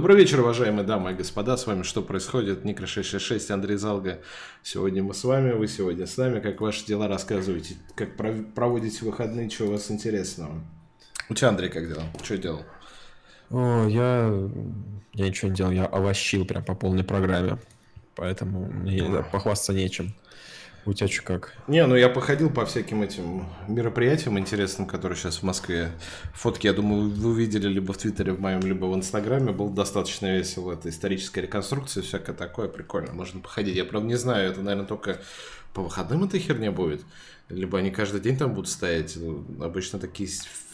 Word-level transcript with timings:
Добрый 0.00 0.16
вечер, 0.16 0.40
уважаемые 0.40 0.86
дамы 0.86 1.12
и 1.12 1.14
господа. 1.14 1.58
С 1.58 1.66
вами 1.66 1.82
«Что 1.82 2.00
происходит?» 2.00 2.64
Никра 2.64 2.86
666, 2.86 3.50
Андрей 3.50 3.76
Залга. 3.76 4.22
Сегодня 4.62 5.02
мы 5.02 5.12
с 5.12 5.24
вами, 5.24 5.52
вы 5.52 5.68
сегодня 5.68 6.06
с 6.06 6.16
нами. 6.16 6.40
Как 6.40 6.62
ваши 6.62 6.86
дела 6.86 7.06
рассказывайте? 7.06 7.74
Как 7.96 8.16
проводите 8.16 9.04
выходные? 9.04 9.50
Что 9.50 9.66
у 9.66 9.72
вас 9.72 9.90
интересного? 9.90 10.64
У 11.28 11.34
тебя, 11.34 11.50
Андрей, 11.50 11.68
как 11.68 11.86
дела? 11.86 12.04
Что 12.22 12.38
делал? 12.38 12.62
О, 13.50 13.86
я... 13.88 14.32
я 15.12 15.28
ничего 15.28 15.50
не 15.50 15.56
делал. 15.56 15.70
Я 15.70 15.84
овощил 15.84 16.46
прям 16.46 16.64
по 16.64 16.74
полной 16.74 17.04
программе. 17.04 17.58
Поэтому 18.14 18.72
мне 18.72 19.04
похвастаться 19.30 19.74
нечем. 19.74 20.14
У 20.86 20.92
тебя 20.92 21.08
что 21.08 21.22
как? 21.22 21.54
Не, 21.68 21.86
ну 21.86 21.94
я 21.94 22.08
походил 22.08 22.50
по 22.50 22.64
всяким 22.64 23.02
этим 23.02 23.46
мероприятиям 23.68 24.38
интересным, 24.38 24.86
которые 24.86 25.16
сейчас 25.16 25.38
в 25.38 25.42
Москве. 25.42 25.92
Фотки, 26.34 26.66
я 26.66 26.72
думаю, 26.72 27.10
вы 27.10 27.34
видели 27.34 27.68
либо 27.68 27.92
в 27.92 27.98
Твиттере 27.98 28.32
в 28.32 28.40
моем, 28.40 28.60
либо 28.60 28.86
в 28.86 28.94
Инстаграме. 28.96 29.52
Было 29.52 29.70
достаточно 29.70 30.26
весело. 30.34 30.72
Это 30.72 30.88
историческая 30.88 31.42
реконструкция, 31.42 32.02
всякое 32.02 32.34
такое. 32.34 32.68
Прикольно, 32.68 33.12
можно 33.12 33.40
походить. 33.40 33.76
Я, 33.76 33.84
правда, 33.84 34.08
не 34.08 34.16
знаю, 34.16 34.50
это, 34.50 34.62
наверное, 34.62 34.86
только 34.86 35.20
по 35.74 35.82
выходным 35.82 36.24
эта 36.24 36.38
херня 36.38 36.72
будет. 36.72 37.02
Либо 37.48 37.78
они 37.78 37.90
каждый 37.90 38.20
день 38.20 38.36
там 38.36 38.54
будут 38.54 38.70
стоять. 38.70 39.16
Ну, 39.16 39.44
обычно 39.60 39.98
такие 39.98 40.28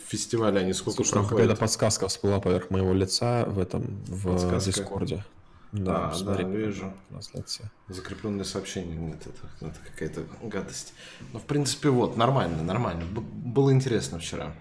фестивали, 0.07 0.59
они 0.59 0.73
сколько 0.73 0.99
Слушай, 0.99 1.13
проходят. 1.15 1.39
какая-то 1.39 1.61
подсказка 1.61 2.09
всплыла 2.09 2.41
поверх 2.41 2.71
моего 2.71 2.93
лица 2.93 3.45
в 3.47 3.59
этом, 3.59 3.83
в 4.07 4.31
подсказка. 4.31 4.71
Дискорде. 4.71 5.25
Да, 5.73 6.09
а, 6.09 6.15
смотри, 6.15 6.45
да, 6.45 6.51
вижу. 6.51 6.93
Трансляция. 7.11 7.71
Закрепленное 7.89 8.45
сообщение. 8.45 8.97
Нет, 8.97 9.21
это, 9.27 9.67
это 9.67 9.79
какая-то 9.91 10.23
гадость. 10.43 10.95
Ну, 11.33 11.39
в 11.39 11.45
принципе, 11.45 11.91
вот, 11.91 12.17
нормально, 12.17 12.63
нормально. 12.63 13.05
Б- 13.05 13.21
было 13.21 13.73
интересно 13.73 14.19
вчера. 14.19 14.55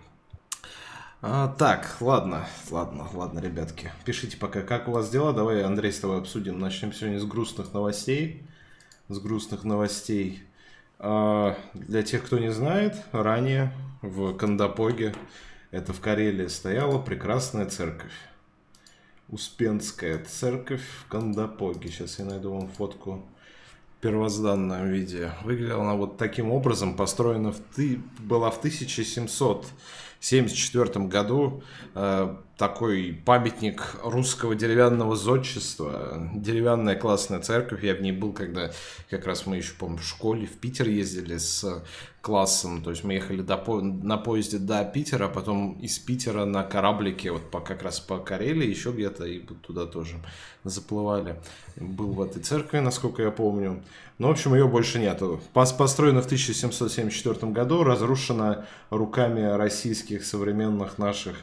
А, 1.21 1.47
так, 1.57 1.97
ладно, 2.01 2.47
ладно, 2.69 3.07
ладно, 3.13 3.39
ребятки. 3.39 3.91
Пишите 4.03 4.37
пока, 4.37 4.61
как 4.61 4.87
у 4.87 4.91
вас 4.91 5.09
дела. 5.09 5.33
Давай, 5.33 5.63
Андрей, 5.63 5.91
с 5.91 5.99
тобой 5.99 6.19
обсудим. 6.19 6.59
Начнем 6.59 6.93
сегодня 6.93 7.19
с 7.19 7.25
грустных 7.25 7.73
новостей. 7.73 8.45
С 9.07 9.19
грустных 9.19 9.63
новостей. 9.63 10.43
А, 10.99 11.57
для 11.73 12.03
тех, 12.03 12.25
кто 12.25 12.39
не 12.39 12.51
знает, 12.51 12.95
ранее 13.11 13.71
в 14.01 14.33
Кандапоге, 14.35 15.15
это 15.71 15.93
в 15.93 15.99
Карелии, 16.01 16.47
стояла 16.47 16.99
прекрасная 17.01 17.65
церковь. 17.65 18.13
Успенская 19.29 20.23
церковь 20.23 20.83
в 21.01 21.07
Кандапоге. 21.09 21.89
Сейчас 21.89 22.19
я 22.19 22.25
найду 22.25 22.53
вам 22.53 22.67
фотку 22.67 23.25
в 23.97 24.01
первозданном 24.01 24.87
виде. 24.87 25.31
Выглядела 25.43 25.81
она 25.81 25.95
вот 25.95 26.17
таким 26.17 26.51
образом. 26.51 26.95
Построена 26.95 27.51
в 27.51 27.57
ты... 27.75 27.99
была 28.19 28.51
в 28.51 28.59
1774 28.59 31.05
году. 31.05 31.63
Э, 31.95 32.35
такой 32.55 33.19
памятник 33.25 33.95
русского 34.03 34.53
деревянного 34.53 35.15
зодчества. 35.15 36.29
Деревянная 36.35 36.95
классная 36.95 37.39
церковь. 37.39 37.83
Я 37.83 37.95
в 37.95 38.01
ней 38.01 38.11
был, 38.11 38.31
когда 38.31 38.69
как 39.09 39.25
раз 39.25 39.47
мы 39.47 39.57
еще, 39.57 39.73
помню, 39.73 39.97
в 39.97 40.05
школе 40.05 40.45
в 40.45 40.59
Питер 40.59 40.87
ездили 40.87 41.37
с 41.37 41.83
классом. 42.25 42.81
То 42.81 42.89
есть 42.89 43.03
мы 43.03 43.13
ехали 43.13 43.43
до, 43.43 43.55
на 43.81 44.17
поезде 44.17 44.57
до 44.57 44.83
Питера, 44.83 45.27
потом 45.27 45.73
из 45.73 45.99
Питера 45.99 46.45
на 46.45 46.63
кораблике, 46.63 47.31
вот 47.31 47.51
по, 47.51 47.59
как 47.59 47.83
раз 47.83 47.99
по 47.99 48.17
Карелии, 48.17 48.67
еще 48.67 48.91
где-то, 48.91 49.25
и 49.25 49.41
туда 49.41 49.85
тоже 49.85 50.15
заплывали. 50.63 51.39
Был 51.75 52.13
в 52.13 52.21
этой 52.23 52.41
церкви, 52.41 52.79
насколько 52.79 53.21
я 53.21 53.29
помню. 53.29 53.83
Но, 54.17 54.29
в 54.29 54.31
общем, 54.31 54.55
ее 54.55 54.67
больше 54.67 54.97
нету. 54.97 55.39
Построена 55.53 56.23
в 56.23 56.25
1774 56.25 57.51
году, 57.51 57.83
разрушена 57.83 58.65
руками 58.89 59.43
российских 59.43 60.25
современных 60.25 60.97
наших 60.97 61.37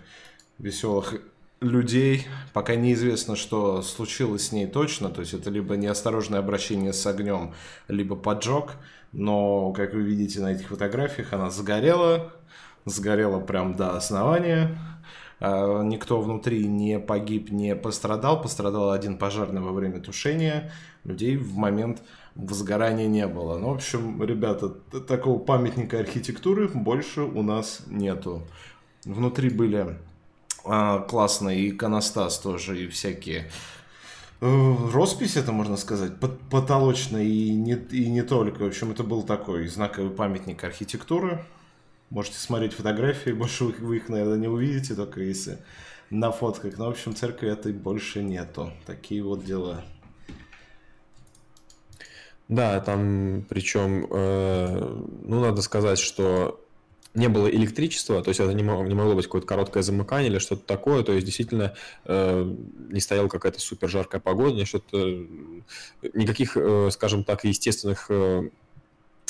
веселых 0.59 1.15
людей. 1.60 2.26
Пока 2.54 2.75
неизвестно, 2.75 3.37
что 3.37 3.82
случилось 3.82 4.48
с 4.48 4.53
ней 4.53 4.66
точно. 4.66 5.10
То 5.10 5.21
есть 5.21 5.32
это 5.32 5.48
либо 5.48 5.76
неосторожное 5.76 6.41
обращение 6.41 6.92
с 6.92 7.06
огнем, 7.06 7.54
либо 7.87 8.16
поджог 8.16 8.72
но, 9.12 9.72
как 9.72 9.92
вы 9.92 10.02
видите 10.02 10.40
на 10.40 10.52
этих 10.52 10.68
фотографиях, 10.68 11.32
она 11.32 11.50
сгорела, 11.50 12.32
сгорела 12.86 13.40
прям 13.40 13.74
до 13.76 13.96
основания. 13.96 14.78
А, 15.38 15.82
никто 15.82 16.20
внутри 16.20 16.66
не 16.66 16.98
погиб, 16.98 17.50
не 17.50 17.76
пострадал. 17.76 18.40
Пострадал 18.40 18.90
один 18.90 19.18
пожарный 19.18 19.60
во 19.60 19.72
время 19.72 20.00
тушения. 20.00 20.72
Людей 21.04 21.36
в 21.36 21.56
момент 21.56 22.02
возгорания 22.34 23.06
не 23.06 23.26
было. 23.26 23.58
Ну, 23.58 23.70
в 23.70 23.74
общем, 23.74 24.22
ребята, 24.22 24.68
такого 24.68 25.38
памятника 25.38 25.98
архитектуры 25.98 26.68
больше 26.68 27.22
у 27.22 27.42
нас 27.42 27.82
нету. 27.88 28.42
Внутри 29.04 29.50
были 29.50 29.98
а, 30.64 31.00
классные 31.00 31.68
иконостас 31.68 32.38
тоже 32.38 32.84
и 32.84 32.88
всякие 32.88 33.50
роспись, 34.42 35.36
это 35.36 35.53
можно 35.53 35.76
сказать, 35.76 36.12
потолочная 36.50 37.22
и 37.22 37.53
не, 37.53 37.75
и 37.75 38.10
не 38.10 38.22
только. 38.22 38.62
В 38.62 38.66
общем, 38.66 38.91
это 38.91 39.04
был 39.04 39.22
такой 39.22 39.69
знаковый 39.69 40.10
памятник 40.10 40.64
архитектуры. 40.64 41.44
Можете 42.10 42.38
смотреть 42.38 42.72
фотографии, 42.72 43.30
больше 43.30 43.64
вы, 43.64 43.72
вы 43.78 43.97
их, 43.98 44.08
наверное, 44.08 44.38
не 44.38 44.48
увидите, 44.48 44.94
только 44.94 45.20
если 45.20 45.58
на 46.10 46.32
фотках. 46.32 46.76
Но, 46.76 46.86
в 46.86 46.91
общем, 46.91 47.14
церкви 47.14 47.50
этой 47.50 47.72
больше 47.72 48.22
нету. 48.22 48.72
Такие 48.84 49.22
вот 49.22 49.44
дела. 49.44 49.84
Да, 52.48 52.80
там 52.80 53.47
причем, 53.48 54.06
э, 54.10 55.03
ну, 55.22 55.41
надо 55.41 55.62
сказать, 55.62 55.98
что 55.98 56.61
не 57.14 57.28
было 57.28 57.48
электричества, 57.48 58.22
то 58.22 58.28
есть 58.30 58.40
это 58.40 58.52
не 58.52 58.62
могло, 58.62 58.84
не 58.86 58.94
могло 58.94 59.14
быть 59.14 59.26
какое-то 59.26 59.46
короткое 59.46 59.82
замыкание 59.82 60.30
или 60.30 60.38
что-то 60.38 60.64
такое, 60.64 61.02
то 61.02 61.12
есть 61.12 61.26
действительно 61.26 61.74
э, 62.04 62.54
не 62.90 63.00
стояла 63.00 63.28
какая-то 63.28 63.60
супер 63.60 63.88
жаркая 63.88 64.20
погода, 64.20 64.56
не 64.56 64.64
что-то, 64.64 64.98
никаких, 66.14 66.56
э, 66.56 66.88
скажем 66.90 67.24
так, 67.24 67.44
естественных 67.44 68.06
э, 68.08 68.48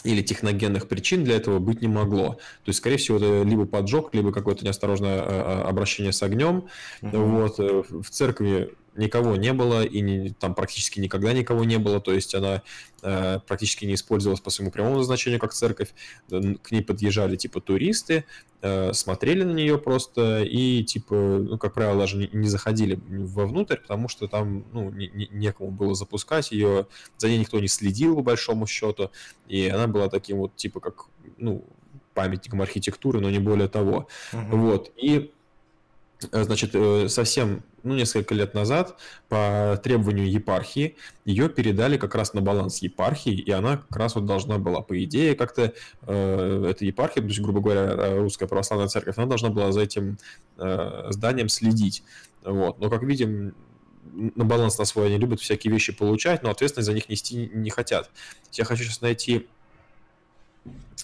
или 0.04 0.22
техногенных 0.22 0.88
причин 0.88 1.25
для 1.25 1.37
этого 1.37 1.59
быть 1.59 1.81
не 1.81 1.88
могло. 1.88 2.34
То 2.65 2.69
есть, 2.69 2.78
скорее 2.78 2.97
всего, 2.97 3.19
это 3.19 3.43
либо 3.43 3.66
поджог, 3.66 4.14
либо 4.14 4.32
какое-то 4.32 4.64
неосторожное 4.64 5.20
э, 5.20 5.25
э, 5.25 5.62
обращение 5.62 6.12
с 6.12 6.22
огнем. 6.22 6.64
Угу. 7.03 7.16
Вот. 7.16 7.60
Э, 7.60 7.82
в 7.88 8.10
церкви 8.10 8.75
никого 8.95 9.37
не 9.37 9.53
было, 9.53 9.85
и 9.85 10.01
не, 10.01 10.31
там 10.31 10.55
практически 10.55 11.01
никогда 11.01 11.33
никого 11.33 11.65
не 11.65 11.79
было, 11.79 12.01
то 12.01 12.13
есть 12.13 12.35
она 12.35 12.63
э, 13.03 13.41
практически 13.47 13.85
не 13.85 13.95
использовалась 13.95 14.41
по 14.41 14.51
своему 14.51 14.71
прямому 14.71 14.99
назначению 14.99 15.41
как 15.41 15.53
церковь, 15.53 15.95
к 16.29 16.71
ней 16.71 16.83
подъезжали 16.83 17.37
типа 17.37 17.61
туристы, 17.61 18.25
э, 18.61 18.93
смотрели 18.93 19.45
на 19.45 19.53
нее 19.53 19.79
просто 19.79 20.43
и 20.43 20.85
типа, 20.85 21.15
ну, 21.15 21.59
как 21.59 21.75
правило, 21.75 21.99
даже 21.99 22.17
не, 22.17 22.29
не 22.33 22.49
заходили 22.49 23.01
вовнутрь, 23.09 23.77
потому 23.77 24.09
что 24.09 24.29
там, 24.29 24.65
ну, 24.73 24.91
не, 24.91 25.09
не, 25.09 25.29
некому 25.31 25.71
было 25.71 25.95
запускать. 25.95 26.53
Ее, 26.53 26.87
за 27.19 27.29
ней 27.29 27.39
никто 27.39 27.59
не 27.61 27.69
следил 27.69 28.17
по 28.17 28.23
большому 28.23 28.67
счету, 28.67 29.11
и 29.49 29.69
она 29.69 29.87
была 29.87 30.09
таким 30.09 30.39
вот 30.39 30.57
типа 30.57 30.81
как, 30.81 31.07
ну, 31.38 31.65
памятником 32.15 32.61
архитектуры, 32.61 33.21
но 33.21 33.31
не 33.31 33.38
более 33.38 33.69
того. 33.69 34.06
Uh-huh. 34.33 34.56
Вот, 34.56 34.93
и 34.97 35.33
Э, 35.33 35.42
значит, 36.31 36.71
э, 36.75 37.09
совсем, 37.09 37.63
ну, 37.83 37.95
несколько 37.95 38.35
лет 38.35 38.55
назад 38.55 38.97
по 39.29 39.81
требованию 39.83 40.31
епархии 40.31 40.97
ее 41.25 41.49
передали 41.49 41.97
как 41.97 42.15
раз 42.15 42.35
на 42.35 42.41
баланс 42.41 42.79
епархии, 42.83 43.35
и 43.35 43.51
она 43.51 43.79
как 43.89 43.97
раз 43.97 44.15
вот 44.15 44.27
должна 44.27 44.59
была, 44.59 44.81
по 44.81 45.03
идее, 45.05 45.35
как-то, 45.35 45.73
э, 46.03 46.67
эта 46.71 46.85
епархия, 46.85 47.23
то 47.23 47.29
есть, 47.29 47.41
грубо 47.41 47.61
говоря, 47.61 47.83
э, 47.83 48.21
русская 48.21 48.47
православная 48.47 48.89
церковь, 48.89 49.19
она 49.19 49.27
должна 49.27 49.51
была 49.51 49.73
за 49.73 49.83
этим 49.83 50.19
э, 50.59 51.07
зданием 51.11 51.49
следить. 51.49 52.03
Вот. 52.45 52.79
Но, 52.79 52.91
как 52.91 53.03
видим, 53.03 53.55
на 54.13 54.45
баланс 54.45 54.79
на 54.79 54.85
свой 54.85 55.07
они 55.07 55.19
любят 55.19 55.41
всякие 55.41 55.73
вещи 55.73 55.93
получать, 55.93 56.43
но 56.43 56.51
ответственность 56.51 56.87
за 56.87 56.95
них 56.95 57.09
нести 57.09 57.51
не 57.53 57.71
хотят. 57.71 58.11
Я 58.53 58.65
хочу 58.65 58.85
сейчас 58.85 59.01
найти... 59.01 59.49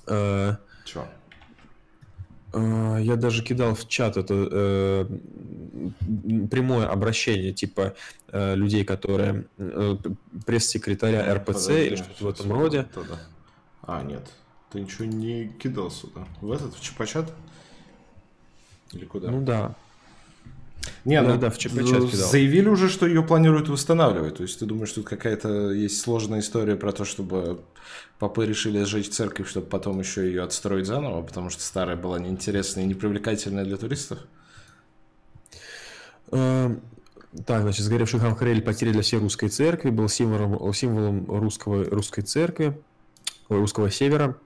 Э, 0.07 0.57
Чего? 0.85 1.07
А, 2.53 2.99
я 2.99 3.17
даже 3.17 3.43
кидал 3.43 3.75
в 3.75 3.87
чат 3.89 4.17
это 4.17 4.35
э, 4.51 5.07
прямое 6.51 6.87
обращение 6.87 7.53
типа 7.53 7.95
э, 8.29 8.55
людей, 8.55 8.85
которые 8.85 9.47
э, 9.59 9.97
пресс-секретаря 10.47 11.35
РПЦ 11.35 11.47
Подожди, 11.47 11.87
или 11.87 11.97
что-то 11.97 12.25
в 12.25 12.29
этом 12.29 12.53
роде. 12.53 12.87
Тогда. 12.95 13.19
А, 13.83 14.03
нет. 14.03 14.27
Ты 14.71 14.81
ничего 14.81 15.05
не 15.07 15.49
кидал 15.49 15.91
сюда. 15.91 16.27
В 16.41 16.53
этот, 16.53 16.75
в 16.75 17.07
чат? 17.07 17.33
Или 18.93 19.05
куда? 19.05 19.31
Ну 19.31 19.43
да. 19.43 19.75
Не, 21.05 21.21
ну, 21.23 21.39
да, 21.39 21.51
в 21.51 21.59
ЧП 21.59 21.83
заявили 22.13 22.69
уже, 22.69 22.89
что 22.89 23.07
ее 23.07 23.23
планируют 23.23 23.69
восстанавливать. 23.69 24.37
То 24.37 24.43
есть 24.43 24.59
ты 24.59 24.67
думаешь, 24.67 24.93
тут 24.93 25.07
какая-то 25.07 25.71
есть 25.71 26.01
сложная 26.01 26.41
история 26.41 26.77
про 26.77 26.93
то, 26.93 27.05
чтобы 27.05 27.61
папы 28.19 28.47
решили 28.47 28.83
сжечь 28.85 29.09
церковь, 29.09 29.49
чтобы 29.49 29.67
потом 29.67 29.99
еще 30.01 30.27
ее 30.27 30.43
отстроить 30.43 30.87
заново, 30.87 31.23
потому 31.23 31.51
что 31.51 31.63
старая 31.63 31.97
была 31.97 32.19
неинтересная 32.19 32.85
и 32.85 32.87
непривлекательная 32.87 33.65
для 33.65 33.77
туристов? 33.77 34.19
Эм, 36.31 36.83
так, 37.47 37.63
значит, 37.63 37.85
сгоревший 37.85 38.21
храм 38.21 38.35
Харель 38.35 38.63
потеря 38.63 38.93
для 38.93 39.03
всей 39.03 39.19
русской 39.19 39.49
церкви, 39.49 39.91
был 39.91 40.09
символом, 40.09 40.73
символом 40.75 41.27
русского, 41.27 41.85
русской 41.85 42.23
церкви, 42.23 42.79
русского 43.49 43.91
севера. 43.91 44.37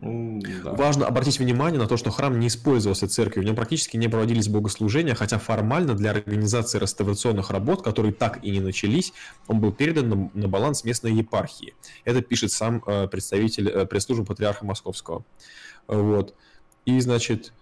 Да. 0.00 0.72
Важно 0.74 1.06
обратить 1.06 1.40
внимание 1.40 1.80
на 1.80 1.88
то, 1.88 1.96
что 1.96 2.10
храм 2.10 2.38
не 2.38 2.46
использовался 2.46 3.08
церковью, 3.08 3.42
в 3.42 3.46
нем 3.46 3.56
практически 3.56 3.96
не 3.96 4.08
проводились 4.08 4.48
богослужения, 4.48 5.14
хотя 5.14 5.38
формально 5.38 5.94
для 5.94 6.12
организации 6.12 6.78
реставрационных 6.78 7.50
работ, 7.50 7.82
которые 7.82 8.12
так 8.12 8.38
и 8.44 8.50
не 8.50 8.60
начались, 8.60 9.12
он 9.48 9.60
был 9.60 9.72
передан 9.72 10.08
на, 10.08 10.30
на 10.34 10.48
баланс 10.48 10.84
местной 10.84 11.12
епархии. 11.12 11.74
Это 12.04 12.22
пишет 12.22 12.52
сам 12.52 12.82
э, 12.86 13.08
представитель 13.08 13.68
э, 13.68 13.86
пресс-службы 13.86 14.24
патриарха 14.24 14.64
Московского. 14.64 15.24
Вот. 15.88 16.34
И, 16.84 17.00
значит, 17.00 17.52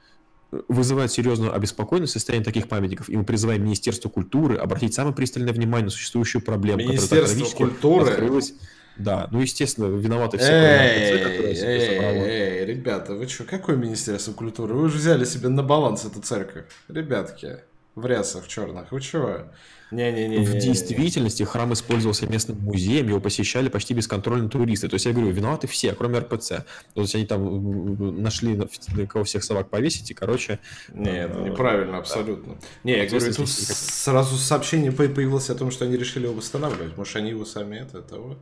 вызывает 0.68 1.10
серьезную 1.10 1.54
обеспокоенность 1.54 2.12
состояние 2.12 2.44
таких 2.44 2.68
памятников, 2.68 3.08
и 3.08 3.16
мы 3.16 3.24
призываем 3.24 3.64
Министерство 3.64 4.10
культуры 4.10 4.56
обратить 4.56 4.92
самое 4.92 5.14
пристальное 5.14 5.54
внимание 5.54 5.86
на 5.86 5.90
существующую 5.90 6.42
проблему, 6.42 6.82
Министерство 6.82 7.56
культуры 7.56 8.10
открылась 8.10 8.54
да, 8.98 9.28
ну, 9.30 9.40
естественно, 9.40 9.86
виноваты 9.86 10.38
все. 10.38 10.52
Эй, 10.52 12.64
ребята, 12.64 13.14
вы 13.14 13.28
что, 13.28 13.44
какое 13.44 13.76
Министерство 13.76 14.32
культуры? 14.32 14.74
Вы 14.74 14.84
уже 14.84 14.98
взяли 14.98 15.24
себе 15.24 15.48
на 15.48 15.62
баланс 15.62 16.04
эту 16.04 16.20
церковь. 16.20 16.64
Ребятки, 16.88 17.58
в 17.94 18.06
рясах 18.06 18.48
черных, 18.48 18.92
вы 18.92 19.00
чего? 19.00 19.44
Не-не-не. 19.92 20.38
В 20.38 20.58
действительности 20.58 21.44
храм 21.44 21.72
использовался 21.72 22.26
местным 22.26 22.58
музеем, 22.58 23.08
его 23.08 23.20
посещали 23.20 23.68
почти 23.68 23.94
бесконтрольно 23.94 24.48
туристы. 24.48 24.88
То 24.88 24.94
есть 24.94 25.06
я 25.06 25.12
говорю, 25.12 25.30
виноваты 25.30 25.68
все, 25.68 25.92
кроме 25.92 26.18
РПЦ. 26.18 26.64
То 26.94 27.02
есть 27.02 27.14
они 27.14 27.24
там 27.24 28.20
нашли 28.20 28.56
на 28.56 28.66
кого 29.06 29.22
всех 29.22 29.44
собак 29.44 29.70
повесить, 29.70 30.10
и, 30.10 30.14
короче... 30.14 30.58
Нет, 30.92 31.30
это 31.30 31.40
неправильно, 31.40 31.98
абсолютно. 31.98 32.58
Не, 32.82 32.96
я 32.96 33.06
говорю, 33.06 33.32
тут 33.32 33.48
сразу 33.48 34.36
сообщение 34.36 34.90
появилось 34.90 35.50
о 35.50 35.54
том, 35.54 35.70
что 35.70 35.84
они 35.84 35.96
решили 35.96 36.24
его 36.24 36.34
восстанавливать. 36.34 36.96
Может, 36.96 37.16
они 37.16 37.30
его 37.30 37.44
сами 37.44 37.76
это, 37.76 38.02
того... 38.02 38.38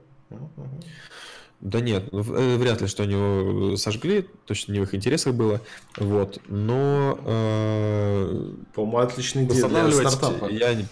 Да 1.60 1.80
нет, 1.80 2.08
э, 2.12 2.56
вряд 2.56 2.82
ли, 2.82 2.86
что 2.86 3.04
они 3.04 3.14
его 3.14 3.76
сожгли, 3.76 4.28
точно 4.44 4.72
не 4.72 4.80
в 4.80 4.82
их 4.82 4.94
интересах 4.94 5.34
было, 5.34 5.62
вот, 5.96 6.38
но... 6.48 7.18
Э, 7.24 8.52
По-моему, 8.74 8.98
отличный 8.98 9.46
день 9.46 9.66
для 9.68 9.92
стартапа. 9.92 10.50
Я 10.50 10.74
не... 10.74 10.86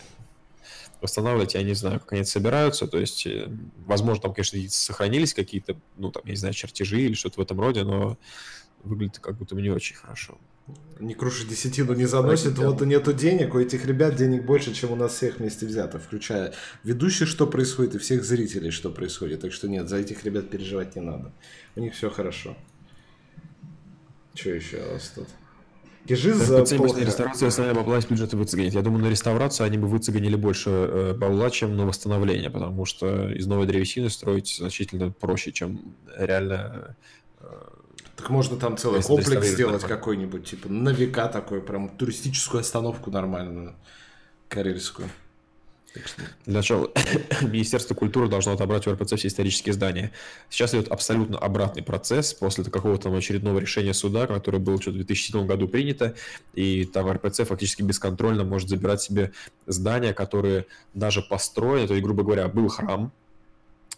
Восстанавливать 1.02 1.54
я 1.54 1.62
не 1.62 1.74
знаю, 1.74 2.00
как 2.00 2.12
они 2.12 2.24
собираются, 2.24 2.86
то 2.86 2.98
есть, 2.98 3.26
э, 3.26 3.50
возможно, 3.86 4.22
там, 4.22 4.32
конечно, 4.32 4.58
сохранились 4.70 5.34
какие-то, 5.34 5.76
ну, 5.98 6.10
там, 6.10 6.22
я 6.24 6.30
не 6.30 6.36
знаю, 6.36 6.54
чертежи 6.54 7.02
или 7.02 7.14
что-то 7.14 7.40
в 7.40 7.42
этом 7.42 7.60
роде, 7.60 7.82
но 7.82 8.16
выглядит 8.82 9.18
как 9.18 9.36
будто 9.36 9.54
бы 9.54 9.62
не 9.62 9.70
очень 9.70 9.96
хорошо. 9.96 10.38
Не 11.00 11.14
крушит 11.14 11.48
десятину, 11.48 11.94
не 11.94 12.06
заносит, 12.06 12.58
вот 12.58 12.80
и 12.82 12.86
нету 12.86 13.12
денег, 13.12 13.54
у 13.54 13.58
этих 13.58 13.84
ребят 13.86 14.14
денег 14.14 14.44
больше, 14.44 14.72
чем 14.72 14.92
у 14.92 14.96
нас 14.96 15.14
всех 15.14 15.38
вместе 15.38 15.66
взято, 15.66 15.98
включая 15.98 16.54
ведущих, 16.84 17.26
что 17.26 17.46
происходит, 17.46 17.96
и 17.96 17.98
всех 17.98 18.24
зрителей, 18.24 18.70
что 18.70 18.90
происходит. 18.90 19.40
Так 19.40 19.52
что 19.52 19.68
нет, 19.68 19.88
за 19.88 19.96
этих 19.96 20.24
ребят 20.24 20.50
переживать 20.50 20.94
не 20.94 21.02
надо. 21.02 21.32
У 21.74 21.80
них 21.80 21.94
все 21.94 22.08
хорошо. 22.08 22.56
Что 24.34 24.50
еще 24.50 24.78
у 24.78 24.92
вас 24.92 25.12
тут? 25.14 25.28
Ежи 26.06 26.34
за 26.34 26.58
на 26.58 26.60
реставрацию 26.60 27.48
основная 27.48 27.74
бабла 27.74 27.98
из 27.98 28.06
бюджета 28.06 28.36
выцегонить. 28.36 28.74
Я 28.74 28.82
думаю, 28.82 29.04
на 29.04 29.08
реставрацию 29.08 29.66
они 29.66 29.78
бы 29.78 29.86
выцегонили 29.86 30.34
больше 30.34 30.70
э, 30.70 31.14
бабла, 31.14 31.48
чем 31.50 31.76
на 31.76 31.86
восстановление, 31.86 32.50
потому 32.50 32.84
что 32.86 33.28
из 33.30 33.46
новой 33.46 33.66
древесины 33.66 34.10
строить 34.10 34.56
значительно 34.56 35.12
проще, 35.12 35.52
чем 35.52 35.94
реально 36.16 36.96
э, 37.38 37.44
так 38.16 38.30
можно 38.30 38.56
там 38.56 38.76
целый 38.76 38.98
Если 38.98 39.08
комплекс 39.08 39.46
сделать 39.46 39.82
какой-нибудь, 39.82 40.44
типа 40.44 40.68
на 40.68 40.90
века 40.90 41.28
такой, 41.28 41.60
прям 41.60 41.88
туристическую 41.88 42.60
остановку 42.60 43.10
нормальную, 43.10 43.74
карельскую. 44.48 45.08
Для 46.46 46.58
начала, 46.58 46.90
Министерство 47.42 47.94
культуры 47.94 48.28
должно 48.28 48.52
отобрать 48.52 48.86
у 48.86 48.92
РПЦ 48.92 49.16
все 49.16 49.28
исторические 49.28 49.74
здания. 49.74 50.10
Сейчас 50.48 50.72
идет 50.74 50.88
абсолютно 50.88 51.38
обратный 51.38 51.82
процесс 51.82 52.32
после 52.32 52.64
какого-то 52.64 53.14
очередного 53.14 53.58
решения 53.58 53.92
суда, 53.92 54.26
которое 54.26 54.58
было 54.58 54.80
что-то 54.80 54.94
в 54.94 55.04
2007 55.04 55.46
году 55.46 55.68
принято, 55.68 56.14
и 56.54 56.86
там 56.86 57.10
РПЦ 57.10 57.44
фактически 57.44 57.82
бесконтрольно 57.82 58.44
может 58.44 58.68
забирать 58.68 59.02
себе 59.02 59.32
здания, 59.66 60.14
которые 60.14 60.66
даже 60.94 61.22
построены, 61.22 61.86
то 61.86 61.94
есть, 61.94 62.04
грубо 62.04 62.22
говоря, 62.22 62.48
был 62.48 62.68
храм, 62.68 63.12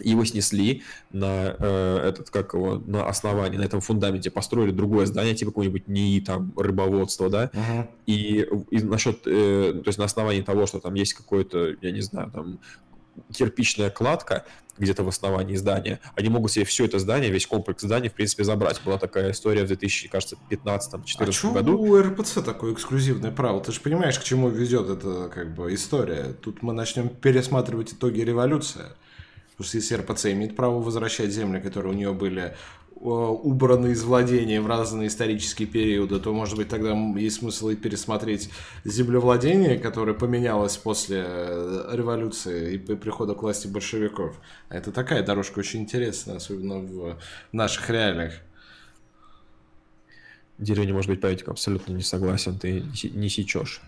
его 0.00 0.25
снесли 0.25 0.82
на 1.12 1.56
э, 1.58 2.08
этот 2.08 2.31
как 2.31 2.55
его 2.55 2.82
на 2.87 3.06
основании 3.06 3.58
на 3.58 3.62
этом 3.62 3.81
фундаменте 3.81 4.31
построили 4.31 4.73
другое 4.73 5.06
здание 5.06 5.35
типа 5.35 5.50
какое-нибудь 5.50 5.88
НИИ 5.88 6.20
там 6.20 6.52
рыбоводство 6.56 7.31
да 7.31 7.50
uh-huh. 7.52 7.88
и, 8.06 8.46
и 8.70 8.82
насчет 8.82 9.20
э, 9.26 9.81
то 9.85 9.88
есть 9.88 9.99
на 9.99 10.05
основании 10.05 10.43
того 10.43 10.67
что 10.67 10.81
там 10.81 10.94
есть 10.94 11.14
какое-то 11.14 11.76
я 11.81 11.91
не 11.93 12.00
знаю 12.00 12.31
там 12.32 12.58
кирпичная 13.32 13.91
кладка 13.91 14.44
где-то 14.76 15.05
в 15.05 15.08
основании 15.08 15.55
здания, 15.55 16.00
они 16.17 16.29
могут 16.29 16.50
себе 16.52 16.64
все 16.64 16.85
это 16.85 16.99
здание, 16.99 17.31
весь 17.31 17.47
комплекс 17.47 17.82
зданий, 17.82 18.08
в 18.08 18.12
принципе, 18.12 18.44
забрать. 18.44 18.81
Была 18.85 18.99
такая 18.99 19.31
история 19.31 19.64
в 19.64 19.70
2015-2014 19.70 20.40
а 20.50 21.52
году. 21.52 21.79
у 21.79 21.97
РПЦ 21.97 22.43
такое 22.44 22.73
эксклюзивное 22.73 23.31
право? 23.31 23.61
Ты 23.62 23.73
же 23.73 23.81
понимаешь, 23.81 24.19
к 24.19 24.25
чему 24.25 24.49
ведет 24.49 24.88
эта 24.88 25.29
как 25.29 25.55
бы 25.55 25.73
история. 25.75 26.35
Тут 26.43 26.62
мы 26.62 26.73
начнем 26.73 27.08
пересматривать 27.08 27.93
итоги 27.93 28.20
революции. 28.20 28.82
Потому 29.56 29.69
что 29.69 29.77
если 29.77 30.33
имеет 30.33 30.56
право 30.56 30.81
возвращать 30.81 31.31
земли, 31.31 31.61
которые 31.61 31.93
у 31.93 31.97
нее 31.97 32.12
были 32.12 32.43
э, 32.43 32.55
убраны 32.97 33.93
из 33.93 34.03
владения 34.03 34.61
в 34.61 34.67
разные 34.67 35.06
исторические 35.06 35.69
периоды, 35.69 36.19
то, 36.19 36.33
может 36.33 36.56
быть, 36.56 36.69
тогда 36.69 36.93
есть 37.17 37.37
смысл 37.37 37.69
и 37.69 37.77
пересмотреть 37.77 38.51
землевладение, 38.85 39.79
которое 39.79 40.15
поменялось 40.15 40.77
после 40.77 41.23
э, 41.25 41.91
революции 41.93 42.75
и 42.75 42.79
прихода 42.79 43.35
к 43.35 43.43
власти 43.43 43.69
большевиков. 43.69 44.41
А 44.71 44.77
это 44.77 44.91
такая 44.91 45.23
дорожка 45.23 45.61
очень 45.61 45.83
интересная, 45.83 46.37
особенно 46.37 46.79
в 46.81 47.17
наших 47.53 47.89
реалиях. 47.91 48.35
Деревня 50.59 50.95
может 50.95 51.11
быть 51.11 51.21
памятником, 51.21 51.52
абсолютно 51.52 51.93
не 51.93 52.02
согласен, 52.02 52.59
ты 52.59 52.85
не 53.12 53.28
сечешь. 53.28 53.83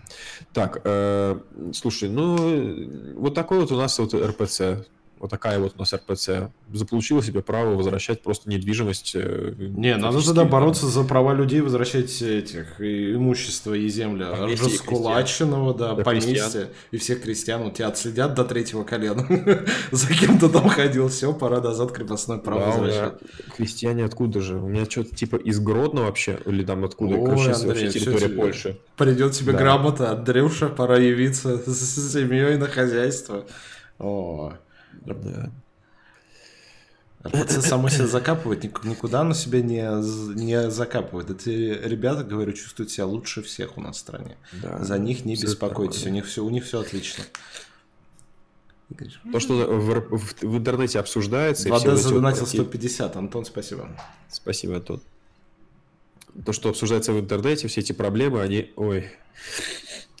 Так, 0.53 0.81
э, 0.85 1.39
слушай, 1.73 2.09
ну 2.09 3.13
вот 3.15 3.35
такой 3.35 3.59
вот 3.59 3.71
у 3.73 3.77
нас 3.77 3.99
вот 3.99 4.13
РПЦ 4.13 4.87
вот 5.19 5.29
такая 5.29 5.59
вот 5.59 5.73
у 5.75 5.79
нас 5.79 5.93
РПЦ, 5.93 6.51
заполучила 6.73 7.23
себе 7.23 7.41
право 7.41 7.75
возвращать 7.75 8.21
просто 8.21 8.49
недвижимость. 8.49 9.13
Э, 9.15 9.53
Не, 9.57 9.95
надо 9.97 10.23
тогда 10.25 10.45
бороться 10.45 10.87
за 10.87 11.03
права 11.03 11.33
людей, 11.33 11.61
возвращать 11.61 12.21
этих 12.21 12.79
и 12.79 13.13
имущество 13.13 13.73
и 13.73 13.87
земля 13.89 14.31
поместье 14.31 14.67
раскулаченного, 14.67 15.73
да, 15.73 15.93
да 15.95 16.03
поместья 16.03 16.69
и 16.91 16.97
всех 16.97 17.21
крестьян. 17.21 17.61
У 17.61 17.71
тебя 17.71 17.87
отследят 17.87 18.33
до 18.33 18.43
третьего 18.43 18.83
колена. 18.83 19.25
за 19.91 20.13
кем 20.13 20.39
то 20.39 20.49
там 20.49 20.69
ходил, 20.69 21.09
все, 21.09 21.33
пора 21.33 21.61
назад 21.61 21.91
крепостное 21.91 22.37
право 22.37 22.61
да, 22.61 22.67
возвращать. 22.67 23.13
Крестьяне 23.55 24.05
откуда 24.05 24.41
же? 24.41 24.57
У 24.57 24.67
меня 24.67 24.85
что-то 24.85 25.15
типа 25.15 25.37
из 25.37 25.59
Гродно 25.59 26.03
вообще, 26.03 26.39
или 26.45 26.63
там 26.63 26.83
откуда? 26.83 27.15
Ой, 27.15 27.25
Короче, 27.25 27.51
Андрей, 27.51 27.89
территория 27.89 28.29
Польши. 28.29 28.79
Придет 28.95 29.33
тебе 29.33 29.53
да. 29.53 29.59
грамота, 29.59 30.11
Андрюша, 30.11 30.69
пора 30.69 30.97
явиться 30.97 31.57
с 31.65 32.13
семьей 32.13 32.57
на 32.57 32.67
хозяйство. 32.67 33.45
О, 33.99 34.53
да. 35.13 35.51
РПЦ 37.25 37.61
само 37.61 37.89
себя 37.89 38.07
закапывает, 38.07 38.63
никуда 38.63 39.23
на 39.23 39.33
себя 39.33 39.61
не, 39.61 39.81
не 40.35 40.69
закапывает. 40.69 41.29
Эти 41.29 41.49
ребята, 41.49 42.23
говорю, 42.23 42.53
чувствуют 42.53 42.91
себя 42.91 43.05
лучше 43.05 43.41
всех 43.41 43.77
у 43.77 43.81
нас 43.81 43.97
в 43.97 43.99
стране. 43.99 44.37
Да, 44.53 44.83
За 44.83 44.97
них 44.97 45.25
не 45.25 45.35
беспокойтесь, 45.35 46.05
у 46.05 46.09
них, 46.09 46.25
все, 46.25 46.43
у 46.43 46.49
них 46.49 46.63
все 46.63 46.79
отлично. 46.79 47.23
То, 49.31 49.39
что 49.39 49.53
в, 49.53 50.17
в, 50.17 50.41
в 50.41 50.57
интернете 50.57 50.99
обсуждается... 50.99 51.67
2D 51.67 51.95
задонатил 51.95 52.41
вот 52.41 52.49
150, 52.49 53.17
Антон, 53.17 53.45
спасибо. 53.45 53.89
Спасибо, 54.29 54.77
Антон. 54.77 55.01
То, 56.45 56.53
что 56.53 56.69
обсуждается 56.69 57.11
в 57.11 57.19
интернете, 57.19 57.67
все 57.67 57.81
эти 57.81 57.91
проблемы, 57.91 58.41
они... 58.41 58.71
Ой, 58.75 59.11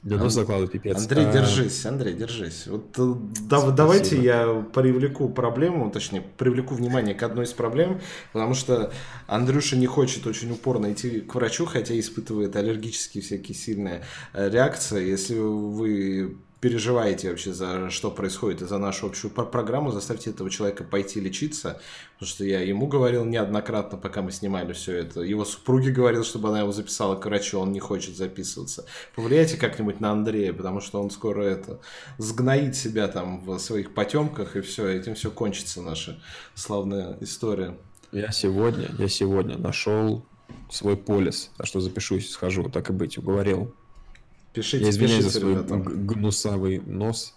для 0.03 0.17
нас 0.17 0.33
закладывает 0.33 0.71
пипец. 0.71 0.97
Андрей, 0.97 1.25
а... 1.25 1.31
держись, 1.31 1.85
Андрей, 1.85 2.13
держись. 2.13 2.67
Вот 2.67 2.95
э, 2.97 3.13
да, 3.41 3.71
давайте 3.71 4.21
я 4.21 4.65
привлеку 4.73 5.27
проблему, 5.27 5.89
точнее, 5.89 6.21
привлеку 6.21 6.75
внимание 6.75 7.15
к 7.15 7.23
одной 7.23 7.45
из 7.45 7.53
проблем, 7.53 7.99
потому 8.31 8.53
что 8.53 8.91
Андрюша 9.25 9.75
не 9.75 9.87
хочет 9.87 10.27
очень 10.27 10.51
упорно 10.51 10.93
идти 10.93 11.21
к 11.21 11.33
врачу, 11.35 11.65
хотя 11.65 11.99
испытывает 11.99 12.55
аллергические 12.55 13.23
всякие 13.23 13.55
сильные 13.55 14.03
э, 14.33 14.49
реакции. 14.49 15.09
Если 15.09 15.35
вы 15.35 16.37
переживаете 16.67 17.29
вообще 17.29 17.53
за 17.53 17.89
что 17.89 18.11
происходит 18.11 18.61
и 18.61 18.65
за 18.65 18.77
нашу 18.77 19.07
общую 19.07 19.31
программу, 19.31 19.91
заставьте 19.91 20.31
этого 20.31 20.49
человека 20.49 20.83
пойти 20.83 21.21
лечиться, 21.21 21.79
потому 22.15 22.27
что 22.27 22.43
я 22.43 22.59
ему 22.59 22.87
говорил 22.87 23.23
неоднократно, 23.23 23.97
пока 23.97 24.21
мы 24.21 24.33
снимали 24.33 24.73
все 24.73 24.97
это. 24.97 25.21
Его 25.21 25.45
супруге 25.45 25.91
говорил, 25.91 26.25
чтобы 26.25 26.49
она 26.49 26.59
его 26.59 26.73
записала 26.73 27.15
к 27.15 27.25
врачу, 27.25 27.57
он 27.57 27.71
не 27.71 27.79
хочет 27.79 28.17
записываться. 28.17 28.85
Повлияйте 29.15 29.55
как-нибудь 29.55 30.01
на 30.01 30.11
Андрея, 30.11 30.51
потому 30.51 30.81
что 30.81 31.01
он 31.01 31.09
скоро 31.09 31.43
это 31.43 31.79
сгноит 32.17 32.75
себя 32.75 33.07
там 33.07 33.45
в 33.45 33.57
своих 33.59 33.93
потемках, 33.93 34.57
и 34.57 34.61
все, 34.61 34.87
этим 34.87 35.15
все 35.15 35.31
кончится 35.31 35.81
наша 35.81 36.19
славная 36.53 37.17
история. 37.21 37.77
Я 38.11 38.31
сегодня, 38.31 38.89
я 38.97 39.07
сегодня 39.07 39.57
нашел 39.57 40.25
свой 40.69 40.97
полис, 40.97 41.49
так 41.55 41.65
что 41.65 41.79
запишусь, 41.79 42.29
схожу, 42.29 42.69
так 42.69 42.89
и 42.89 42.93
быть, 42.93 43.17
уговорил. 43.17 43.73
Пишите, 44.57 44.85
Я 44.85 44.89
извиняюсь 44.89 45.25
пишите, 45.25 45.33
за 45.33 45.39
свой 45.39 45.51
ребята. 45.53 45.75
гнусавый 45.75 46.79
нос. 46.79 47.35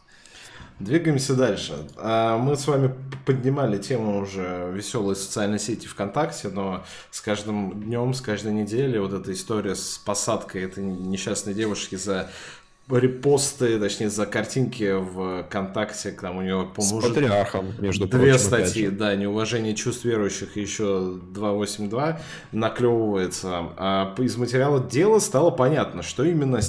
Двигаемся 0.78 1.34
дальше. 1.34 1.86
А, 1.98 2.38
мы 2.38 2.56
с 2.56 2.66
вами 2.66 2.94
поднимали 3.26 3.76
тему 3.76 4.18
уже 4.18 4.72
веселой 4.74 5.14
социальной 5.14 5.58
сети 5.58 5.86
ВКонтакте, 5.86 6.48
но 6.48 6.82
с 7.10 7.20
каждым 7.20 7.82
днем, 7.82 8.14
с 8.14 8.22
каждой 8.22 8.54
неделей 8.54 8.98
вот 8.98 9.12
эта 9.12 9.30
история 9.34 9.74
с 9.74 9.98
посадкой 9.98 10.62
этой 10.62 10.82
несчастной 10.82 11.52
девушки 11.52 11.96
за 11.96 12.30
репосты, 12.96 13.78
точнее, 13.78 14.10
за 14.10 14.26
картинки 14.26 14.92
в 14.92 15.44
Контакте, 15.50 16.12
там 16.12 16.38
у 16.38 16.42
него, 16.42 16.66
по-моему, 16.66 17.00
С 17.00 17.08
патриархом, 17.08 17.74
между 17.78 18.06
Две 18.06 18.32
прочим, 18.32 18.38
статьи, 18.38 18.88
да, 18.88 19.14
неуважение 19.14 19.74
чувств 19.74 20.04
верующих 20.04 20.56
и 20.56 20.60
еще 20.60 21.18
282 21.32 22.20
наклевывается. 22.52 23.50
А 23.76 24.14
из 24.18 24.36
материала 24.36 24.80
дела 24.80 25.18
стало 25.18 25.50
понятно, 25.50 26.02
что 26.02 26.24
именно 26.24 26.60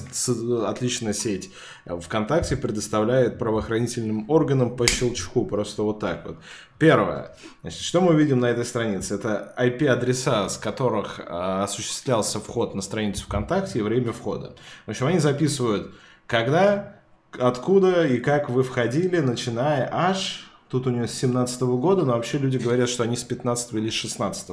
отличная 0.68 1.14
сеть 1.14 1.52
ВКонтакте 1.86 2.58
предоставляет 2.58 3.40
правоохранительным 3.40 4.30
органам 4.30 4.76
по 4.76 4.88
щелчку, 4.88 5.46
просто 5.46 5.84
вот 5.84 6.00
так 6.00 6.26
вот. 6.26 6.38
Первое. 6.78 7.36
Значит, 7.62 7.82
что 7.82 8.02
мы 8.02 8.16
видим 8.16 8.40
на 8.40 8.48
этой 8.48 8.66
странице? 8.66 9.16
Это 9.16 9.54
IP-адреса, 9.56 10.50
с 10.50 10.58
которых 10.58 11.20
э, 11.20 11.24
осуществлялся 11.24 12.40
вход 12.40 12.74
на 12.74 12.82
страницу 12.82 13.24
ВКонтакте 13.26 13.80
и 13.80 13.82
время 13.84 14.12
входа. 14.12 14.56
В 14.88 14.90
общем, 14.90 15.06
они 15.06 15.20
записывают 15.20 15.94
когда, 16.28 17.02
откуда 17.32 18.08
и 18.08 18.20
как 18.20 18.50
вы 18.50 18.64
входили, 18.64 19.20
начиная 19.20 19.90
аж, 19.92 20.50
тут 20.70 20.88
у 20.88 20.90
нее 20.90 21.08
с 21.08 21.14
17 21.14 21.62
-го 21.62 21.78
года, 21.78 22.06
но 22.06 22.14
вообще 22.14 22.38
люди 22.38 22.58
говорят, 22.58 22.90
что 22.90 23.04
они 23.04 23.16
с 23.16 23.24
15 23.24 23.74
или 23.74 23.90
16 23.90 24.50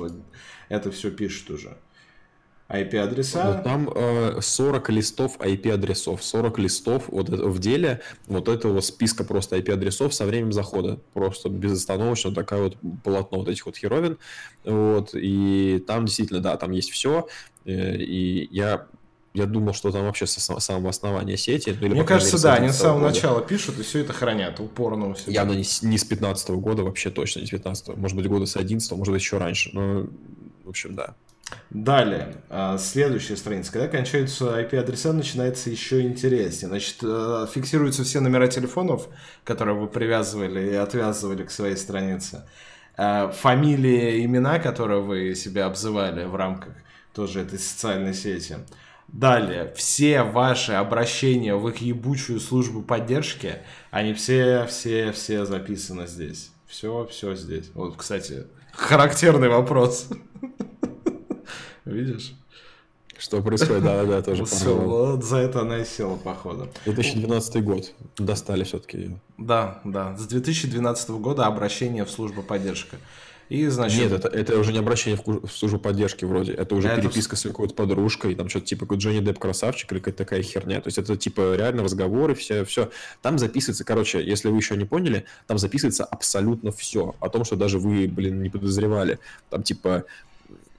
это 0.69 0.91
все 0.91 1.11
пишут 1.11 1.51
уже. 1.51 1.77
IP-адреса. 2.69 3.63
Там 3.65 3.89
э, 3.95 4.41
40 4.43 4.91
листов 4.91 5.39
IP-адресов. 5.39 6.23
40 6.23 6.59
листов 6.59 7.05
вот 7.09 7.31
в 7.31 7.59
деле 7.59 8.03
вот 8.27 8.49
этого 8.49 8.83
списка 8.83 9.25
просто 9.25 9.57
IP-адресов 9.57 10.13
со 10.13 10.27
временем 10.27 10.53
захода. 10.53 11.01
Просто 11.15 11.49
безостановочно 11.49 12.35
такая 12.35 12.61
вот 12.61 12.77
полотно 13.03 13.39
вот 13.39 13.49
этих 13.49 13.65
вот 13.65 13.79
херовин. 13.79 14.19
Вот, 14.65 15.11
и 15.15 15.83
там 15.87 16.05
действительно, 16.05 16.41
да, 16.41 16.59
там 16.59 16.73
есть 16.73 16.91
все. 16.91 17.29
Э, 17.65 17.97
и 17.97 18.49
я 18.51 18.87
я 19.39 19.47
думал, 19.47 19.73
что 19.73 19.91
там 19.91 20.05
вообще 20.05 20.27
с 20.27 20.39
самого 20.39 20.91
основания 20.91 21.37
сети. 21.37 21.71
Или, 21.71 21.89
Мне 21.89 22.05
кажется, 22.05 22.37
мере, 22.37 22.43
да, 22.43 22.55
они 22.55 22.69
с 22.71 22.77
самого 22.77 23.01
года. 23.01 23.15
начала 23.15 23.41
пишут 23.41 23.79
и 23.79 23.83
все 23.83 24.01
это 24.01 24.13
хранят 24.13 24.61
упорно. 24.61 25.15
Все 25.15 25.31
Явно 25.31 25.53
не, 25.53 25.65
не 25.83 25.99
с 25.99 26.05
15 26.05 26.51
-го 26.51 26.57
года, 26.57 26.83
вообще 26.83 27.11
точно 27.11 27.41
не 27.41 27.47
с 27.47 27.51
15 27.51 27.89
-го. 27.89 27.97
Может 27.97 28.17
быть, 28.17 28.27
года 28.27 28.47
с 28.47 28.57
11 28.57 28.91
может 28.93 29.13
быть, 29.13 29.23
еще 29.23 29.39
раньше. 29.39 29.71
Но, 29.73 30.07
в 30.65 30.69
общем, 30.69 30.95
да. 30.95 31.15
Далее, 31.71 32.35
а, 32.51 32.77
следующая 32.79 33.37
страница. 33.37 33.73
Когда 33.73 33.89
кончаются 33.89 34.59
IP-адреса, 34.61 35.13
начинается 35.13 35.71
еще 35.71 36.03
интереснее. 36.03 36.69
Значит, 36.69 36.97
э, 37.03 37.47
фиксируются 37.53 38.05
все 38.05 38.21
номера 38.21 38.49
телефонов, 38.49 39.09
которые 39.45 39.77
вы 39.77 39.87
привязывали 39.87 40.73
и 40.73 40.75
отвязывали 40.75 41.45
к 41.45 41.51
своей 41.51 41.77
странице. 41.77 42.45
А, 42.97 43.31
фамилии, 43.31 44.25
имена, 44.25 44.59
которые 44.59 45.01
вы 45.01 45.35
себя 45.35 45.67
обзывали 45.67 46.25
в 46.25 46.35
рамках 46.35 46.75
тоже 47.15 47.41
этой 47.41 47.59
социальной 47.59 48.15
сети. 48.15 48.57
Далее, 49.09 49.73
все 49.75 50.23
ваши 50.23 50.73
обращения 50.73 51.55
в 51.55 51.67
их 51.69 51.79
ебучую 51.79 52.41
службу 52.41 52.83
поддержки, 52.83 53.57
они 53.91 54.13
все, 54.13 54.67
все, 54.67 55.13
все 55.13 55.45
записаны 55.47 56.07
здесь. 56.07 56.51
Все, 56.67 57.07
все 57.11 57.35
здесь. 57.35 57.71
Вот, 57.75 57.97
кстати, 57.97 58.47
характерный 58.73 59.49
вопрос. 59.49 60.09
Видишь? 61.87 62.35
Что 63.19 63.43
происходит, 63.43 63.83
да, 63.83 64.05
да, 64.05 64.23
тоже 64.23 64.45
Все, 64.45 64.77
вот 64.77 65.25
за 65.25 65.39
это 65.39 65.63
она 65.63 65.79
и 65.79 65.85
села, 65.85 66.17
походу. 66.17 66.69
2012 66.85 67.65
год. 67.65 67.93
Достали 68.17 68.63
все-таки 68.63 68.99
ее. 68.99 69.21
Да, 69.39 69.81
да. 69.85 70.17
С 70.17 70.27
2012 70.27 71.11
года 71.11 71.47
обращение 71.47 72.05
в 72.05 72.11
службу 72.11 72.43
поддержки. 72.43 72.97
И, 73.49 73.67
значит... 73.69 73.99
Нет, 73.99 74.13
это, 74.13 74.29
это 74.29 74.59
уже 74.59 74.73
не 74.73 74.79
обращение 74.79 75.19
в, 75.25 75.47
в 75.47 75.51
службу 75.51 75.79
поддержки 75.79 76.25
вроде. 76.25 76.53
Это 76.53 76.75
уже 76.75 76.89
это... 76.89 77.01
переписка 77.01 77.37
с 77.37 77.43
какой-то 77.43 77.75
подружкой, 77.75 78.35
там 78.35 78.49
что-то 78.49 78.67
типа 78.67 78.93
Джонни 78.95 79.21
Депп 79.21 79.39
красавчик 79.39 79.91
или 79.93 79.99
какая-то 79.99 80.19
такая 80.19 80.43
херня. 80.43 80.81
То 80.81 80.89
есть 80.89 80.99
это 80.99 81.17
типа 81.17 81.57
реально 81.57 81.83
разговоры, 81.83 82.35
все, 82.35 82.65
все. 82.65 82.91
Там 83.23 83.39
записывается, 83.39 83.85
короче, 83.85 84.23
если 84.23 84.49
вы 84.49 84.59
еще 84.59 84.77
не 84.77 84.85
поняли, 84.85 85.25
там 85.47 85.59
записывается 85.59 86.05
абсолютно 86.05 86.73
все. 86.73 87.15
О 87.21 87.29
том, 87.29 87.45
что 87.45 87.57
даже 87.57 87.79
вы, 87.79 88.07
блин, 88.07 88.43
не 88.43 88.51
подозревали. 88.51 89.19
Там 89.49 89.63
типа... 89.63 90.05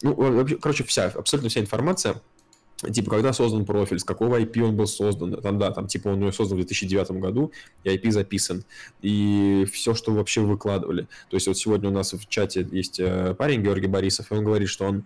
Ну, 0.01 0.47
короче, 0.61 0.83
вся, 0.83 1.07
абсолютно 1.07 1.49
вся 1.49 1.59
информация 1.59 2.21
типа, 2.81 3.12
когда 3.12 3.33
создан 3.33 3.65
профиль, 3.65 4.00
с 4.00 4.03
какого 4.03 4.39
IP 4.39 4.62
он 4.62 4.75
был 4.75 4.88
создан, 4.88 5.41
там, 5.41 5.59
да, 5.59 5.71
там, 5.71 5.88
типа, 5.88 6.09
он 6.09 6.31
создан 6.31 6.57
в 6.57 6.62
2009 6.62 7.12
году, 7.12 7.51
и 7.83 7.89
IP 7.89 8.12
записан, 8.12 8.63
и 9.01 9.65
все, 9.71 9.93
что 9.93 10.13
вообще 10.13 10.41
выкладывали. 10.41 11.07
То 11.29 11.36
есть 11.36 11.48
вот 11.48 11.57
сегодня 11.57 11.89
у 11.89 11.93
нас 11.93 12.13
в 12.13 12.27
чате 12.29 12.67
есть 12.71 13.00
э, 13.00 13.36
парень 13.38 13.62
Георгий 13.62 13.88
Борисов, 13.88 14.31
и 14.31 14.36
он 14.36 14.43
говорит, 14.43 14.69
что 14.69 14.86
он 14.86 15.03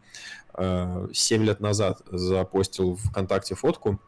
э, 0.55 1.07
7 1.11 1.43
лет 1.43 1.59
назад 1.59 2.01
запостил 2.11 2.93
в 2.93 3.09
ВКонтакте 3.09 3.55
фотку, 3.55 3.99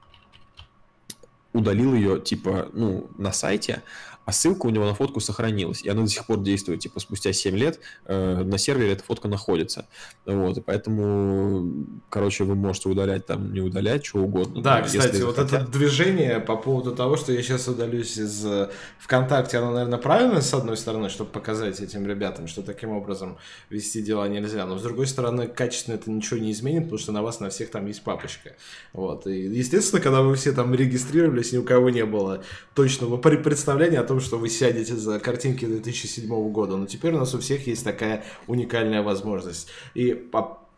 удалил 1.53 1.93
ее, 1.93 2.19
типа, 2.19 2.69
ну, 2.73 3.09
на 3.17 3.31
сайте, 3.31 3.81
а 4.25 4.31
ссылка 4.31 4.65
у 4.65 4.69
него 4.69 4.85
на 4.85 4.93
фотку 4.95 5.19
сохранилась, 5.19 5.83
и 5.83 5.89
она 5.89 6.01
до 6.01 6.07
сих 6.07 6.25
пор 6.25 6.41
действует, 6.41 6.79
типа, 6.79 6.99
спустя 6.99 7.31
7 7.31 7.55
лет 7.55 7.79
э, 8.05 8.43
на 8.43 8.57
сервере 8.57 8.93
эта 8.93 9.03
фотка 9.03 9.27
находится. 9.27 9.87
Вот, 10.25 10.57
и 10.57 10.61
поэтому, 10.61 11.85
короче, 12.09 12.43
вы 12.43 12.55
можете 12.55 12.89
удалять 12.89 13.25
там, 13.27 13.53
не 13.53 13.61
удалять, 13.61 14.05
что 14.05 14.19
угодно. 14.19 14.61
Да, 14.61 14.79
но, 14.79 14.85
кстати, 14.85 15.21
вот 15.21 15.35
хотят... 15.35 15.63
это 15.63 15.71
движение 15.71 16.39
по 16.39 16.55
поводу 16.57 16.95
того, 16.95 17.17
что 17.17 17.31
я 17.31 17.41
сейчас 17.43 17.67
удалюсь 17.67 18.17
из 18.17 18.43
э, 18.45 18.69
ВКонтакте, 18.99 19.59
оно, 19.59 19.71
наверное, 19.71 19.99
правильно, 19.99 20.41
с 20.41 20.53
одной 20.53 20.77
стороны, 20.77 21.09
чтобы 21.09 21.29
показать 21.29 21.79
этим 21.79 22.07
ребятам, 22.07 22.47
что 22.47 22.63
таким 22.63 22.89
образом 22.89 23.37
вести 23.69 24.01
дела 24.01 24.27
нельзя, 24.27 24.65
но 24.65 24.79
с 24.79 24.81
другой 24.81 25.05
стороны, 25.05 25.47
качественно 25.47 25.95
это 25.95 26.09
ничего 26.09 26.39
не 26.39 26.51
изменит, 26.51 26.83
потому 26.83 26.97
что 26.97 27.11
на 27.11 27.21
вас 27.21 27.39
на 27.39 27.49
всех 27.49 27.69
там 27.69 27.85
есть 27.85 28.03
папочка. 28.03 28.53
Вот, 28.91 29.27
и, 29.27 29.41
естественно, 29.41 30.01
когда 30.01 30.21
вы 30.21 30.35
все 30.35 30.51
там 30.51 30.73
регистрировались, 30.73 31.51
ни 31.51 31.57
у 31.57 31.63
кого 31.63 31.91
не 31.91 32.05
было 32.05 32.43
точного 32.73 33.17
представления 33.17 33.99
о 33.99 34.03
том, 34.03 34.14
том, 34.15 34.21
что 34.21 34.37
вы 34.37 34.49
сядете 34.49 34.95
за 34.95 35.19
картинки 35.19 35.65
2007 35.65 36.51
года, 36.51 36.77
но 36.77 36.85
теперь 36.85 37.13
у 37.13 37.19
нас 37.19 37.33
у 37.35 37.39
всех 37.39 37.67
есть 37.67 37.83
такая 37.83 38.23
уникальная 38.47 39.01
возможность. 39.01 39.67
И 39.93 40.13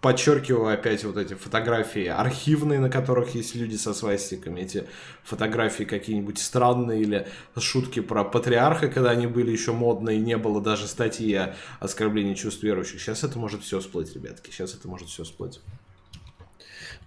подчеркиваю 0.01 0.73
опять 0.73 1.03
вот 1.03 1.17
эти 1.17 1.35
фотографии 1.35 2.07
архивные, 2.07 2.79
на 2.79 2.89
которых 2.89 3.35
есть 3.35 3.53
люди 3.53 3.75
со 3.75 3.93
свастиками, 3.93 4.61
эти 4.61 4.85
фотографии 5.23 5.83
какие-нибудь 5.83 6.39
странные 6.39 7.01
или 7.01 7.27
шутки 7.59 7.99
про 7.99 8.23
патриарха, 8.23 8.87
когда 8.87 9.11
они 9.11 9.27
были 9.27 9.51
еще 9.51 9.71
модные, 9.71 10.17
не 10.17 10.37
было 10.37 10.59
даже 10.59 10.87
статьи 10.87 11.35
о 11.35 11.55
оскорблении 11.79 12.33
чувств 12.33 12.63
верующих. 12.63 12.99
Сейчас 12.99 13.23
это 13.23 13.37
может 13.37 13.61
все 13.61 13.79
всплыть, 13.79 14.15
ребятки, 14.15 14.49
сейчас 14.49 14.73
это 14.73 14.87
может 14.87 15.09
все 15.09 15.23
всплыть. 15.23 15.59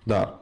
Да, 0.06 0.38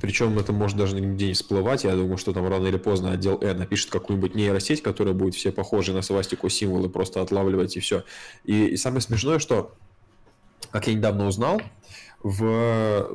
причем 0.00 0.38
это 0.38 0.52
может 0.52 0.76
даже 0.76 0.96
нигде 0.96 1.28
не 1.28 1.32
всплывать. 1.34 1.84
Я 1.84 1.94
думаю, 1.94 2.18
что 2.18 2.32
там 2.32 2.48
рано 2.48 2.66
или 2.66 2.76
поздно 2.76 3.12
отдел 3.12 3.38
N 3.40 3.58
напишет 3.58 3.90
какую-нибудь 3.90 4.34
нейросеть, 4.34 4.82
которая 4.82 5.14
будет 5.14 5.34
все 5.34 5.52
похожи 5.52 5.92
на 5.92 6.02
свастику 6.02 6.48
символы 6.48 6.88
просто 6.88 7.22
отлавливать 7.22 7.76
и 7.76 7.80
все. 7.80 8.04
И, 8.44 8.66
и 8.66 8.76
самое 8.76 9.00
смешное, 9.00 9.38
что, 9.38 9.74
как 10.70 10.86
я 10.86 10.94
недавно 10.94 11.26
узнал, 11.26 11.60
в, 12.22 13.08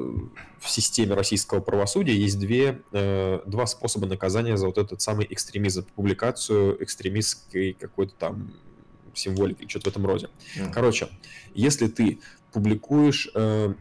в 0.59 0.69
системе 0.69 1.15
российского 1.15 1.59
правосудия 1.59 2.15
есть 2.15 2.39
две, 2.39 2.81
э, 2.91 3.39
два 3.45 3.65
способа 3.65 4.07
наказания 4.07 4.57
за 4.57 4.67
вот 4.67 4.77
этот 4.77 5.01
самый 5.01 5.27
экстремизм, 5.29 5.85
публикацию 5.95 6.81
экстремистской 6.81 7.75
какой-то 7.79 8.13
там 8.17 8.53
символики, 9.13 9.67
что-то 9.67 9.89
в 9.89 9.91
этом 9.91 10.05
роде. 10.05 10.29
Mm. 10.57 10.71
Короче, 10.71 11.09
если 11.53 11.87
ты 11.87 12.19
публикуешь 12.53 13.29
э, 13.33 13.41
Э, 13.43 13.73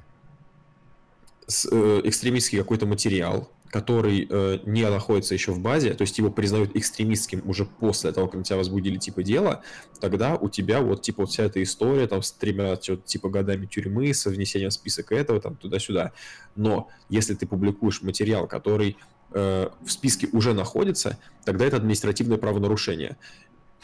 экстремистский 2.04 2.58
какой-то 2.58 2.86
материал, 2.86 3.50
который 3.70 4.26
э, 4.28 4.58
не 4.64 4.88
находится 4.88 5.34
еще 5.34 5.52
в 5.52 5.60
базе, 5.60 5.94
то 5.94 6.02
есть 6.02 6.18
его 6.18 6.30
признают 6.30 6.74
экстремистским 6.74 7.42
уже 7.48 7.64
после 7.64 8.10
того, 8.12 8.26
как 8.26 8.38
на 8.38 8.44
тебя 8.44 8.56
возбудили 8.56 8.96
типа 8.96 9.22
дело, 9.22 9.62
тогда 10.00 10.34
у 10.34 10.48
тебя 10.48 10.80
вот 10.80 11.02
типа 11.02 11.22
вот 11.22 11.30
вся 11.30 11.44
эта 11.44 11.62
история 11.62 12.06
там 12.08 12.22
с 12.22 12.32
тремя 12.32 12.76
типа 12.76 13.28
годами 13.28 13.66
тюрьмы, 13.66 14.12
со 14.12 14.30
внесением 14.30 14.70
в 14.70 14.74
список 14.74 15.12
этого 15.12 15.40
там 15.40 15.56
туда-сюда. 15.56 16.12
Но 16.56 16.88
если 17.08 17.34
ты 17.34 17.46
публикуешь 17.46 18.02
материал, 18.02 18.48
который 18.48 18.96
э, 19.32 19.68
в 19.80 19.90
списке 19.90 20.28
уже 20.32 20.52
находится, 20.52 21.18
тогда 21.44 21.64
это 21.64 21.76
административное 21.76 22.38
правонарушение. 22.38 23.16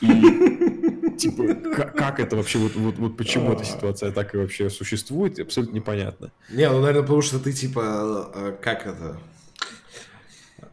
И 0.01 0.07
Типа, 1.17 1.55
как 1.97 2.21
это 2.21 2.37
вообще, 2.37 2.59
вот, 2.59 2.75
вот, 2.75 2.99
вот 2.99 3.17
почему 3.17 3.53
эта 3.53 3.65
ситуация 3.65 4.13
так 4.13 4.35
и 4.35 4.39
вообще 4.39 4.71
существует, 4.71 5.39
абсолютно 5.39 5.75
непонятно. 5.75 6.33
Не, 6.51 6.69
ну, 6.69 6.81
наверное, 6.81 7.03
потому 7.03 7.23
что 7.23 7.39
ты, 7.39 7.53
типа, 7.53 8.31
э, 8.35 8.57
как 8.61 8.87
это... 8.87 9.19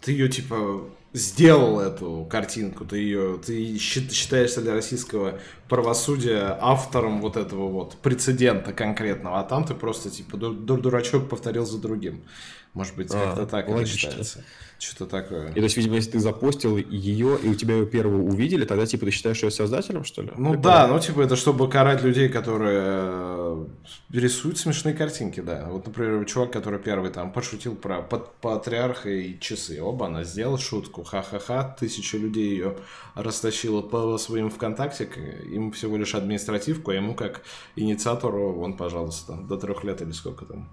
Ты 0.01 0.11
ее, 0.11 0.27
типа, 0.27 0.89
сделал 1.13 1.79
эту 1.79 2.27
картинку, 2.29 2.85
ты 2.85 2.97
ее, 2.97 3.39
ты 3.45 3.77
считаешься 3.77 4.61
для 4.61 4.73
российского 4.73 5.39
правосудия 5.69 6.57
автором 6.59 7.21
вот 7.21 7.37
этого 7.37 7.69
вот 7.69 7.97
прецедента 7.97 8.73
конкретного, 8.73 9.39
а 9.39 9.43
там 9.43 9.63
ты 9.63 9.75
просто 9.75 10.09
типа 10.09 10.37
дурачок 10.37 11.29
повторил 11.29 11.65
за 11.65 11.79
другим. 11.79 12.23
Может 12.73 12.95
быть, 12.95 13.11
а, 13.13 13.25
как-то 13.25 13.45
так 13.45 13.67
логично. 13.67 13.81
это 13.81 13.99
считается. 13.99 14.43
Что-то 14.79 15.05
такое. 15.05 15.49
И 15.51 15.53
то 15.53 15.61
есть, 15.61 15.77
видимо, 15.77 15.95
если 15.95 16.11
ты 16.11 16.19
запостил 16.19 16.75
ее, 16.75 17.39
и 17.41 17.47
у 17.47 17.55
тебя 17.55 17.75
ее 17.75 17.85
первого 17.85 18.21
увидели, 18.21 18.65
тогда, 18.65 18.85
типа, 18.85 19.05
ты 19.05 19.11
считаешь 19.11 19.41
ее 19.41 19.51
создателем, 19.51 20.03
что 20.03 20.23
ли? 20.23 20.31
Ну 20.35 20.53
Прикольно. 20.53 20.61
да, 20.61 20.87
ну, 20.87 20.99
типа, 20.99 21.21
это 21.21 21.35
чтобы 21.35 21.69
карать 21.69 22.03
людей, 22.03 22.27
которые 22.27 22.81
э, 22.83 23.65
рисуют 24.11 24.57
смешные 24.57 24.93
картинки, 24.93 25.39
да. 25.39 25.67
Вот, 25.69 25.85
например, 25.85 26.25
чувак, 26.25 26.51
который 26.51 26.79
первый 26.79 27.11
там 27.11 27.31
пошутил 27.31 27.75
про 27.75 28.01
патриарха 28.01 29.09
и 29.09 29.39
часы. 29.39 29.81
Оба, 29.81 30.07
она 30.07 30.23
сделала 30.25 30.57
шутку, 30.57 31.03
ха-ха-ха, 31.03 31.75
тысяча 31.79 32.17
людей 32.17 32.49
ее 32.49 32.77
растащила 33.15 33.81
по 33.81 34.17
своим 34.17 34.49
ВКонтакте, 34.49 35.07
им 35.49 35.71
всего 35.71 35.95
лишь 35.95 36.15
административку, 36.15 36.91
а 36.91 36.95
ему 36.95 37.15
как 37.15 37.43
инициатору, 37.77 38.59
он, 38.59 38.75
пожалуйста, 38.75 39.33
до 39.33 39.55
трех 39.55 39.83
лет 39.83 40.01
или 40.01 40.11
сколько 40.11 40.45
там. 40.45 40.69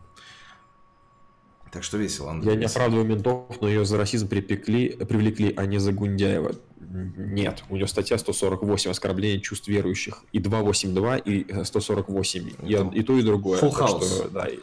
Так 1.73 1.85
что 1.85 1.99
весело. 1.99 2.31
Андрей. 2.31 2.55
Я 2.55 2.59
не 2.59 2.67
оправдываю 2.67 3.07
ментов, 3.07 3.61
но 3.61 3.69
ее 3.69 3.85
за 3.85 3.97
расизм 3.97 4.29
припекли, 4.29 4.89
привлекли, 4.91 5.55
а 5.57 5.67
не 5.67 5.79
за 5.79 5.93
Гундяева. 5.93 6.57
Нет, 6.91 7.63
у 7.69 7.77
нее 7.77 7.87
статья 7.87 8.19
148 8.19 8.91
оскорбление 8.91 9.41
чувств 9.41 9.69
верующих, 9.69 10.25
и 10.33 10.41
282, 10.41 11.19
и 11.19 11.65
148, 11.65 12.49
и, 12.65 12.99
и 12.99 13.03
то, 13.03 13.17
и 13.17 13.23
другое. 13.23 13.61
Full 13.61 13.79
house. 13.79 14.05
Что, 14.05 14.29
да, 14.29 14.47
и, 14.47 14.59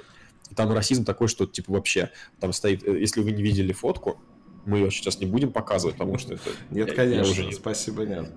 там 0.55 0.73
расизм 0.73 1.05
такой, 1.05 1.29
что 1.29 1.45
типа 1.45 1.71
вообще, 1.71 2.11
там 2.39 2.51
стоит, 2.51 2.85
э, 2.85 2.99
если 2.99 3.21
вы 3.21 3.31
не 3.31 3.41
видели 3.41 3.71
фотку, 3.71 4.19
мы 4.65 4.79
ее 4.79 4.91
сейчас 4.91 5.19
не 5.19 5.25
будем 5.25 5.53
показывать, 5.53 5.95
потому 5.95 6.17
что 6.17 6.33
это... 6.33 6.49
Нет, 6.69 6.89
я, 6.89 6.93
конечно, 6.93 7.41
я 7.41 7.47
уже... 7.47 7.51
спасибо, 7.53 8.05
нет. 8.05 8.29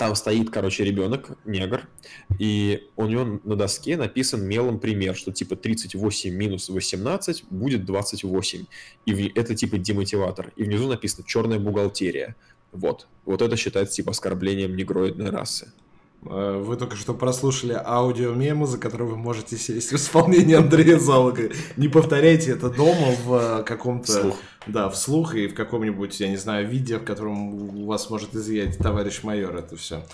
Там 0.00 0.14
стоит, 0.14 0.48
короче, 0.48 0.82
ребенок, 0.82 1.36
негр, 1.44 1.86
и 2.38 2.88
у 2.96 3.04
него 3.04 3.38
на 3.44 3.54
доске 3.54 3.98
написан 3.98 4.42
мелом 4.42 4.80
пример, 4.80 5.14
что 5.14 5.30
типа 5.30 5.56
38 5.56 6.34
минус 6.34 6.70
18 6.70 7.44
будет 7.50 7.84
28. 7.84 8.64
И 9.04 9.32
это 9.34 9.54
типа 9.54 9.76
демотиватор. 9.76 10.54
И 10.56 10.64
внизу 10.64 10.88
написано 10.88 11.26
черная 11.28 11.58
бухгалтерия. 11.58 12.34
Вот. 12.72 13.08
Вот 13.26 13.42
это 13.42 13.56
считается 13.56 13.96
типа 13.96 14.12
оскорблением 14.12 14.74
негроидной 14.74 15.28
расы. 15.28 15.70
Э, 16.26 16.62
вы 16.62 16.76
только 16.76 16.96
что 16.96 17.14
прослушали 17.14 17.72
аудио-мему, 17.72 18.66
за 18.66 18.78
который 18.78 19.06
вы 19.06 19.16
можете 19.16 19.56
сесть 19.56 19.92
в 19.92 19.96
исполнении 19.96 20.54
Андрея 20.54 20.98
Залога. 20.98 21.50
Не 21.76 21.88
повторяйте 21.88 22.52
это 22.52 22.70
дома 22.70 23.14
в 23.24 23.60
э, 23.60 23.62
каком-то... 23.64 24.12
Вслух. 24.12 24.36
Да, 24.66 24.90
вслух 24.90 25.34
и 25.34 25.48
в 25.48 25.54
каком-нибудь, 25.54 26.20
я 26.20 26.28
не 26.28 26.36
знаю, 26.36 26.68
видео, 26.68 26.98
в 26.98 27.04
котором 27.04 27.54
у 27.54 27.86
вас 27.86 28.10
может 28.10 28.34
изъять 28.34 28.76
товарищ 28.76 29.22
майор 29.22 29.56
это 29.56 29.76
все 29.76 30.04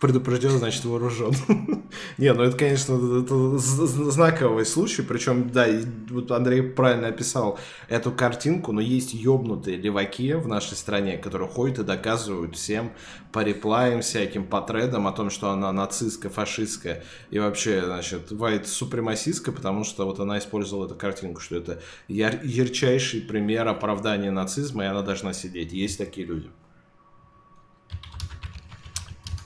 предупрежден, 0.00 0.50
значит 0.50 0.84
вооружен. 0.84 1.32
Не, 2.18 2.32
ну 2.32 2.44
это, 2.44 2.56
конечно, 2.56 2.94
это 3.20 3.58
знаковый 3.58 4.64
случай, 4.64 5.02
причем, 5.02 5.50
да, 5.50 5.66
вот 6.10 6.30
Андрей 6.30 6.62
правильно 6.62 7.08
описал 7.08 7.58
эту 7.88 8.12
картинку, 8.12 8.72
но 8.72 8.80
есть 8.80 9.12
ёбнутые 9.12 9.76
леваки 9.76 10.34
в 10.34 10.46
нашей 10.46 10.76
стране, 10.76 11.18
которые 11.18 11.48
ходят 11.48 11.80
и 11.80 11.84
доказывают 11.84 12.54
всем 12.54 12.92
по 13.32 13.40
реплаям 13.42 14.00
всяким, 14.00 14.46
по 14.46 14.60
тредам 14.60 15.08
о 15.08 15.12
том, 15.12 15.30
что 15.30 15.50
она 15.50 15.72
нацистская, 15.72 16.30
фашистская 16.30 17.02
и 17.30 17.38
вообще, 17.38 17.82
значит, 17.84 18.30
вайт 18.30 18.68
супремасистская, 18.68 19.54
потому 19.54 19.82
что 19.84 20.04
вот 20.06 20.20
она 20.20 20.38
использовала 20.38 20.86
эту 20.86 20.94
картинку, 20.94 21.40
что 21.40 21.56
это 21.56 21.82
яр 22.06 22.38
ярчайший 22.44 23.22
пример 23.22 23.66
оправдания 23.66 24.30
нацизма, 24.30 24.84
и 24.84 24.86
она 24.86 25.02
должна 25.02 25.32
сидеть. 25.32 25.72
Есть 25.72 25.98
такие 25.98 26.26
люди. 26.26 26.48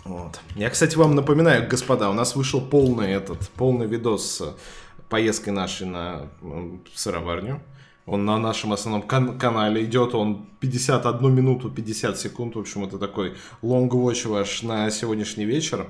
Вот. 0.05 0.41
Я, 0.57 0.69
кстати, 0.71 0.97
вам 0.97 1.15
напоминаю, 1.15 1.69
господа, 1.69 2.11
у 2.11 2.13
нас 2.13 2.35
вышел 2.35 2.61
полный 2.61 3.13
этот, 3.13 3.49
полный 3.51 3.87
видос 3.87 4.27
с 4.31 4.57
поездкой 5.09 5.53
нашей 5.53 5.87
на 5.87 6.29
сыроварню. 6.95 7.61
Он 8.05 8.25
на 8.25 8.37
нашем 8.39 8.73
основном 8.73 9.03
кан- 9.07 9.39
канале 9.39 9.85
идет, 9.85 10.15
он 10.15 10.49
51 10.59 11.33
минуту 11.33 11.71
50 11.71 12.19
секунд, 12.19 12.57
в 12.57 12.59
общем, 12.59 12.85
это 12.85 12.99
такой 12.99 13.35
long 13.63 13.89
watch 13.89 14.27
ваш 14.27 14.63
на 14.65 14.91
сегодняшний 14.91 15.45
вечер. 15.45 15.89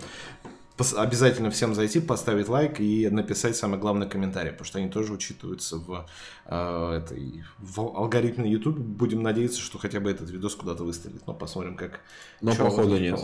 Пос- 0.76 0.94
обязательно 0.94 1.50
всем 1.50 1.74
зайти, 1.74 2.00
поставить 2.00 2.48
лайк 2.48 2.80
и 2.80 3.08
написать 3.08 3.56
самый 3.56 3.78
главный 3.78 4.06
комментарий, 4.06 4.50
потому 4.50 4.66
что 4.66 4.78
они 4.78 4.88
тоже 4.88 5.14
учитываются 5.14 5.76
в, 5.78 6.06
э, 6.46 7.00
этой, 7.02 7.44
в 7.58 7.80
алгоритме 7.80 8.50
YouTube. 8.50 8.76
Будем 8.78 9.22
надеяться, 9.22 9.60
что 9.60 9.78
хотя 9.78 9.98
бы 10.00 10.10
этот 10.10 10.28
видос 10.28 10.54
куда-то 10.54 10.84
выстрелит, 10.84 11.26
но 11.26 11.32
посмотрим, 11.32 11.76
как. 11.76 12.00
Но 12.42 12.52
походу 12.64 12.98
нет. 12.98 13.18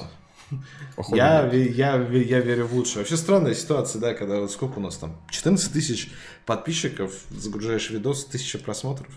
Я, 1.08 1.50
я, 1.52 1.96
я 1.96 2.40
верю 2.40 2.66
в 2.66 2.74
лучшее. 2.74 2.98
Вообще 2.98 3.16
странная 3.16 3.54
ситуация, 3.54 4.00
да, 4.00 4.14
когда 4.14 4.40
вот 4.40 4.50
сколько 4.50 4.78
у 4.78 4.80
нас 4.80 4.96
там? 4.96 5.16
14 5.30 5.72
тысяч 5.72 6.10
подписчиков, 6.46 7.12
загружаешь 7.30 7.90
видос, 7.90 8.24
тысяча 8.24 8.58
просмотров. 8.58 9.12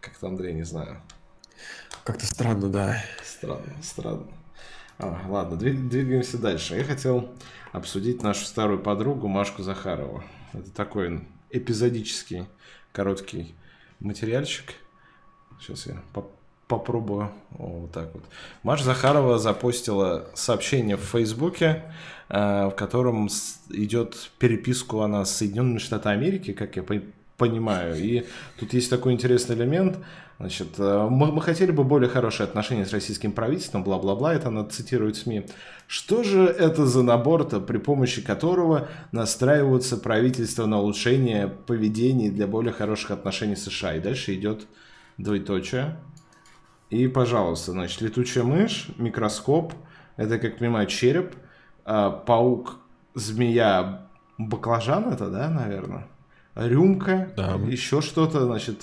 Как-то, 0.00 0.28
Андрей, 0.28 0.54
не 0.54 0.64
знаю. 0.64 1.02
Как-то 2.04 2.26
странно, 2.26 2.68
да. 2.68 3.04
Странно, 3.24 3.76
странно. 3.82 4.26
А, 4.98 5.20
ладно, 5.28 5.56
двигаемся 5.56 6.38
дальше. 6.38 6.76
Я 6.76 6.84
хотел 6.84 7.32
обсудить 7.72 8.22
нашу 8.22 8.44
старую 8.44 8.80
подругу 8.80 9.28
Машку 9.28 9.62
Захарову. 9.62 10.24
Это 10.52 10.70
такой 10.70 11.26
эпизодический 11.50 12.46
короткий 12.92 13.54
материальчик. 14.00 14.74
Сейчас 15.60 15.86
я 15.86 16.02
попробую 16.68 17.30
вот 17.50 17.92
так 17.92 18.14
вот. 18.14 18.22
Маша 18.62 18.84
Захарова 18.84 19.38
запустила 19.38 20.26
сообщение 20.34 20.96
в 20.96 21.04
Фейсбуке, 21.04 21.82
э, 22.28 22.66
в 22.66 22.72
котором 22.72 23.28
идет 23.70 24.30
переписку 24.38 25.00
она 25.00 25.24
с 25.24 25.36
Соединенными 25.36 25.78
Штатами 25.78 26.16
Америки, 26.16 26.52
как 26.52 26.76
я 26.76 26.84
понимаю. 27.36 27.96
И 27.96 28.24
тут 28.58 28.72
есть 28.72 28.90
такой 28.90 29.12
интересный 29.12 29.56
элемент. 29.56 29.98
Значит, 30.38 30.68
э, 30.78 31.08
мы, 31.10 31.30
мы 31.30 31.40
хотели 31.40 31.70
бы 31.70 31.84
более 31.84 32.08
хорошие 32.08 32.44
отношения 32.44 32.84
с 32.84 32.92
российским 32.92 33.32
правительством, 33.32 33.84
бла-бла-бла, 33.84 34.34
это 34.34 34.48
она 34.48 34.64
цитирует 34.64 35.16
СМИ. 35.16 35.46
Что 35.86 36.24
же 36.24 36.44
это 36.44 36.86
за 36.86 37.02
набор-то, 37.02 37.60
при 37.60 37.78
помощи 37.78 38.22
которого 38.22 38.88
настраиваются 39.12 39.96
правительства 39.96 40.66
на 40.66 40.80
улучшение 40.80 41.48
поведения 41.48 42.30
для 42.30 42.46
более 42.46 42.72
хороших 42.72 43.12
отношений 43.12 43.56
с 43.56 43.64
США? 43.64 43.96
И 43.96 44.00
дальше 44.00 44.34
идет 44.34 44.66
двоеточие. 45.18 45.96
И, 46.92 47.08
пожалуйста, 47.08 47.72
значит, 47.72 48.02
летучая 48.02 48.44
мышь, 48.44 48.90
микроскоп, 48.98 49.72
это, 50.18 50.38
как 50.38 50.58
понимаю, 50.58 50.86
череп, 50.86 51.34
а, 51.86 52.10
паук, 52.10 52.80
змея, 53.14 54.08
баклажан 54.36 55.10
это, 55.10 55.30
да, 55.30 55.48
наверное? 55.48 56.06
Рюмка, 56.54 57.32
да. 57.34 57.54
еще 57.54 58.02
что-то, 58.02 58.44
значит, 58.44 58.82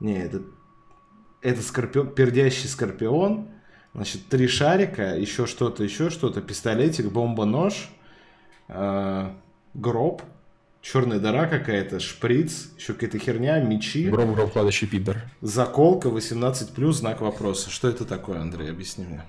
не, 0.00 0.16
это, 0.18 0.40
это 1.42 1.60
скорпион, 1.60 2.14
пердящий 2.14 2.66
скорпион, 2.66 3.48
значит, 3.92 4.26
три 4.30 4.48
шарика, 4.48 5.14
еще 5.14 5.44
что-то, 5.44 5.84
еще 5.84 6.08
что-то, 6.08 6.40
пистолетик, 6.40 7.12
бомба-нож, 7.12 7.90
э, 8.68 9.30
гроб, 9.74 10.22
черная 10.82 11.18
дыра 11.18 11.46
какая-то, 11.46 12.00
шприц, 12.00 12.68
еще 12.76 12.94
какая-то 12.94 13.18
херня, 13.18 13.60
мечи. 13.60 14.10
Кладущий 14.52 14.86
пидор. 14.86 15.22
Заколка 15.40 16.08
18+, 16.08 16.92
знак 16.92 17.20
вопроса. 17.20 17.70
Что 17.70 17.88
это 17.88 18.04
такое, 18.04 18.40
Андрей? 18.40 18.70
Объясни 18.70 19.04
мне. 19.04 19.24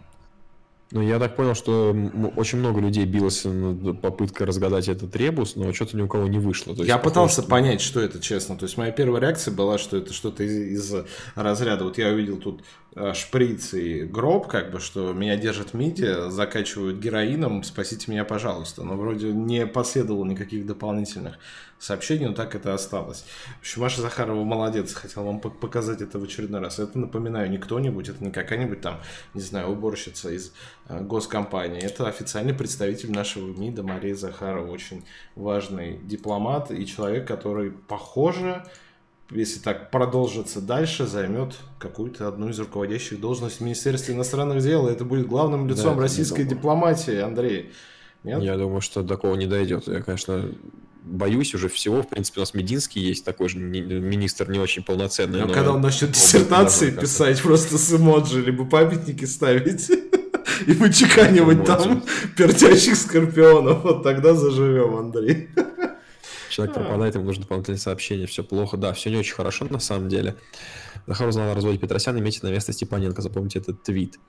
Ну, 0.92 1.04
я 1.04 1.20
так 1.20 1.36
понял, 1.36 1.54
что 1.54 1.96
очень 2.36 2.58
много 2.58 2.82
людей 2.82 3.06
билось 3.06 3.46
над 3.46 4.02
попыткой 4.02 4.48
разгадать 4.48 4.88
этот 4.88 5.16
ребус, 5.16 5.56
но 5.56 5.72
что-то 5.72 5.96
ни 5.96 6.02
у 6.02 6.08
кого 6.08 6.28
не 6.28 6.40
вышло. 6.40 6.74
То 6.74 6.82
есть, 6.82 6.90
я 6.90 6.98
пытался 6.98 7.42
что... 7.42 7.50
понять, 7.50 7.80
что 7.80 8.00
это, 8.00 8.20
честно. 8.20 8.58
То 8.58 8.66
есть, 8.66 8.76
моя 8.76 8.92
первая 8.92 9.22
реакция 9.22 9.54
была, 9.54 9.78
что 9.78 9.98
это 9.98 10.14
что-то 10.14 10.44
из, 10.44 10.52
из 10.52 11.06
разряда. 11.36 11.84
Вот 11.84 12.00
я 12.00 12.10
увидел 12.10 12.38
тут 12.38 12.64
шприц 13.14 13.74
и 13.74 14.04
гроб, 14.04 14.48
как 14.48 14.72
бы, 14.72 14.80
что 14.80 15.14
меня 15.14 15.38
держат 15.38 15.70
в 15.70 15.74
МИДе, 15.76 16.30
закачивают 16.30 16.98
героином, 17.00 17.64
спасите 17.64 18.12
меня, 18.12 18.26
пожалуйста. 18.26 18.84
Но 18.84 18.96
вроде 18.96 19.32
не 19.32 19.66
последовало 19.68 20.26
никаких 20.26 20.66
дополнительных 20.66 21.38
сообщений, 21.80 22.26
но 22.26 22.34
так 22.34 22.56
это 22.56 22.74
осталось. 22.74 23.26
В 23.58 23.62
общем, 23.62 23.82
Маша 23.82 24.02
Захарова 24.02 24.44
молодец, 24.44 24.94
хотел 24.94 25.24
вам 25.24 25.40
показать 25.40 26.02
это 26.02 26.20
в 26.20 26.24
очередной 26.24 26.60
раз. 26.60 26.80
Это, 26.80 26.98
напоминаю, 27.00 27.50
не 27.50 27.58
кто-нибудь, 27.58 28.10
это 28.10 28.24
не 28.24 28.32
какая-нибудь 28.32 28.82
там, 28.82 29.00
не 29.34 29.42
знаю, 29.42 29.70
уборщица 29.70 30.30
из 30.32 30.52
э, 30.88 31.00
госкомпании. 31.02 31.82
Это 31.82 32.08
официальный 32.08 32.54
представитель 32.54 33.12
нашего 33.12 33.48
МИДа 33.48 33.84
Мария 33.84 34.16
Захарова, 34.16 34.70
очень 34.70 35.06
важный 35.36 36.00
дипломат 36.04 36.72
и 36.72 36.86
человек, 36.86 37.28
который, 37.28 37.72
похоже, 37.72 38.66
если 39.32 39.60
так 39.60 39.92
продолжится 39.92 40.62
дальше, 40.62 41.06
займет 41.06 41.56
какую-то 41.78 42.28
одну 42.28 42.50
из 42.50 42.60
руководящих 42.60 43.20
должностей 43.20 43.60
в 43.60 43.62
Министерстве 43.62 44.16
иностранных 44.16 44.62
дел. 44.64 44.88
И 44.88 44.92
это 44.92 45.06
будет 45.06 45.28
главным 45.28 45.68
лицом 45.68 45.96
да, 45.96 46.02
российской 46.02 46.44
дипломатии, 46.44 47.18
Андрей. 47.18 47.72
Нет? 48.24 48.42
Я 48.42 48.58
думаю, 48.58 48.82
что 48.82 49.04
такого 49.04 49.36
не 49.36 49.46
дойдет. 49.46 49.88
Я, 49.88 50.02
конечно, 50.02 50.52
боюсь 51.04 51.54
уже 51.54 51.70
всего. 51.70 52.02
В 52.02 52.10
принципе, 52.10 52.40
у 52.40 52.42
нас 52.42 52.54
Мединский 52.54 53.02
есть 53.02 53.24
такой 53.24 53.50
же 53.50 53.60
министр, 53.60 54.50
не 54.50 54.60
очень 54.60 54.84
полноценный. 54.84 55.42
Но, 55.42 55.48
но 55.48 55.54
когда 55.54 55.74
он 55.74 55.82
начнет 55.82 56.12
диссертации 56.12 56.92
писать, 56.92 57.42
просто 57.42 57.78
с 57.78 57.94
эмоджи, 57.94 58.42
либо 58.42 58.66
памятники 58.66 59.26
ставить. 59.26 59.90
и 60.66 60.74
вычеканивать 60.74 61.64
там 61.66 62.04
пердящих 62.38 62.96
скорпионов. 62.96 63.84
Вот 63.84 64.04
тогда 64.04 64.34
заживем, 64.34 64.96
Андрей. 64.96 65.50
Человек 66.50 66.76
пропадает, 66.76 67.16
ему 67.16 67.26
нужно 67.26 67.44
дополнительное 67.44 67.80
сообщение, 67.80 68.28
все 68.28 68.44
плохо. 68.44 68.78
Да, 68.78 68.94
все 68.94 69.10
не 69.10 69.18
очень 69.18 69.36
хорошо 69.36 69.66
на 69.70 69.80
самом 69.80 70.10
деле. 70.10 70.36
Захар 71.08 71.28
узнал 71.28 71.52
о 71.52 71.56
разводе 71.56 71.78
Петросяна, 71.78 72.20
имейте 72.20 72.40
на 72.44 72.52
место 72.52 72.74
Степаненко, 72.74 73.22
запомните 73.22 73.60
этот 73.60 73.84
твит. 73.84 74.20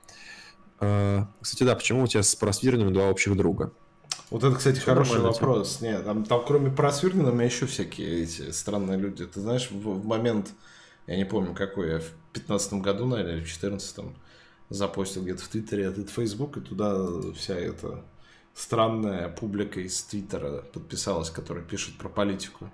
А, 0.79 1.27
кстати, 1.41 1.63
да, 1.63 1.75
почему 1.75 2.03
у 2.03 2.07
тебя 2.07 2.23
с 2.23 2.35
Просвирным 2.35 2.93
два 2.93 3.09
общих 3.09 3.35
друга? 3.35 3.71
Вот 4.29 4.43
это, 4.43 4.55
кстати, 4.55 4.77
Все 4.77 4.85
хороший 4.85 5.19
вопрос. 5.19 5.77
Тем. 5.77 5.89
Нет, 5.89 6.05
там, 6.05 6.23
там 6.23 6.43
кроме 6.45 6.71
Просвирнина 6.71 7.31
у 7.31 7.33
меня 7.33 7.45
еще 7.45 7.65
всякие 7.65 8.23
эти 8.23 8.51
странные 8.51 8.97
люди. 8.97 9.25
Ты 9.25 9.41
знаешь, 9.41 9.69
в, 9.69 9.75
в 9.75 10.05
момент, 10.05 10.51
я 11.05 11.17
не 11.17 11.25
помню 11.25 11.53
какой, 11.53 11.89
я 11.89 11.99
в 11.99 12.11
пятнадцатом 12.31 12.81
году, 12.81 13.05
наверное, 13.05 13.37
или 13.37 13.43
в 13.43 13.49
четырнадцатом 13.49 14.15
запостил 14.69 15.23
где-то 15.23 15.43
в 15.43 15.47
Твиттере 15.49 15.83
этот 15.83 16.09
Фейсбук, 16.09 16.57
и 16.57 16.61
туда 16.61 16.95
вся 17.35 17.55
эта 17.55 18.05
странная 18.53 19.29
публика 19.29 19.79
из 19.79 20.01
Твиттера 20.03 20.63
подписалась, 20.73 21.29
которая 21.29 21.63
пишет 21.63 21.97
про 21.97 22.09
политику. 22.09 22.71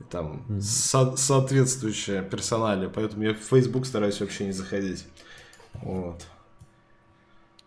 И 0.00 0.04
там 0.04 0.44
mm-hmm. 0.48 0.60
со- 0.60 1.16
соответствующая 1.16 2.22
персоналия, 2.22 2.88
поэтому 2.88 3.22
я 3.24 3.34
в 3.34 3.38
Facebook 3.38 3.86
стараюсь 3.86 4.20
вообще 4.20 4.46
не 4.46 4.52
заходить. 4.52 5.04
Вот. 5.74 6.26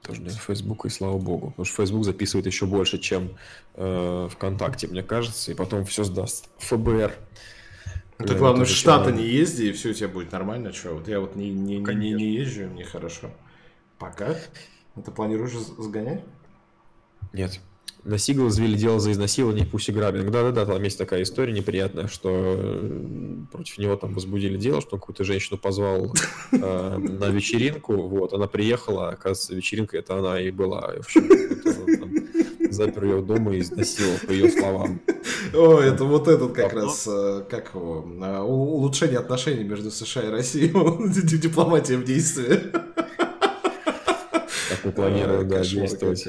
Тоже 0.01 0.21
нет 0.21 0.33
Фейсбука, 0.33 0.87
и 0.87 0.91
слава 0.91 1.17
богу. 1.17 1.49
Потому 1.49 1.65
что 1.65 1.75
Facebook 1.77 2.05
записывает 2.05 2.45
еще 2.45 2.65
больше, 2.65 2.99
чем 2.99 3.37
э, 3.73 4.27
ВКонтакте, 4.31 4.87
мне 4.87 5.01
кажется, 5.01 5.51
и 5.51 5.55
потом 5.55 5.85
все 5.85 6.03
сдаст 6.03 6.49
ФБР. 6.59 7.13
Ну, 8.19 8.25
ты, 8.25 8.35
главное, 8.35 8.65
в 8.65 8.69
Штаты 8.69 9.11
не 9.11 9.25
езди, 9.25 9.63
и 9.63 9.71
все 9.73 9.89
у 9.89 9.93
тебя 9.93 10.07
будет 10.07 10.31
нормально. 10.31 10.71
Что, 10.73 10.93
вот 10.93 11.07
я 11.07 11.19
вот 11.19 11.35
не, 11.35 11.49
не, 11.49 11.79
не, 11.79 12.13
не 12.13 12.35
езжу, 12.35 12.67
мне 12.67 12.85
хорошо. 12.85 13.31
Пока. 13.97 14.35
Ты 15.03 15.11
планируешь 15.11 15.53
сгонять? 15.53 16.23
Нет 17.36 17.60
на 18.06 18.19
Сиглсвилле 18.19 18.78
дело 18.78 19.00
за 19.00 19.12
изнасилование 19.12 19.65
Пусть 19.65 19.89
грабинг. 19.89 20.30
Да-да-да, 20.30 20.65
там 20.65 20.84
есть 20.84 20.98
такая 20.98 21.24
история 21.24 21.54
неприятная, 21.54 22.08
что 22.08 22.30
э, 22.32 23.38
против 23.52 23.78
него 23.80 23.95
там 23.95 24.13
возбудили 24.13 24.58
дело, 24.58 24.80
что 24.80 24.95
он 24.95 25.00
какую-то 25.00 25.24
женщину 25.24 25.58
позвал 25.58 26.13
э, 26.52 26.98
на 26.98 27.26
вечеринку, 27.30 27.95
вот, 28.08 28.34
она 28.34 28.48
приехала, 28.48 29.10
оказывается, 29.10 29.56
вечеринка 29.56 29.98
это 29.98 30.19
она 30.19 30.39
и 30.39 30.52
была. 30.52 30.82
В 30.82 31.00
общем, 31.00 31.28
вот, 31.65 32.00
там, 32.00 32.71
запер 32.71 33.06
ее 33.06 33.21
дома 33.21 33.56
и 33.56 33.60
изнасиловал, 33.60 34.19
по 34.28 34.32
ее 34.32 34.52
словам. 34.52 35.02
О, 35.54 35.80
это 35.80 36.04
вот 36.06 36.28
этот 36.28 36.54
как 36.54 36.74
раз, 36.74 37.08
э, 37.08 37.43
как 37.50 37.74
его, 37.74 38.06
э, 38.21 38.39
улучшение 38.39 39.17
отношений 39.17 39.63
между 39.63 39.89
США 39.89 40.24
и 40.24 40.30
Россией, 40.30 40.69
дипломатия 41.39 41.98
в 41.98 42.04
действии 42.04 42.71
мы 44.86 44.91
планируем, 44.91 45.48
да, 45.48 45.62
действовать. 45.62 46.28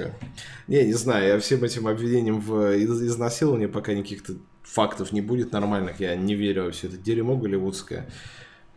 Не, 0.67 0.85
не 0.85 0.93
знаю, 0.95 1.29
я 1.29 1.39
всем 1.39 1.65
этим 1.65 1.87
обвинениям 1.87 2.41
в 2.41 2.77
изнасиловании 2.77 3.67
пока 3.67 3.95
никаких-то 3.95 4.35
фактов 4.63 5.13
не 5.13 5.21
будет 5.21 5.53
нормальных. 5.53 6.01
Я 6.01 6.17
не 6.17 6.35
верю 6.35 6.65
во 6.65 6.71
все 6.71 6.89
это 6.89 6.97
дерьмо 6.97 7.37
голливудское. 7.37 8.09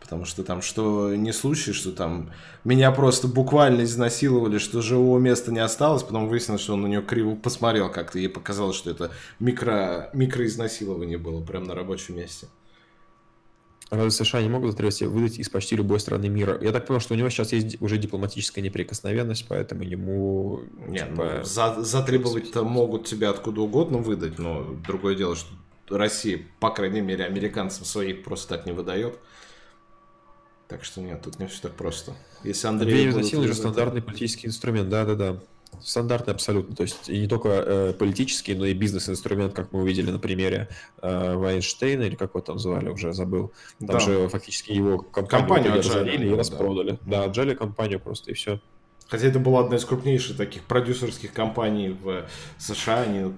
Потому 0.00 0.24
что 0.24 0.42
там 0.42 0.62
что 0.62 1.14
не 1.14 1.32
случай, 1.32 1.72
что 1.72 1.92
там 1.92 2.30
меня 2.64 2.90
просто 2.90 3.28
буквально 3.28 3.82
изнасиловали, 3.82 4.58
что 4.58 4.80
живого 4.80 5.18
места 5.18 5.52
не 5.52 5.60
осталось, 5.60 6.02
потом 6.02 6.26
выяснилось, 6.26 6.62
что 6.62 6.72
он 6.72 6.82
на 6.82 6.86
нее 6.86 7.02
криво 7.02 7.36
посмотрел 7.36 7.90
как-то, 7.90 8.18
ей 8.18 8.28
показалось, 8.28 8.76
что 8.76 8.90
это 8.90 9.10
микро, 9.38 10.10
микроизнасилование 10.14 11.18
было 11.18 11.44
прямо 11.44 11.66
на 11.66 11.74
рабочем 11.74 12.16
месте. 12.16 12.48
Разве 13.90 14.10
США 14.12 14.40
не 14.40 14.48
могут 14.48 14.70
затребовать 14.70 15.02
выдать 15.02 15.38
из 15.40 15.48
почти 15.48 15.74
любой 15.74 15.98
страны 15.98 16.28
мира? 16.28 16.56
Я 16.62 16.70
так 16.70 16.86
понял, 16.86 17.00
что 17.00 17.14
у 17.14 17.16
него 17.16 17.28
сейчас 17.28 17.52
есть 17.52 17.82
уже 17.82 17.98
дипломатическая 17.98 18.62
неприкосновенность, 18.62 19.46
поэтому 19.48 19.82
ему... 19.82 20.60
Нет, 20.86 21.10
типа... 21.10 21.34
ну, 21.38 21.44
за, 21.44 21.82
затребовать-то 21.82 22.62
могут 22.62 23.06
тебя 23.06 23.30
откуда 23.30 23.62
угодно 23.62 23.98
выдать, 23.98 24.38
но 24.38 24.76
другое 24.86 25.16
дело, 25.16 25.34
что 25.34 25.48
Россия, 25.88 26.40
по 26.60 26.70
крайней 26.70 27.00
мере, 27.00 27.24
американцам 27.24 27.84
своих 27.84 28.22
просто 28.22 28.56
так 28.56 28.66
не 28.66 28.72
выдает. 28.72 29.18
Так 30.68 30.84
что 30.84 31.00
нет, 31.00 31.20
тут 31.22 31.40
не 31.40 31.48
все 31.48 31.62
так 31.62 31.72
просто. 31.72 32.14
Если 32.44 32.68
Андрей... 32.68 33.10
Обвинение 33.10 33.48
же 33.48 33.54
стандартный 33.54 34.02
политический 34.02 34.46
инструмент, 34.46 34.88
да-да-да. 34.88 35.40
Стандартный 35.82 36.34
абсолютно. 36.34 36.74
То 36.76 36.82
есть 36.82 37.08
и 37.08 37.20
не 37.20 37.26
только 37.26 37.48
э, 37.48 37.92
политический, 37.98 38.54
но 38.54 38.66
и 38.66 38.74
бизнес-инструмент, 38.74 39.54
как 39.54 39.72
мы 39.72 39.80
увидели 39.80 40.10
на 40.10 40.18
примере 40.18 40.68
э, 41.00 41.34
Вайнштейна, 41.36 42.02
или 42.02 42.16
как 42.16 42.30
его 42.30 42.40
там 42.40 42.58
звали, 42.58 42.88
уже 42.88 43.12
забыл. 43.12 43.52
Там 43.78 43.88
да. 43.88 44.00
же 44.00 44.28
фактически 44.28 44.72
его 44.72 44.98
компанию, 44.98 45.48
компанию 45.48 45.76
разорили 45.78 46.28
и 46.28 46.34
распродали. 46.34 46.98
Да, 47.06 47.24
отжали 47.24 47.54
компанию 47.54 48.00
просто, 48.00 48.30
и 48.30 48.34
все. 48.34 48.60
Хотя 49.08 49.26
это 49.26 49.40
была 49.40 49.60
одна 49.60 49.76
из 49.76 49.84
крупнейших 49.84 50.36
таких 50.36 50.62
продюсерских 50.64 51.32
компаний 51.32 51.96
в 52.00 52.26
США. 52.58 53.02
Они 53.02 53.32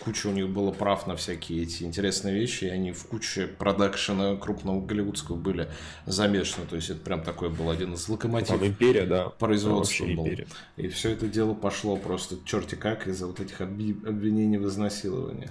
куча 0.00 0.28
у 0.28 0.32
них 0.32 0.48
было 0.48 0.70
прав 0.70 1.06
на 1.06 1.16
всякие 1.16 1.62
эти 1.62 1.82
интересные 1.82 2.34
вещи, 2.34 2.64
и 2.64 2.68
они 2.68 2.92
в 2.92 3.04
куче 3.04 3.46
продакшена 3.46 4.36
крупного 4.36 4.84
голливудского 4.84 5.36
были 5.36 5.68
замешаны. 6.06 6.66
То 6.66 6.76
есть 6.76 6.90
это 6.90 7.00
прям 7.00 7.22
такой 7.22 7.50
был 7.50 7.70
один 7.70 7.94
из 7.94 8.08
локомотивов. 8.08 8.60
Там 8.60 8.68
империя, 8.68 9.06
да. 9.06 9.28
Производства 9.28 10.04
был. 10.04 10.26
Империя. 10.26 10.46
И 10.76 10.88
все 10.88 11.10
это 11.10 11.26
дело 11.26 11.54
пошло 11.54 11.96
просто 11.96 12.36
черти 12.44 12.74
как 12.74 13.06
из-за 13.06 13.26
вот 13.26 13.40
этих 13.40 13.60
обвинений 13.60 14.58
в 14.58 14.66
изнасиловании. 14.66 15.50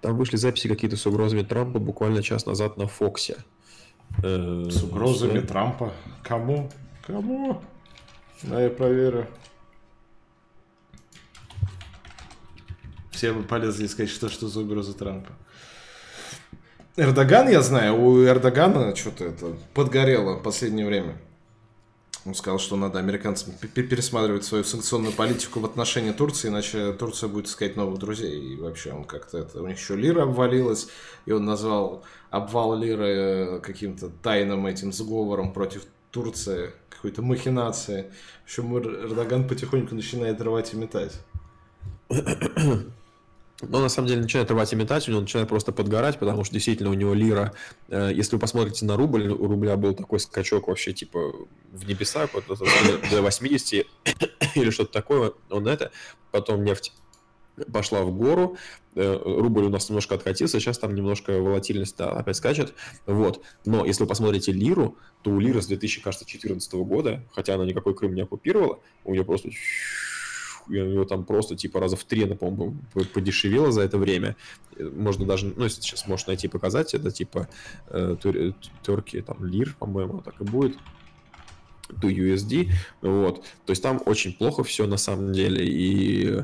Там 0.00 0.16
вышли 0.16 0.36
записи 0.36 0.68
какие-то 0.68 0.96
с 0.96 1.06
угрозами 1.06 1.42
Трампа 1.42 1.78
буквально 1.78 2.22
час 2.22 2.46
назад 2.46 2.76
на 2.76 2.86
Фоксе. 2.86 3.38
Э, 4.22 4.68
с 4.70 4.82
угрозами 4.82 5.40
Трампа? 5.40 5.92
Кому? 6.22 6.70
Кому? 7.06 7.60
Да, 8.42 8.62
я 8.62 8.70
проверю. 8.70 9.26
Все 13.16 13.32
полезли 13.32 13.86
искать, 13.86 14.10
что, 14.10 14.28
что 14.28 14.46
за 14.46 14.60
угроза 14.60 14.92
Трампа. 14.92 15.32
Эрдоган, 16.98 17.48
я 17.48 17.62
знаю, 17.62 17.98
у 17.98 18.22
Эрдогана 18.22 18.94
что-то 18.94 19.24
это 19.24 19.56
подгорело 19.72 20.34
в 20.34 20.42
последнее 20.42 20.86
время. 20.86 21.16
Он 22.26 22.34
сказал, 22.34 22.58
что 22.58 22.76
надо 22.76 22.98
американцам 22.98 23.54
пересматривать 23.54 24.44
свою 24.44 24.64
санкционную 24.64 25.14
политику 25.14 25.60
в 25.60 25.64
отношении 25.64 26.10
Турции, 26.10 26.48
иначе 26.48 26.92
Турция 26.92 27.30
будет 27.30 27.46
искать 27.46 27.74
новых 27.76 27.98
друзей. 27.98 28.38
И 28.38 28.56
вообще 28.56 28.92
он 28.92 29.04
как-то 29.04 29.38
это... 29.38 29.62
У 29.62 29.66
них 29.66 29.78
еще 29.78 29.96
лира 29.96 30.24
обвалилась, 30.24 30.88
и 31.24 31.32
он 31.32 31.46
назвал 31.46 32.04
обвал 32.28 32.76
лиры 32.76 33.06
э, 33.06 33.60
каким-то 33.60 34.10
тайным 34.10 34.66
этим 34.66 34.92
сговором 34.92 35.54
против 35.54 35.86
Турции, 36.10 36.72
какой-то 36.90 37.22
махинацией. 37.22 38.10
В 38.42 38.44
общем, 38.44 38.76
Эрдоган 38.76 39.48
потихоньку 39.48 39.94
начинает 39.94 40.38
рвать 40.42 40.74
и 40.74 40.76
метать. 40.76 41.18
Но 43.62 43.80
на 43.80 43.88
самом 43.88 44.08
деле 44.08 44.22
начинает 44.22 44.50
рвать 44.50 44.72
и 44.72 44.76
метать, 44.76 45.08
у 45.08 45.10
него 45.10 45.22
начинает 45.22 45.48
просто 45.48 45.72
подгорать, 45.72 46.18
потому 46.18 46.44
что 46.44 46.52
действительно 46.52 46.90
у 46.90 46.94
него 46.94 47.14
лира, 47.14 47.54
э, 47.88 48.10
если 48.14 48.36
вы 48.36 48.40
посмотрите 48.40 48.84
на 48.84 48.96
рубль, 48.96 49.28
у 49.28 49.46
рубля 49.46 49.76
был 49.76 49.94
такой 49.94 50.20
скачок 50.20 50.68
вообще 50.68 50.92
типа 50.92 51.32
в 51.72 51.88
небеса, 51.88 52.28
вот, 52.32 52.44
до 53.10 53.22
80 53.22 53.86
или 54.54 54.70
что-то 54.70 54.92
такое, 54.92 55.32
он 55.48 55.66
это, 55.68 55.90
потом 56.32 56.64
нефть 56.64 56.92
пошла 57.72 58.02
в 58.02 58.12
гору, 58.12 58.58
э, 58.94 59.20
рубль 59.24 59.64
у 59.64 59.70
нас 59.70 59.88
немножко 59.88 60.14
откатился, 60.14 60.60
сейчас 60.60 60.78
там 60.78 60.94
немножко 60.94 61.40
волатильность 61.40 61.96
да, 61.96 62.10
опять 62.10 62.36
скачет, 62.36 62.74
вот. 63.06 63.42
Но 63.64 63.86
если 63.86 64.02
вы 64.02 64.08
посмотрите 64.08 64.52
лиру, 64.52 64.98
то 65.22 65.30
у 65.30 65.40
лиры 65.40 65.62
с 65.62 65.66
2014 65.66 66.74
года, 66.74 67.24
хотя 67.32 67.54
она 67.54 67.64
никакой 67.64 67.94
Крым 67.94 68.14
не 68.14 68.20
оккупировала, 68.20 68.80
у 69.04 69.12
нее 69.12 69.24
просто 69.24 69.48
него 70.68 71.04
там 71.04 71.24
просто 71.24 71.56
типа 71.56 71.80
раза 71.80 71.96
в 71.96 72.04
три, 72.04 72.24
по-моему, 72.26 72.76
подешевело 73.14 73.72
за 73.72 73.82
это 73.82 73.98
время. 73.98 74.36
Можно 74.78 75.26
даже, 75.26 75.46
ну, 75.46 75.64
если 75.64 75.80
сейчас 75.80 76.06
можешь 76.06 76.26
найти 76.26 76.48
показать, 76.48 76.94
это 76.94 77.10
типа 77.10 77.48
э, 77.88 78.16
терки, 78.82 79.20
там, 79.20 79.44
лир, 79.44 79.76
по-моему, 79.78 80.20
так 80.20 80.40
и 80.40 80.44
будет. 80.44 80.76
To 81.88 82.08
USD, 82.10 82.72
вот, 83.00 83.44
то 83.64 83.70
есть 83.70 83.80
там 83.80 84.02
очень 84.06 84.32
плохо 84.32 84.64
все 84.64 84.88
на 84.88 84.96
самом 84.96 85.32
деле, 85.32 85.64
и 85.64 86.42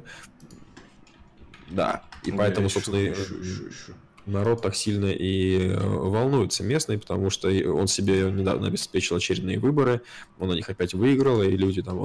да, 1.68 2.04
и 2.22 2.30
ну, 2.30 2.38
поэтому, 2.38 2.68
собственно, 2.68 3.11
ищу, 3.11 3.42
ищу, 3.42 3.68
ищу 3.68 3.94
народ 4.26 4.62
так 4.62 4.74
сильно 4.74 5.06
и 5.06 5.68
э, 5.68 5.78
волнуется 5.78 6.62
местный, 6.62 6.98
потому 6.98 7.30
что 7.30 7.48
он 7.48 7.88
себе 7.88 8.30
недавно 8.30 8.68
обеспечил 8.68 9.16
очередные 9.16 9.58
выборы, 9.58 10.02
он 10.38 10.48
на 10.48 10.54
них 10.54 10.68
опять 10.68 10.94
выиграл, 10.94 11.42
и 11.42 11.56
люди 11.56 11.82
там, 11.82 11.98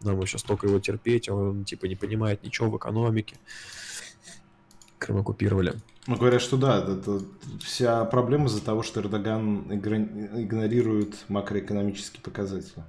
нам 0.00 0.20
еще 0.20 0.38
столько 0.38 0.66
его 0.66 0.78
терпеть, 0.78 1.28
а 1.28 1.34
он 1.34 1.64
типа 1.64 1.86
не 1.86 1.96
понимает 1.96 2.44
ничего 2.44 2.70
в 2.70 2.76
экономике. 2.76 3.36
Крым 4.98 5.18
оккупировали. 5.18 5.74
Ну, 6.06 6.16
говорят, 6.16 6.40
что 6.40 6.56
да, 6.56 6.78
это, 6.78 6.92
это 6.92 7.20
вся 7.60 8.04
проблема 8.06 8.46
из-за 8.46 8.64
того, 8.64 8.82
что 8.82 9.00
Эрдоган 9.00 9.70
игнорирует 9.70 11.24
макроэкономические 11.28 12.22
показатели. 12.22 12.82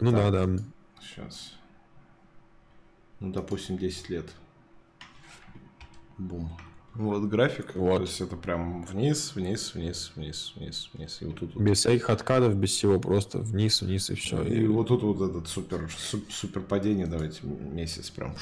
Ну 0.00 0.12
так. 0.12 0.32
да, 0.32 0.46
да. 0.46 0.62
Сейчас. 1.02 1.52
Ну, 3.20 3.32
допустим, 3.32 3.76
10 3.76 4.08
лет. 4.10 4.26
Бум. 6.16 6.50
Вот 6.98 7.22
график. 7.28 7.76
Вот. 7.76 7.98
То 7.98 8.02
есть 8.02 8.20
это 8.20 8.36
прям 8.36 8.82
вниз, 8.82 9.32
вниз, 9.36 9.72
вниз, 9.74 10.10
вниз, 10.16 10.52
вниз, 10.56 10.90
вниз. 10.92 11.18
И 11.22 11.26
вот 11.26 11.36
тут. 11.38 11.56
Без 11.56 11.78
всяких 11.78 12.10
откатов, 12.10 12.56
без 12.56 12.70
всего, 12.70 12.98
просто 12.98 13.38
вниз, 13.38 13.82
вниз 13.82 14.10
и 14.10 14.14
все. 14.16 14.42
И, 14.42 14.62
и 14.62 14.66
вот 14.66 14.88
тут 14.88 15.04
вот 15.04 15.30
этот 15.30 15.46
супер, 15.46 15.88
супер 16.28 16.60
падение, 16.60 17.06
давайте 17.06 17.46
месяц 17.46 18.10
прям 18.10 18.34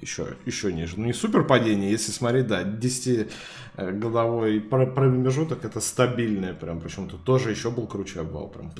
еще, 0.00 0.34
еще 0.46 0.72
ниже. 0.72 0.94
Ну, 0.98 1.04
не 1.04 1.12
супер 1.12 1.46
падение, 1.46 1.90
если 1.90 2.10
смотреть, 2.10 2.46
да, 2.46 2.62
10-годовой 2.62 4.60
промежуток 4.60 5.66
это 5.66 5.80
стабильное 5.80 6.54
прям, 6.54 6.80
причем 6.80 7.06
тут 7.10 7.22
тоже 7.24 7.50
еще 7.50 7.70
был 7.70 7.86
круче 7.86 8.20
обвал, 8.20 8.48
прям 8.48 8.72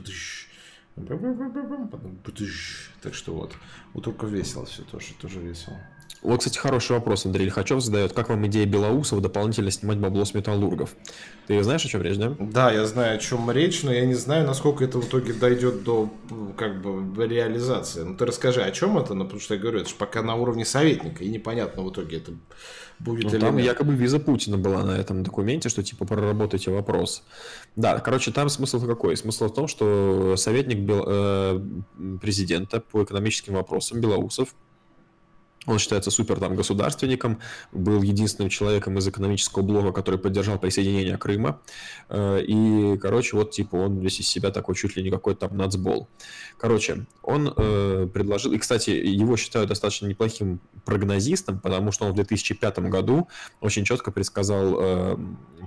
так 3.03 3.15
что 3.15 3.35
вот, 3.35 3.53
у 3.95 4.01
турков 4.01 4.31
весело 4.31 4.65
все 4.65 4.83
тоже, 4.83 5.15
тоже 5.21 5.41
весело. 5.41 5.79
Вот, 6.21 6.39
кстати, 6.39 6.57
хороший 6.57 6.93
вопрос 6.93 7.27
Андрей 7.27 7.47
Лихачев 7.47 7.81
задает. 7.81 8.13
Как 8.13 8.29
вам 8.29 8.47
идея 8.47 8.65
Белоусова 8.65 9.21
дополнительно 9.21 9.71
снимать 9.73 9.99
бабло 9.99 10.25
с 10.25 10.35
металлургов? 10.35 10.95
Ты 11.49 11.61
знаешь, 11.65 11.85
о 11.85 11.89
чем 11.89 12.03
речь, 12.03 12.17
да? 12.17 12.37
Да, 12.39 12.71
я 12.71 12.87
знаю, 12.87 13.17
о 13.17 13.19
чем 13.19 13.51
речь, 13.51 13.83
но 13.83 13.93
я 13.93 14.07
не 14.07 14.15
знаю, 14.15 14.47
насколько 14.47 14.85
это 14.85 14.99
в 14.99 15.09
итоге 15.09 15.33
дойдет 15.33 15.83
до 15.83 16.09
как 16.57 16.81
бы 16.81 17.27
реализации. 17.27 18.03
Ну 18.03 18.17
ты 18.17 18.25
расскажи, 18.25 18.63
о 18.63 18.71
чем 18.71 18.99
это? 18.99 19.15
Ну, 19.15 19.25
потому 19.25 19.41
что 19.41 19.55
я 19.55 19.61
говорю, 19.61 19.81
это 19.81 19.89
же 19.89 19.97
пока 19.97 20.23
на 20.23 20.37
уровне 20.37 20.65
советника, 20.65 21.25
и 21.25 21.29
непонятно 21.29 21.83
в 21.83 21.91
итоге 21.91 22.19
это 22.19 22.33
будет 23.01 23.25
ну, 23.25 23.31
или 23.31 23.39
там 23.39 23.57
нет. 23.57 23.67
якобы 23.67 23.95
виза 23.95 24.21
Путина 24.21 24.57
была 24.57 24.85
на 24.85 24.93
этом 24.93 25.25
документе, 25.25 25.69
что 25.69 25.83
типа 25.83 26.05
проработайте 26.05 26.71
вопрос. 26.71 27.25
Да, 27.75 27.99
короче, 27.99 28.31
там 28.31 28.49
смысл 28.49 28.81
какой? 28.87 29.17
Смысл 29.17 29.49
в 29.49 29.55
том, 29.55 29.67
что 29.67 30.37
советник 30.37 30.79
Бел... 30.79 31.05
э, 31.07 31.61
президента 32.21 32.81
по 32.81 33.03
экономическим 33.03 33.55
вопросам 33.55 34.01
Белоусов 34.01 34.55
он 35.67 35.79
считается 35.79 36.11
супер 36.11 36.41
там 36.41 36.57
государственником, 36.57 37.39
был 37.71 38.03
единственным 38.03 38.51
человеком 38.51 38.99
из 38.99 39.07
экономического 39.07 39.63
блока, 39.63 39.93
который 39.93 40.19
поддержал 40.19 40.59
присоединение 40.59 41.17
Крыма. 41.17 41.61
Э, 42.09 42.43
и, 42.43 42.99
короче, 42.99 43.37
вот 43.37 43.53
типа 43.53 43.77
он 43.77 43.99
весь 43.99 44.21
из 44.21 44.29
себя 44.29 44.51
такой 44.51 44.75
чуть 44.75 44.97
ли 44.97 45.03
не 45.03 45.11
какой-то 45.11 45.49
там 45.49 45.57
нацбол. 45.57 46.09
Короче, 46.59 47.07
он 47.23 47.53
э, 47.57 48.09
предложил, 48.13 48.53
и, 48.53 48.59
кстати, 48.59 48.91
его 48.91 49.37
считают 49.37 49.69
достаточно 49.69 50.07
неплохим 50.07 50.61
прогнозистом, 50.85 51.61
потому 51.61 51.93
что 51.93 52.07
он 52.07 52.13
в 52.13 52.15
2005 52.17 52.79
году 52.81 53.29
очень 53.61 53.85
четко 53.85 54.11
предсказал 54.11 54.77
э, 54.81 55.17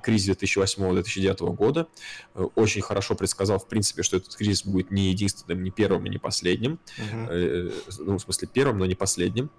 кризис 0.04 0.36
2008-2009 0.38 1.56
года, 1.56 1.88
э, 2.34 2.44
очень 2.56 2.82
хорошо 2.82 3.16
предсказал, 3.16 3.60
в 3.60 3.68
принципе, 3.68 4.04
что 4.04 4.18
этот 4.18 4.36
кризис 4.36 4.66
будет 4.66 4.92
не 4.92 5.10
единственным, 5.10 5.64
не 5.64 5.72
первым 5.72 6.06
и 6.06 6.10
не 6.10 6.18
последним, 6.18 6.80
угу. 6.98 7.32
э, 7.32 7.72
ну, 8.00 8.18
в 8.18 8.22
смысле 8.22 8.50
первым, 8.52 8.80
но 8.80 8.86
не 8.86 8.96
последним. 8.96 9.50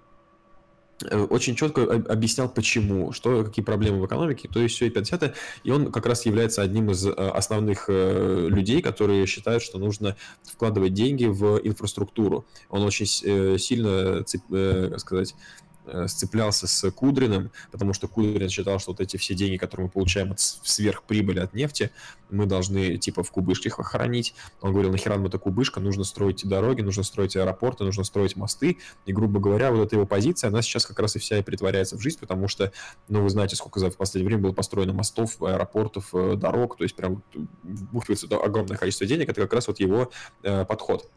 Э, 1.05 1.23
очень 1.23 1.55
четко 1.55 1.83
объяснял, 1.83 2.49
почему, 2.49 3.11
что, 3.11 3.43
какие 3.43 3.63
проблемы 3.63 4.01
в 4.01 4.05
экономике, 4.05 4.49
то 4.51 4.59
есть 4.59 4.75
все 4.75 4.87
и 4.87 4.89
50 4.89 5.35
И 5.63 5.71
он 5.71 5.91
как 5.91 6.05
раз 6.05 6.25
является 6.25 6.61
одним 6.61 6.89
из 6.91 7.05
э, 7.05 7.11
основных 7.11 7.85
э, 7.87 8.47
людей, 8.49 8.81
которые 8.81 9.25
считают, 9.27 9.61
что 9.61 9.77
нужно 9.77 10.15
вкладывать 10.43 10.93
деньги 10.93 11.25
в 11.25 11.59
инфраструктуру. 11.63 12.45
Он 12.69 12.83
очень 12.83 13.05
сильно, 13.05 14.23
как 14.49 14.99
сказать, 14.99 15.35
сцеплялся 16.07 16.67
с 16.67 16.91
Кудриным, 16.91 17.51
потому 17.71 17.93
что 17.93 18.07
Кудрин 18.07 18.49
считал, 18.49 18.79
что 18.79 18.91
вот 18.91 19.01
эти 19.01 19.17
все 19.17 19.33
деньги, 19.33 19.57
которые 19.57 19.85
мы 19.85 19.91
получаем 19.91 20.31
от 20.31 20.39
сверхприбыли 20.39 21.39
от 21.39 21.53
нефти, 21.53 21.91
мы 22.29 22.45
должны 22.45 22.97
типа 22.97 23.23
в 23.23 23.31
кубышке 23.31 23.69
их 23.69 23.75
хранить. 23.75 24.33
Он 24.61 24.71
говорил, 24.71 24.91
нахера 24.91 25.15
нам 25.15 25.25
эта 25.27 25.37
кубышка, 25.37 25.79
нужно 25.79 26.03
строить 26.03 26.47
дороги, 26.47 26.81
нужно 26.81 27.03
строить 27.03 27.35
аэропорты, 27.35 27.83
нужно 27.83 28.03
строить 28.03 28.35
мосты. 28.35 28.77
И, 29.05 29.13
грубо 29.13 29.39
говоря, 29.39 29.71
вот 29.71 29.85
эта 29.85 29.95
его 29.95 30.05
позиция, 30.05 30.49
она 30.49 30.61
сейчас 30.61 30.85
как 30.85 30.99
раз 30.99 31.15
и 31.15 31.19
вся 31.19 31.37
и 31.37 31.41
притворяется 31.41 31.97
в 31.97 32.01
жизнь, 32.01 32.19
потому 32.19 32.47
что, 32.47 32.71
ну, 33.07 33.21
вы 33.21 33.29
знаете, 33.29 33.55
сколько 33.55 33.79
за 33.79 33.89
в 33.89 33.97
последнее 33.97 34.27
время 34.27 34.43
было 34.43 34.53
построено 34.53 34.93
мостов, 34.93 35.41
аэропортов, 35.41 36.13
э, 36.13 36.35
дорог, 36.35 36.77
то 36.77 36.83
есть 36.83 36.95
прям 36.95 37.23
бухтывается 37.63 38.27
огромное 38.37 38.77
количество 38.77 39.07
денег, 39.07 39.29
это 39.29 39.41
как 39.41 39.53
раз 39.53 39.67
вот 39.67 39.79
его 39.79 40.11
э, 40.43 40.65
подход. 40.65 41.09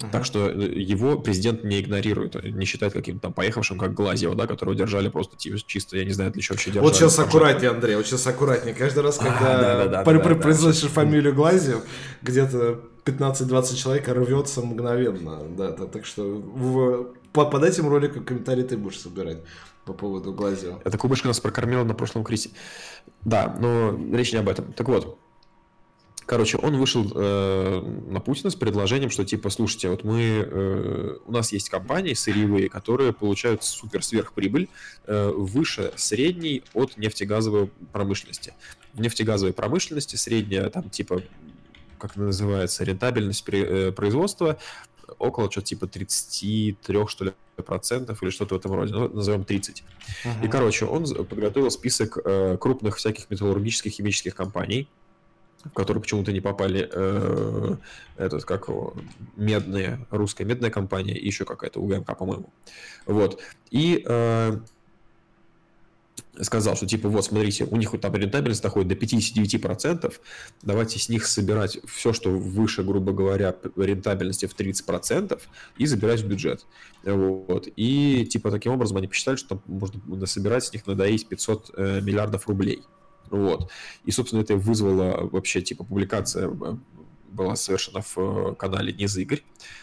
Uh-huh. 0.00 0.10
Так 0.10 0.24
что 0.24 0.48
э, 0.48 0.72
его 0.74 1.16
президент 1.18 1.62
не 1.62 1.80
игнорирует, 1.80 2.42
не 2.42 2.64
считает 2.64 2.92
каким-то 2.92 3.22
там 3.22 3.32
поехавшим, 3.32 3.78
как 3.78 3.94
Глазьева, 3.94 4.34
да, 4.34 4.48
которого 4.48 4.74
держали 4.74 5.08
просто 5.08 5.36
чисто, 5.38 5.96
я 5.96 6.04
не 6.04 6.10
знаю, 6.10 6.32
для 6.32 6.42
чего 6.42 6.54
вообще 6.54 6.70
держали. 6.70 6.84
Вот 6.84 6.96
сейчас 6.96 7.18
аккуратнее, 7.18 7.70
Андрей, 7.70 7.94
вот 7.96 8.06
сейчас 8.06 8.26
аккуратнее. 8.26 8.74
Каждый 8.74 9.04
раз, 9.04 9.18
когда 9.18 10.02
произносишь 10.02 10.90
фамилию 10.90 11.32
Глазьев, 11.32 11.82
где-то 12.22 12.80
15-20 13.04 13.76
человек 13.76 14.08
рвется 14.08 14.62
мгновенно. 14.62 15.42
Да, 15.56 15.72
так 15.72 16.06
что 16.06 17.14
под 17.32 17.64
этим 17.64 17.88
роликом 17.88 18.24
комментарий 18.24 18.64
ты 18.64 18.76
будешь 18.76 19.00
собирать 19.00 19.38
по 19.84 19.92
поводу 19.92 20.32
Глазьева. 20.32 20.80
Эта 20.84 20.98
кубышка 20.98 21.28
нас 21.28 21.40
прокормила 21.40 21.84
на 21.84 21.94
прошлом 21.94 22.24
крисе. 22.24 22.50
Да, 23.20 23.54
но 23.60 23.96
речь 24.12 24.32
не 24.32 24.38
об 24.38 24.48
этом. 24.48 24.72
Так 24.72 24.88
вот, 24.88 25.18
Короче, 26.26 26.56
он 26.56 26.76
вышел 26.76 27.10
э, 27.14 27.80
на 28.08 28.20
Путина 28.20 28.50
с 28.50 28.54
предложением, 28.54 29.10
что 29.10 29.24
типа, 29.24 29.50
слушайте, 29.50 29.90
вот 29.90 30.04
мы, 30.04 30.22
э, 30.22 31.16
у 31.26 31.32
нас 31.32 31.52
есть 31.52 31.68
компании 31.68 32.14
сырьевые, 32.14 32.68
которые 32.68 33.12
получают 33.12 33.62
супер 33.62 34.02
сверхприбыль 34.02 34.68
э, 35.06 35.30
выше 35.30 35.92
средней 35.96 36.62
от 36.72 36.96
нефтегазовой 36.96 37.70
промышленности. 37.92 38.54
В 38.94 39.00
нефтегазовой 39.00 39.52
промышленности 39.52 40.16
средняя 40.16 40.70
там 40.70 40.88
типа, 40.88 41.22
как 41.98 42.12
это 42.12 42.20
называется, 42.20 42.84
рентабельность 42.84 43.44
при, 43.44 43.62
э, 43.62 43.92
производства 43.92 44.58
около 45.18 45.50
что-то 45.50 45.66
типа 45.66 45.86
33, 45.86 47.06
что 47.06 47.24
ли, 47.26 47.32
процентов 47.66 48.22
или 48.22 48.30
что-то 48.30 48.54
в 48.54 48.58
этом 48.58 48.72
роде, 48.72 48.92
ну, 48.92 49.08
назовем 49.08 49.44
30. 49.44 49.84
Uh-huh. 50.24 50.44
И, 50.44 50.48
короче, 50.48 50.86
он 50.86 51.06
подготовил 51.06 51.70
список 51.70 52.18
э, 52.24 52.56
крупных 52.58 52.96
всяких 52.96 53.30
металлургических 53.30 53.92
химических 53.92 54.34
компаний, 54.34 54.88
в 55.64 55.70
который 55.70 56.00
почему-то 56.00 56.32
не 56.32 56.40
попали 56.40 56.88
э, 56.92 57.76
этот, 58.16 58.44
как 58.44 58.68
медные, 59.36 60.06
русская 60.10 60.44
медная 60.44 60.70
компания 60.70 61.16
и 61.16 61.26
еще 61.26 61.44
какая-то 61.44 61.80
УГМК, 61.80 62.16
по-моему. 62.16 62.52
Вот. 63.06 63.40
И 63.70 64.04
э, 64.06 64.58
сказал, 66.40 66.76
что 66.76 66.86
типа 66.86 67.08
вот 67.08 67.24
смотрите, 67.24 67.64
у 67.64 67.76
них 67.76 67.92
вот 67.92 68.00
там 68.00 68.14
рентабельность 68.14 68.62
доходит 68.62 68.88
до 68.88 68.94
59%, 68.94 70.12
давайте 70.62 70.98
с 70.98 71.08
них 71.08 71.26
собирать 71.26 71.78
все, 71.86 72.12
что 72.12 72.30
выше, 72.30 72.82
грубо 72.82 73.12
говоря, 73.12 73.54
рентабельности 73.76 74.46
в 74.46 74.56
30% 74.56 75.40
и 75.78 75.86
забирать 75.86 76.20
в 76.20 76.28
бюджет. 76.28 76.66
Вот. 77.04 77.68
И 77.76 78.26
типа 78.30 78.50
таким 78.50 78.72
образом 78.72 78.96
они 78.96 79.08
посчитали, 79.08 79.36
что 79.36 79.50
там 79.50 79.62
можно 79.66 80.26
собирать 80.26 80.64
с 80.64 80.72
них 80.72 80.86
надоесть 80.86 81.28
500 81.28 81.70
э, 81.76 82.00
миллиардов 82.00 82.48
рублей. 82.48 82.82
Вот. 83.30 83.70
И, 84.04 84.10
собственно, 84.10 84.40
это 84.40 84.56
вызвало 84.56 85.28
вообще, 85.30 85.60
типа, 85.62 85.84
публикация 85.84 86.48
э, 86.48 86.76
была 87.34 87.56
совершена 87.56 88.00
в 88.00 88.16
э, 88.16 88.54
канале 88.54 88.92
Низ 88.92 89.16
Игорь. 89.16 89.42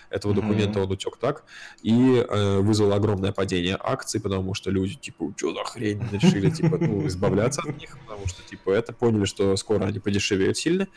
Этого 0.10 0.32
mm-hmm. 0.32 0.36
документа 0.36 0.82
он 0.82 0.92
утек 0.92 1.18
так. 1.18 1.44
И 1.82 2.26
э, 2.28 2.60
вызвало 2.60 2.96
огромное 2.96 3.32
падение 3.32 3.78
акций, 3.80 4.20
потому 4.22 4.54
что 4.54 4.72
люди, 4.72 4.96
типа, 4.96 5.34
что 5.36 5.54
за 5.54 5.64
хрень, 5.64 6.02
решили, 6.12 6.50
типа, 6.50 6.78
ну, 6.78 7.06
избавляться 7.08 7.62
от 7.62 7.78
них, 7.78 7.98
потому 8.00 8.28
что, 8.28 8.42
типа, 8.44 8.72
это 8.72 8.94
поняли, 8.94 9.26
что 9.26 9.56
скоро 9.58 9.86
они 9.86 10.00
подешевеют 10.00 10.58
сильно. 10.58 10.88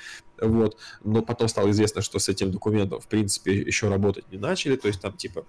Вот. 0.40 0.78
Но 1.02 1.22
потом 1.22 1.48
стало 1.48 1.70
известно, 1.70 2.02
что 2.02 2.18
с 2.18 2.28
этим 2.28 2.50
документом, 2.50 3.00
в 3.00 3.08
принципе, 3.08 3.56
еще 3.56 3.88
работать 3.88 4.30
не 4.30 4.38
начали. 4.38 4.76
То 4.76 4.88
есть 4.88 5.00
там, 5.00 5.12
типа, 5.12 5.44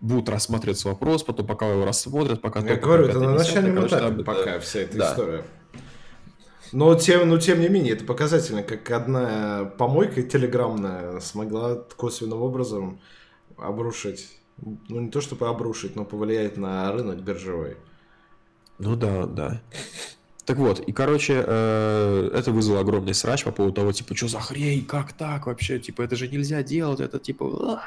будут 0.00 0.28
рассматриваться 0.28 0.88
вопрос, 0.88 1.22
потом 1.22 1.46
пока 1.46 1.70
его 1.70 1.84
рассмотрят, 1.84 2.40
пока... 2.40 2.60
Я 2.60 2.76
говорю, 2.76 3.06
это 3.06 3.20
на 3.20 3.34
начальном 3.34 3.86
этапе 3.86 4.24
пока 4.24 4.60
вся 4.60 4.80
эта 4.80 4.98
история. 4.98 5.44
Но 6.72 6.94
тем, 6.94 7.28
но 7.28 7.38
тем 7.38 7.60
не 7.60 7.68
менее, 7.68 7.94
это 7.94 8.04
показательно, 8.04 8.62
как 8.62 8.90
одна 8.90 9.72
помойка 9.76 10.22
телеграммная 10.22 11.20
смогла 11.20 11.76
косвенным 11.96 12.42
образом 12.42 13.00
обрушить, 13.56 14.28
ну 14.58 15.00
не 15.00 15.10
то 15.10 15.20
чтобы 15.20 15.48
обрушить, 15.48 15.96
но 15.96 16.04
повлиять 16.04 16.56
на 16.56 16.92
рынок 16.92 17.22
биржевой. 17.22 17.76
Ну 18.78 18.96
да, 18.96 19.26
да. 19.26 19.62
Так 20.46 20.56
вот, 20.56 20.80
и, 20.80 20.92
короче, 20.92 21.44
э, 21.46 22.30
это 22.34 22.50
вызвало 22.50 22.80
огромный 22.80 23.14
срач 23.14 23.44
по 23.44 23.52
поводу 23.52 23.74
того, 23.74 23.92
типа, 23.92 24.16
что 24.16 24.26
за 24.26 24.40
хрень, 24.40 24.84
как 24.84 25.12
так 25.12 25.46
вообще, 25.46 25.78
типа, 25.78 26.02
это 26.02 26.16
же 26.16 26.26
нельзя 26.26 26.62
делать, 26.62 26.98
это 26.98 27.18
типа, 27.18 27.80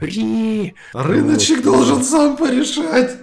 ри. 0.00 0.74
Рыночек 0.94 1.62
должен 1.62 2.02
сам 2.02 2.36
порешать 2.36 3.18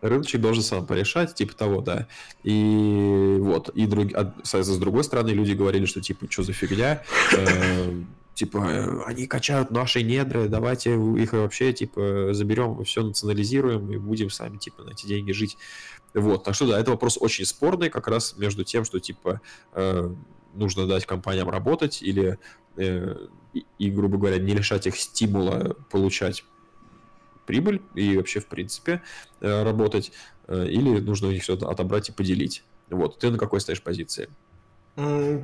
рыночек 0.00 0.40
должен 0.40 0.62
сам 0.62 0.86
порешать, 0.86 1.34
типа 1.34 1.54
того, 1.54 1.80
да. 1.80 2.06
И 2.42 3.36
вот, 3.40 3.70
и 3.70 3.86
друг, 3.86 4.08
а, 4.14 4.32
с 4.42 4.78
другой 4.78 5.04
стороны, 5.04 5.30
люди 5.30 5.52
говорили, 5.52 5.86
что 5.86 6.00
типа, 6.00 6.26
что 6.30 6.42
за 6.42 6.52
фигня, 6.52 7.02
э, 7.36 8.02
типа, 8.34 8.58
э, 8.58 9.02
они 9.06 9.26
качают 9.26 9.70
наши 9.70 10.02
недры, 10.02 10.48
давайте 10.48 10.94
их 10.94 11.32
вообще, 11.32 11.72
типа, 11.72 12.28
заберем, 12.32 12.82
все 12.84 13.02
национализируем 13.02 13.90
и 13.92 13.96
будем 13.96 14.30
сами, 14.30 14.58
типа, 14.58 14.84
на 14.84 14.90
эти 14.90 15.06
деньги 15.06 15.32
жить. 15.32 15.56
Вот, 16.14 16.44
так 16.44 16.54
что, 16.54 16.68
да, 16.68 16.78
это 16.78 16.92
вопрос 16.92 17.18
очень 17.20 17.44
спорный, 17.44 17.90
как 17.90 18.06
раз 18.08 18.36
между 18.38 18.64
тем, 18.64 18.84
что, 18.84 19.00
типа, 19.00 19.40
э, 19.72 20.14
нужно 20.54 20.86
дать 20.86 21.04
компаниям 21.04 21.50
работать 21.50 22.00
или, 22.00 22.38
э, 22.76 23.16
и, 23.54 23.64
и, 23.78 23.90
грубо 23.90 24.18
говоря, 24.18 24.38
не 24.38 24.54
лишать 24.54 24.86
их 24.86 24.96
стимула 24.96 25.76
получать 25.90 26.44
прибыль 27.48 27.80
и 27.94 28.16
вообще, 28.16 28.40
в 28.40 28.46
принципе, 28.46 29.00
э, 29.40 29.62
работать, 29.64 30.12
или 30.48 31.00
нужно 31.00 31.28
у 31.28 31.30
них 31.30 31.42
все 31.42 31.54
отобрать 31.54 32.10
и 32.10 32.12
поделить. 32.12 32.62
Вот, 32.90 33.18
ты 33.18 33.30
на 33.30 33.38
какой 33.38 33.60
стоишь 33.60 33.82
позиции? 33.82 34.28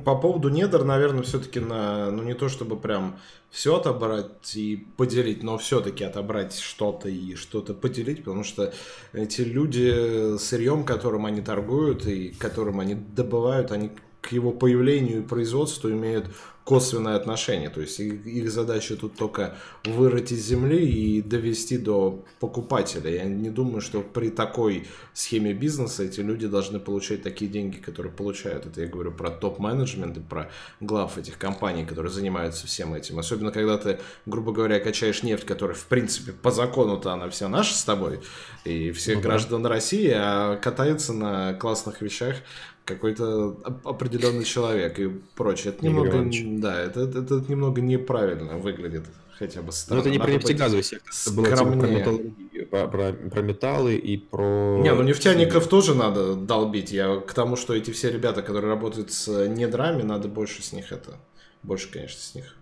По 0.03 0.15
поводу 0.15 0.49
недр, 0.49 0.83
наверное, 0.83 1.23
все-таки 1.23 1.61
на, 1.61 2.11
ну 2.11 2.23
не 2.23 2.33
то 2.33 2.49
чтобы 2.49 2.75
прям 2.75 3.17
все 3.51 3.77
отобрать 3.77 4.55
и 4.55 4.85
поделить, 4.97 5.43
но 5.43 5.57
все-таки 5.57 6.03
отобрать 6.03 6.57
что-то 6.57 7.07
и 7.07 7.35
что-то 7.35 7.73
поделить, 7.73 8.25
потому 8.25 8.43
что 8.43 8.73
эти 9.13 9.41
люди 9.41 10.37
сырьем, 10.37 10.83
которым 10.83 11.25
они 11.25 11.41
торгуют 11.41 12.05
и 12.05 12.31
которым 12.31 12.81
они 12.81 12.95
добывают, 12.95 13.71
они 13.71 13.91
к 14.25 14.31
его 14.31 14.51
появлению 14.51 15.19
и 15.19 15.21
производству 15.21 15.91
имеют 15.91 16.25
косвенное 16.65 17.15
отношение. 17.15 17.69
То 17.69 17.79
есть 17.79 17.99
их, 17.99 18.25
их 18.25 18.51
задача 18.51 18.95
тут 18.95 19.15
только 19.15 19.55
вырыть 19.85 20.31
из 20.31 20.43
земли 20.43 20.83
и 20.83 21.21
довести 21.21 21.77
до 21.77 22.25
покупателя. 22.39 23.11
Я 23.11 23.25
не 23.25 23.51
думаю, 23.51 23.81
что 23.81 24.01
при 24.01 24.31
такой 24.31 24.87
схеме 25.13 25.53
бизнеса 25.53 26.03
эти 26.03 26.21
люди 26.21 26.47
должны 26.47 26.79
получать 26.79 27.21
такие 27.21 27.51
деньги, 27.51 27.77
которые 27.77 28.11
получают. 28.11 28.65
Это 28.65 28.81
я 28.81 28.87
говорю 28.87 29.11
про 29.11 29.29
топ-менеджмент 29.29 30.17
и 30.17 30.21
про 30.21 30.49
глав 30.79 31.19
этих 31.19 31.37
компаний, 31.37 31.85
которые 31.85 32.11
занимаются 32.11 32.65
всем 32.65 32.95
этим. 32.95 33.19
Особенно, 33.19 33.51
когда 33.51 33.77
ты, 33.77 33.99
грубо 34.25 34.51
говоря, 34.51 34.79
качаешь 34.79 35.21
нефть, 35.21 35.45
которая, 35.45 35.77
в 35.77 35.85
принципе, 35.85 36.31
по 36.31 36.49
закону-то 36.49 37.13
она 37.13 37.29
вся 37.29 37.47
наша 37.47 37.75
с 37.75 37.83
тобой, 37.83 38.21
и 38.63 38.91
всех 38.91 39.17
ну, 39.17 39.21
граждан 39.21 39.61
да. 39.61 39.69
России, 39.69 40.11
а 40.15 40.55
катается 40.55 41.13
на 41.13 41.53
классных 41.53 42.01
вещах, 42.01 42.37
какой-то 42.85 43.57
определенный 43.83 44.45
человек 44.45 44.99
и 44.99 45.09
прочее. 45.35 45.73
Это 45.73 45.85
немного, 45.85 46.29
да, 46.59 46.81
это, 46.81 47.01
это, 47.01 47.19
это 47.19 47.43
немного 47.47 47.81
неправильно 47.81 48.57
выглядит 48.57 49.05
хотя 49.37 49.61
бы 49.61 49.71
странно. 49.71 50.01
Но 50.01 50.07
это 50.07 50.09
не 50.11 50.19
про 50.19 50.31
нефтегазовый 50.31 50.83
сектор, 50.83 51.13
это 51.13 51.35
было 51.35 51.47
типа 51.47 52.87
про, 52.87 52.87
про, 52.87 53.13
про, 53.13 53.29
про 53.29 53.41
металлы 53.41 53.95
и 53.95 54.17
про... 54.17 54.79
Не, 54.81 54.93
ну 54.93 55.03
нефтяников 55.03 55.67
тоже 55.67 55.93
надо 55.95 56.35
долбить. 56.35 56.91
Я 56.91 57.19
к 57.19 57.33
тому, 57.33 57.55
что 57.55 57.73
эти 57.73 57.91
все 57.91 58.11
ребята, 58.11 58.41
которые 58.41 58.69
работают 58.69 59.11
с 59.11 59.47
недрами, 59.47 60.03
надо 60.03 60.27
больше 60.27 60.63
с 60.63 60.71
них 60.71 60.91
это... 60.91 61.17
Больше, 61.63 61.91
конечно, 61.91 62.19
с 62.21 62.35
них 62.35 62.55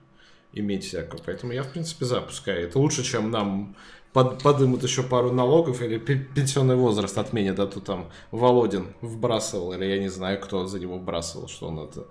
иметь 0.53 0.85
всякого. 0.85 1.19
Поэтому 1.25 1.51
я, 1.51 1.63
в 1.63 1.71
принципе, 1.71 2.05
запускаю. 2.05 2.67
Это 2.67 2.79
лучше, 2.79 3.03
чем 3.03 3.31
нам 3.31 3.75
под, 4.13 4.41
подымут 4.43 4.83
еще 4.83 5.03
пару 5.03 5.31
налогов 5.31 5.81
или 5.81 5.97
пенсионный 5.97 6.75
возраст 6.75 7.17
отменят, 7.17 7.59
а 7.59 7.67
то 7.67 7.81
там 7.81 8.09
Володин 8.31 8.93
вбрасывал, 9.01 9.73
или 9.73 9.85
я 9.85 9.99
не 9.99 10.09
знаю, 10.09 10.39
кто 10.39 10.67
за 10.67 10.79
него 10.79 10.97
вбрасывал, 10.97 11.47
что 11.47 11.67
он 11.67 11.79
это... 11.79 12.07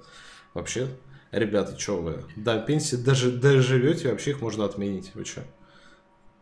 Вообще, 0.52 0.88
ребята, 1.30 1.78
что 1.78 1.96
вы, 1.96 2.24
до 2.36 2.58
пенсии 2.58 2.96
даже 2.96 3.30
доживете, 3.30 4.10
вообще 4.10 4.30
их 4.32 4.42
можно 4.42 4.64
отменить, 4.66 5.12
вы 5.14 5.24
что? 5.24 5.44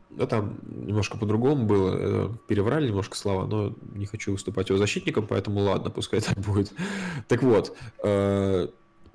Да 0.08 0.26
там 0.26 0.58
немножко 0.64 1.16
по-другому 1.16 1.66
было, 1.66 1.94
э, 1.96 2.28
переврали 2.48 2.88
немножко 2.88 3.16
слова, 3.16 3.46
но 3.46 3.76
не 3.94 4.06
хочу 4.06 4.32
выступать 4.32 4.68
его 4.68 4.78
защитником, 4.78 5.28
поэтому 5.28 5.60
ладно, 5.60 5.90
пускай 5.90 6.20
так 6.20 6.36
будет. 6.38 6.72
Так 7.28 7.44
вот, 7.44 7.76
э, 8.02 8.68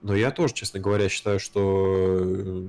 но 0.06 0.16
я 0.16 0.30
тоже, 0.30 0.54
честно 0.54 0.80
говоря, 0.80 1.10
считаю, 1.10 1.40
что 1.40 2.20
э, 2.20 2.26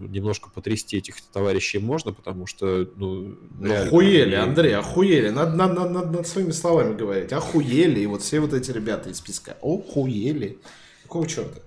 немножко 0.09 0.49
потрясти 0.49 0.96
этих 0.96 1.20
товарищей 1.20 1.79
можно, 1.79 2.14
потому 2.14 2.46
что, 2.46 2.88
ну... 2.96 3.37
ну 3.59 3.66
реально... 3.66 3.88
Охуели, 3.88 4.35
Андрей, 4.37 4.75
охуели. 4.75 5.29
Надо, 5.29 5.55
надо, 5.55 5.75
надо, 5.75 5.90
надо 5.90 6.11
над 6.12 6.27
своими 6.27 6.53
словами 6.53 6.96
говорить. 6.96 7.35
Охуели. 7.35 8.01
И 8.01 8.07
вот 8.07 8.22
все 8.22 8.40
вот 8.40 8.55
эти 8.55 8.70
ребята 8.70 9.11
из 9.11 9.18
списка. 9.18 9.59
Охуели. 9.61 10.61
Какого 11.03 11.27
черта? 11.27 11.61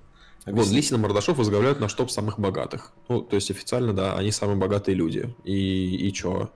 Объясни. 0.46 0.72
Вот 0.72 0.76
Лисин 0.76 0.96
и 0.96 1.00
Мордашов 1.02 1.38
возглавляют 1.38 1.80
наш 1.80 1.94
топ 1.94 2.10
самых 2.10 2.40
богатых. 2.40 2.92
Ну, 3.08 3.22
то 3.22 3.36
есть 3.36 3.52
официально, 3.52 3.94
да, 3.94 4.16
они 4.16 4.32
самые 4.32 4.58
богатые 4.58 4.96
люди. 4.96 5.36
И, 5.44 6.08
и 6.08 6.12
чё? 6.12 6.50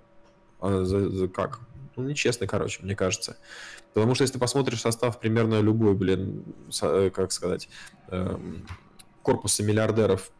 А 0.60 0.86
за, 0.86 1.08
за, 1.12 1.28
как? 1.28 1.60
Ну, 1.96 2.04
нечестно, 2.04 2.48
короче, 2.48 2.82
мне 2.82 2.96
кажется. 2.96 3.38
Потому 3.94 4.16
что 4.16 4.24
если 4.24 4.34
ты 4.34 4.40
посмотришь 4.40 4.82
состав 4.82 5.20
примерно 5.20 5.62
любой, 5.62 5.94
блин, 5.94 6.44
э, 6.82 7.12
как 7.14 7.32
сказать, 7.32 7.70
эм, 8.10 8.66
корпуса 9.24 9.64
миллиардеров 9.64 10.32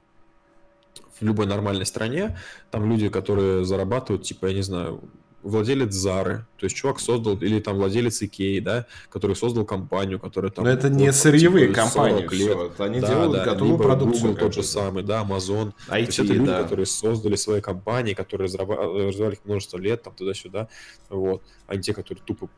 в 1.20 1.22
любой 1.24 1.48
нормальной 1.48 1.86
стране, 1.86 2.38
там 2.70 2.90
люди, 2.90 3.10
которые 3.10 3.66
зарабатывают, 3.66 4.24
типа, 4.24 4.48
я 4.48 4.54
не 4.54 4.62
знаю, 4.62 5.02
владелец 5.44 5.94
Зары, 5.94 6.46
то 6.58 6.66
есть 6.66 6.76
чувак 6.76 7.00
создал, 7.00 7.38
или 7.38 7.60
там 7.60 7.76
владелец 7.76 8.22
Икеи, 8.22 8.60
да, 8.60 8.86
который 9.10 9.36
создал 9.36 9.66
компанию, 9.66 10.20
которая 10.20 10.52
там... 10.52 10.66
Но 10.66 10.72
это 10.72 10.90
не 10.90 11.08
вот, 11.08 11.16
сырьевые 11.16 11.68
типа, 11.68 11.82
компании. 11.82 12.28
Все. 12.28 12.72
они 12.80 13.00
да, 13.00 13.08
делают 13.08 13.34
да, 13.34 13.46
готовую 13.46 13.78
либо 13.78 13.84
продукцию. 13.84 14.32
Google 14.32 14.40
тот 14.40 14.54
же 14.54 14.64
самый, 14.64 15.04
да, 15.04 15.22
Amazon. 15.22 15.74
IT, 15.88 15.90
то 15.90 15.98
есть 15.98 16.20
это 16.20 16.34
люди, 16.34 16.48
да. 16.48 16.64
которые 16.64 16.86
создали 16.86 17.36
свои 17.36 17.62
компании, 17.62 18.14
которые 18.14 18.48
развивали 18.48 19.34
их 19.34 19.46
множество 19.46 19.78
лет, 19.78 20.02
там 20.04 20.14
туда-сюда, 20.16 20.70
вот, 21.10 21.44
а 21.68 21.76
не 21.76 21.82
те, 21.82 21.94
которые 21.94 22.24
тупо 22.24 22.50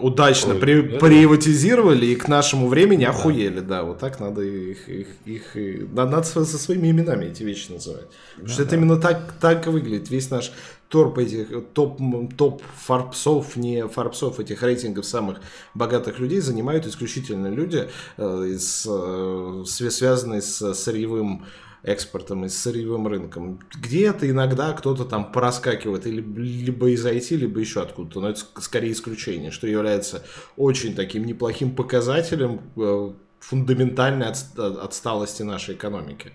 удачно 0.00 0.54
Ой, 0.54 0.60
при, 0.60 0.80
приватизировали 0.82 2.06
и 2.06 2.16
к 2.16 2.28
нашему 2.28 2.68
времени 2.68 3.04
да. 3.04 3.10
охуели, 3.10 3.60
да, 3.60 3.84
вот 3.84 3.98
так 3.98 4.20
надо 4.20 4.42
их, 4.42 4.88
их, 4.88 5.08
их, 5.24 5.56
их 5.56 5.88
надо 5.92 6.22
со, 6.22 6.44
со 6.44 6.58
своими 6.58 6.90
именами 6.90 7.26
эти 7.26 7.42
вещи 7.42 7.72
называть. 7.72 8.08
Потому 8.32 8.48
да, 8.48 8.52
что 8.52 8.62
да. 8.62 8.66
это 8.66 8.76
именно 8.76 8.96
так, 8.96 9.34
так 9.40 9.66
и 9.66 9.70
выглядит. 9.70 10.10
Весь 10.10 10.30
наш 10.30 10.52
топ 10.88 11.18
этих, 11.18 11.48
топ, 11.72 12.00
топ 12.36 12.62
фарпсов, 12.76 13.56
не 13.56 13.86
фарпсов, 13.86 14.40
этих 14.40 14.62
рейтингов 14.62 15.06
самых 15.06 15.40
богатых 15.74 16.18
людей 16.18 16.40
занимают 16.40 16.86
исключительно 16.86 17.46
люди, 17.46 17.88
э, 18.16 18.44
из, 18.48 18.86
э, 18.88 19.64
связанные 19.66 20.42
с 20.42 20.74
сырьевым 20.74 21.46
экспортом 21.82 22.44
и 22.44 22.48
сырьевым 22.48 23.06
рынком. 23.06 23.60
Где-то 23.74 24.28
иногда 24.28 24.72
кто-то 24.72 25.04
там 25.04 25.32
проскакивает 25.32 26.06
или, 26.06 26.20
либо 26.20 26.90
из 26.90 27.04
IT, 27.04 27.36
либо 27.36 27.60
еще 27.60 27.82
откуда-то, 27.82 28.20
но 28.20 28.30
это 28.30 28.40
скорее 28.60 28.92
исключение, 28.92 29.50
что 29.50 29.66
является 29.66 30.22
очень 30.56 30.94
таким 30.94 31.24
неплохим 31.24 31.74
показателем 31.74 32.60
э, 32.76 33.12
фундаментальной 33.40 34.28
отсталости 34.28 35.42
нашей 35.42 35.74
экономики. 35.74 36.32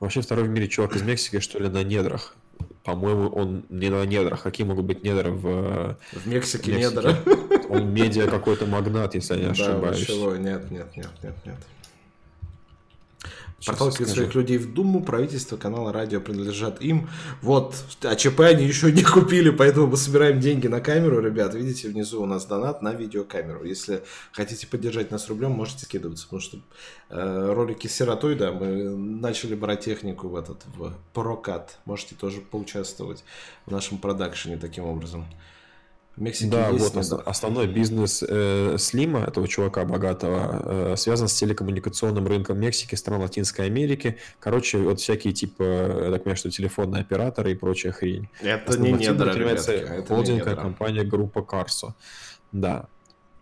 Вообще 0.00 0.20
второй 0.20 0.44
в 0.44 0.48
мире 0.48 0.68
чувак 0.68 0.94
из 0.94 1.02
Мексики, 1.02 1.40
что 1.40 1.58
ли, 1.58 1.68
на 1.68 1.82
недрах. 1.82 2.36
По-моему, 2.84 3.28
он 3.28 3.64
не 3.68 3.90
на 3.90 4.04
недрах. 4.06 4.42
Какие 4.42 4.66
могут 4.66 4.84
быть 4.86 5.02
недра 5.02 5.30
в... 5.30 5.98
В 6.12 6.26
Мексике, 6.26 6.72
Мексике? 6.72 6.96
недра. 6.96 7.18
Он 7.68 7.92
медиа 7.92 8.28
какой-то 8.28 8.66
магнат, 8.66 9.14
если 9.14 9.34
я 9.34 9.40
не 9.40 9.50
ошибаюсь. 9.50 10.06
Да, 10.06 10.38
нет, 10.38 10.70
нет, 10.70 10.96
нет, 10.96 11.10
нет, 11.22 11.34
нет. 11.44 11.56
Проталкивает 13.66 14.10
своих 14.10 14.34
людей 14.36 14.56
в 14.56 14.72
Думу, 14.72 15.02
правительство, 15.02 15.56
канала, 15.56 15.92
радио 15.92 16.20
принадлежат 16.20 16.80
им. 16.80 17.08
Вот, 17.42 17.74
а 18.02 18.14
ЧП 18.14 18.40
они 18.40 18.64
еще 18.64 18.92
не 18.92 19.02
купили, 19.04 19.50
поэтому 19.50 19.88
мы 19.88 19.96
собираем 19.96 20.38
деньги 20.38 20.68
на 20.68 20.80
камеру, 20.80 21.20
ребят. 21.20 21.54
Видите, 21.54 21.88
внизу 21.88 22.22
у 22.22 22.26
нас 22.26 22.46
донат 22.46 22.82
на 22.82 22.94
видеокамеру. 22.94 23.64
Если 23.64 24.04
хотите 24.30 24.68
поддержать 24.68 25.10
нас 25.10 25.28
рублем, 25.28 25.52
можете 25.52 25.86
скидываться, 25.86 26.26
потому 26.26 26.40
что 26.40 26.58
э, 27.10 27.52
ролики 27.52 27.88
с 27.88 27.96
сиротой, 27.96 28.36
да, 28.36 28.52
мы 28.52 28.96
начали 28.96 29.56
брать 29.56 29.80
технику 29.80 30.28
в 30.28 30.36
этот, 30.36 30.64
в 30.76 30.94
прокат. 31.12 31.78
Можете 31.84 32.14
тоже 32.14 32.40
поучаствовать 32.40 33.24
в 33.66 33.72
нашем 33.72 33.98
продакшене 33.98 34.56
таким 34.56 34.84
образом. 34.84 35.26
В 36.18 36.20
Мексике 36.20 36.50
да, 36.50 36.70
есть 36.70 36.94
вот 36.94 36.96
ос- 36.96 37.22
основной 37.26 37.68
бизнес 37.68 38.24
э, 38.28 38.74
Слима, 38.76 39.20
этого 39.20 39.46
чувака 39.46 39.84
богатого, 39.84 40.92
э, 40.92 40.96
связан 40.96 41.28
с 41.28 41.34
телекоммуникационным 41.34 42.26
рынком 42.26 42.58
Мексики, 42.58 42.96
стран 42.96 43.20
Латинской 43.20 43.66
Америки. 43.66 44.18
Короче, 44.40 44.78
вот 44.78 44.98
всякие 44.98 45.32
типа, 45.32 45.62
я 45.62 46.10
так 46.10 46.24
понимаю, 46.24 46.36
что 46.36 46.50
телефонные 46.50 47.02
операторы 47.02 47.52
и 47.52 47.54
прочая 47.54 47.92
хрень. 47.92 48.28
Это 48.42 48.80
не 48.80 48.90
недра, 48.90 49.32
ребятки, 49.32 49.70
это 49.70 50.06
холдинговая 50.08 50.56
компания 50.56 51.04
группа 51.04 51.42
Карсо. 51.42 51.94
Да. 52.50 52.86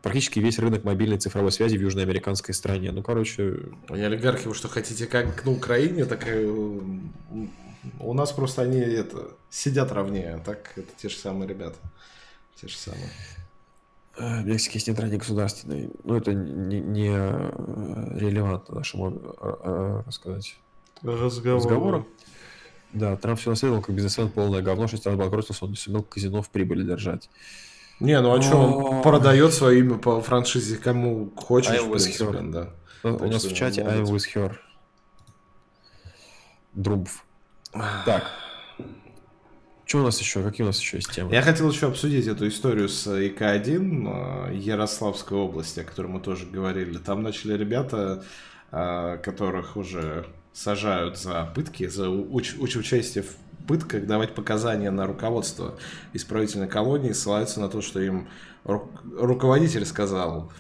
Практически 0.03 0.39
весь 0.41 0.59
рынок 0.59 0.85
мобильной 0.85 1.17
цифровой 1.17 1.53
связи 1.53 1.79
в 1.79 1.81
южноамериканской 1.81 2.55
стране. 2.55 2.93
Ну, 2.93 3.03
короче... 3.03 3.57
Они 3.89 4.03
олигархи, 4.03 4.49
вы 4.49 4.55
что 4.55 4.69
хотите, 4.69 5.07
как 5.07 5.47
на 5.47 5.53
Украине, 5.53 6.05
так 6.05 6.29
и 6.29 6.45
у 6.45 8.13
нас 8.13 8.33
просто 8.33 8.63
они 8.63 8.81
это, 8.81 9.31
сидят 9.49 9.93
ровнее, 9.93 10.43
так 10.45 10.75
это 10.77 10.89
те 10.99 11.09
же 11.09 11.17
самые 11.17 11.49
ребята. 11.49 11.77
Те 12.61 12.69
же 12.69 12.77
самые. 12.77 13.11
Э, 14.19 14.43
Мексика 14.43 14.75
есть 14.75 14.89
нейтральный 14.89 15.19
государственный. 15.19 15.91
Ну, 16.05 16.17
это 16.17 16.33
не, 16.33 16.81
не 16.81 17.11
э, 17.11 18.19
релевантно 18.19 18.77
нашему 18.77 19.11
э, 19.11 20.03
рассказать 20.07 20.57
разговору. 21.03 21.57
разговору. 21.57 22.09
Да, 22.93 23.17
Трамп 23.17 23.39
все 23.39 23.51
наследовал 23.51 23.83
как 23.83 23.95
бизнесмен 23.95 24.31
полное 24.31 24.63
говно, 24.63 24.89
шесть 24.89 25.05
раз 25.05 25.17
банкротился, 25.17 25.65
он 25.65 25.73
не 25.73 25.77
сумел 25.77 26.03
казино 26.03 26.41
в 26.41 26.49
прибыли 26.49 26.83
держать. 26.83 27.29
Не, 28.01 28.21
ну 28.21 28.35
а 28.35 28.41
что, 28.41 28.57
он 28.57 29.03
продает 29.03 29.53
свое 29.53 29.81
имя 29.81 29.99
по 29.99 30.21
франшизе 30.21 30.77
кому 30.77 31.31
хочешь, 31.37 31.79
принципе, 31.83 32.41
да. 32.43 32.71
У 33.03 33.27
нас 33.27 33.45
в 33.45 33.55
чате 33.55 33.83
I'm 33.83 34.05
with 34.05 34.25
her. 34.35 34.55
Друмф. 36.73 37.25
Так, 38.05 38.25
что 39.87 39.99
у 40.01 40.03
нас 40.03 40.21
еще? 40.21 40.43
Какие 40.43 40.65
у 40.65 40.67
нас 40.67 40.81
еще 40.81 40.97
есть 40.99 41.13
темы? 41.13 41.33
Я 41.33 41.43
хотел 41.43 41.71
еще 41.71 41.87
обсудить 41.87 42.27
эту 42.27 42.47
историю 42.49 42.89
с 42.89 43.07
ИК-1 43.07 44.51
э, 44.51 44.55
Ярославской 44.57 45.39
области, 45.39 45.81
о 45.81 45.85
которой 45.85 46.09
мы 46.09 46.21
тоже 46.21 46.45
говорили. 46.47 46.99
Там 46.99 47.23
начали 47.23 47.57
ребята, 47.57 48.25
э, 48.73 49.19
которых 49.23 49.77
уже 49.77 50.27
сажают 50.53 51.19
за 51.19 51.45
пытки, 51.55 51.87
за 51.87 52.07
уч- 52.07 52.59
уч- 52.59 52.77
участие 52.79 53.23
в 53.25 53.37
пытках 53.69 54.07
давать 54.07 54.35
показания 54.35 54.91
на 54.91 55.07
руководство 55.07 55.79
исправительной 56.15 56.69
колонии, 56.69 57.13
ссылаются 57.13 57.61
на 57.61 57.69
то, 57.69 57.81
что 57.81 58.01
им 58.01 58.29
ру- 58.65 58.89
руководитель 59.17 59.87
сказал 59.87 60.51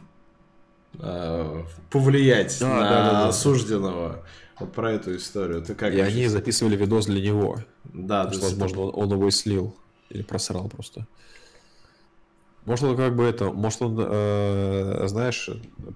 э, 1.00 1.62
повлиять 1.90 2.58
А, 2.62 2.66
на 2.66 2.80
да, 2.80 2.90
да, 2.90 3.10
да. 3.12 3.28
осужденного. 3.28 4.22
Вот 4.58 4.72
про 4.72 4.92
эту 4.92 5.16
историю. 5.16 5.62
Ты 5.62 5.74
как 5.74 5.92
И 5.92 5.98
вообще- 5.98 6.12
они 6.16 6.28
записывали 6.28 6.76
видос 6.76 7.06
для 7.06 7.20
него. 7.20 7.58
Да, 7.84 8.24
Потому 8.24 8.40
то 8.40 8.46
есть 8.46 8.58
возможно, 8.58 8.80
он, 8.92 9.04
он 9.10 9.16
его 9.18 9.28
и 9.28 9.30
слил. 9.30 9.76
Или 10.10 10.22
просрал 10.22 10.68
просто. 10.68 11.06
Может, 12.66 12.84
он 12.84 12.96
как 12.96 13.14
бы 13.14 13.24
это, 13.24 13.52
может, 13.52 13.80
он, 13.80 13.96
э, 13.98 15.04
знаешь, 15.06 15.48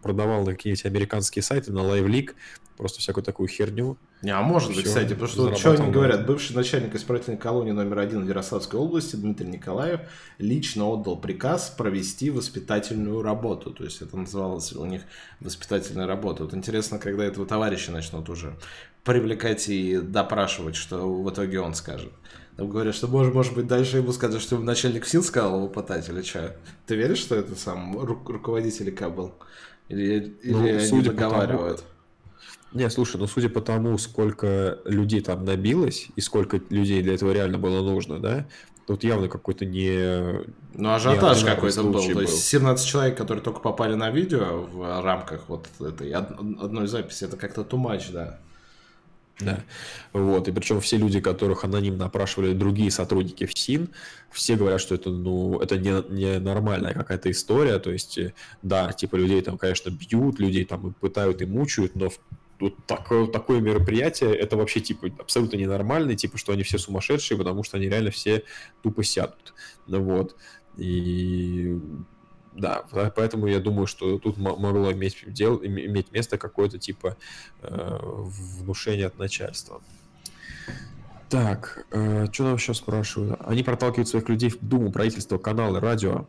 продавал 0.03 0.45
на 0.45 0.53
какие-нибудь 0.53 0.87
американские 0.87 1.43
сайты, 1.43 1.73
на 1.73 1.81
LiveLeak, 1.81 2.35
просто 2.77 3.01
всякую 3.01 3.25
такую 3.25 3.49
херню. 3.49 3.99
Не, 4.23 4.31
а 4.31 4.41
может 4.43 4.75
быть, 4.75 4.85
кстати, 4.85 5.15
потому 5.15 5.29
что 5.29 5.43
вот 5.49 5.59
что 5.59 5.73
они 5.73 5.91
говорят, 5.91 6.27
бывший 6.27 6.55
начальник 6.55 6.95
исправительной 6.95 7.39
колонии 7.39 7.73
номер 7.73 7.99
один 7.99 8.25
в 8.25 8.29
Ярославской 8.29 8.79
области 8.79 9.17
Дмитрий 9.17 9.49
Николаев 9.49 10.01
лично 10.39 10.87
отдал 10.87 11.17
приказ 11.17 11.71
провести 11.77 12.31
воспитательную 12.31 13.21
работу. 13.21 13.73
То 13.73 13.83
есть 13.83 14.01
это 14.01 14.17
называлось 14.17 14.73
у 14.73 14.85
них 14.87 15.03
воспитательная 15.41 16.07
работа. 16.07 16.45
Вот 16.45 16.55
интересно, 16.55 16.99
когда 16.99 17.25
этого 17.25 17.47
товарища 17.47 17.91
начнут 17.93 18.29
уже 18.29 18.57
привлекать 19.03 19.69
и 19.69 19.99
допрашивать, 19.99 20.77
что 20.77 21.13
в 21.13 21.29
итоге 21.31 21.61
он 21.61 21.75
скажет. 21.75 22.13
Там 22.61 22.69
говорят, 22.69 22.95
что 22.95 23.07
может, 23.09 23.33
может 23.33 23.55
быть 23.55 23.67
дальше 23.67 23.97
ему 23.97 24.13
скажут, 24.13 24.43
что 24.43 24.59
начальник 24.59 25.07
СИН 25.07 25.23
сказал 25.23 25.57
его 25.57 25.67
пытать 25.69 26.07
или 26.11 26.21
что? 26.21 26.55
Ты 26.87 26.95
веришь, 26.95 27.17
что 27.17 27.35
это 27.35 27.55
сам 27.55 27.97
ру- 27.99 28.23
руководитель 28.31 28.91
ИК 28.91 29.09
был? 29.11 29.33
Или, 29.89 30.37
или 30.43 30.53
Ну, 30.53 30.69
они 30.69 30.81
судя 30.81 31.11
по 31.13 31.17
тому- 31.17 31.31
договаривают? 31.31 31.85
Не, 32.75 32.91
слушай, 32.91 33.17
ну 33.17 33.27
судя 33.27 33.49
по 33.49 33.63
тому, 33.63 33.97
сколько 33.97 34.79
людей 34.85 35.23
там 35.23 35.47
набилось, 35.47 36.09
и 36.17 36.21
сколько 36.21 36.61
людей 36.69 37.01
для 37.03 37.15
этого 37.15 37.33
реально 37.33 37.57
было 37.57 37.81
нужно, 37.83 38.19
да, 38.19 38.47
тут 38.87 39.05
явно 39.05 39.29
какой-то 39.29 39.65
не... 39.65 40.45
Ну, 40.75 40.93
ажиотаж 40.93 41.43
какой-то 41.43 41.83
был. 41.83 41.93
случай 41.95 42.09
То 42.09 42.15
был. 42.17 42.21
есть 42.23 42.45
17 42.45 42.87
человек, 42.87 43.17
которые 43.17 43.43
только 43.43 43.61
попали 43.61 43.95
на 43.95 44.11
видео 44.11 44.69
в 44.71 45.03
рамках 45.03 45.49
вот 45.49 45.67
этой 45.81 46.15
од- 46.15 46.39
одной 46.63 46.87
записи, 46.89 47.25
это 47.25 47.39
как-то 47.39 47.63
too 47.63 47.83
much, 47.83 48.13
да. 48.13 48.39
Да. 49.45 49.65
Вот. 50.13 50.49
И 50.49 50.53
причем 50.53 50.81
все 50.81 50.97
люди, 50.97 51.21
которых 51.21 51.65
анонимно 51.65 52.07
опрашивали 52.07 52.53
другие 52.53 52.91
сотрудники 52.91 53.47
ФСИН, 53.47 53.89
все 54.31 54.57
говорят, 54.57 54.81
что 54.81 54.95
это, 54.95 55.11
ну, 55.11 55.61
это 55.61 55.77
не, 55.79 56.03
не 56.11 56.39
нормальная 56.39 56.95
какая-то 56.95 57.31
история. 57.31 57.79
То 57.79 57.91
есть, 57.91 58.19
э, 58.19 58.33
да, 58.63 58.93
типа 58.93 59.17
людей 59.17 59.41
там, 59.43 59.59
конечно, 59.59 59.91
бьют, 59.91 60.39
людей 60.39 60.65
там 60.65 60.89
и 60.89 60.93
пытают 60.93 61.43
и 61.43 61.47
мучают, 61.47 61.95
но 61.95 62.11
вот 62.61 62.75
такое, 62.87 63.27
такое 63.27 63.61
мероприятие, 63.61 64.35
это 64.37 64.57
вообще, 64.57 64.81
типа, 64.81 65.09
абсолютно 65.19 65.57
ненормально, 65.57 66.15
типа, 66.15 66.37
что 66.37 66.53
они 66.53 66.63
все 66.63 66.79
сумасшедшие, 66.79 67.39
потому 67.39 67.63
что 67.63 67.79
они 67.79 67.89
реально 67.89 68.11
все 68.11 68.45
тупо 68.83 69.03
сядут. 69.03 69.55
Вот. 69.87 70.37
И 70.77 71.79
да, 72.53 72.83
по- 72.91 73.11
поэтому 73.11 73.47
я 73.47 73.61
думаю, 73.61 73.87
что 73.87 74.19
тут 74.19 74.37
могло 74.37 74.93
иметь, 74.93 75.25
дел, 75.27 75.57
им- 75.57 75.79
иметь 75.79 76.13
место 76.13 76.39
какое-то 76.39 76.79
типа 76.79 77.17
э, 77.63 77.99
внушение 78.03 79.07
от 79.07 79.19
начальства. 79.19 79.81
Так, 81.29 81.87
что 82.33 82.43
нам 82.45 82.55
еще 82.55 82.75
спрашивают? 82.75 83.41
Они 83.47 83.63
проталкивают 83.63 84.09
своих 84.09 84.29
людей 84.29 84.51
в 84.51 84.59
Думу, 84.61 84.91
правительство, 84.91 85.39
каналы, 85.39 85.79
радио 85.79 86.27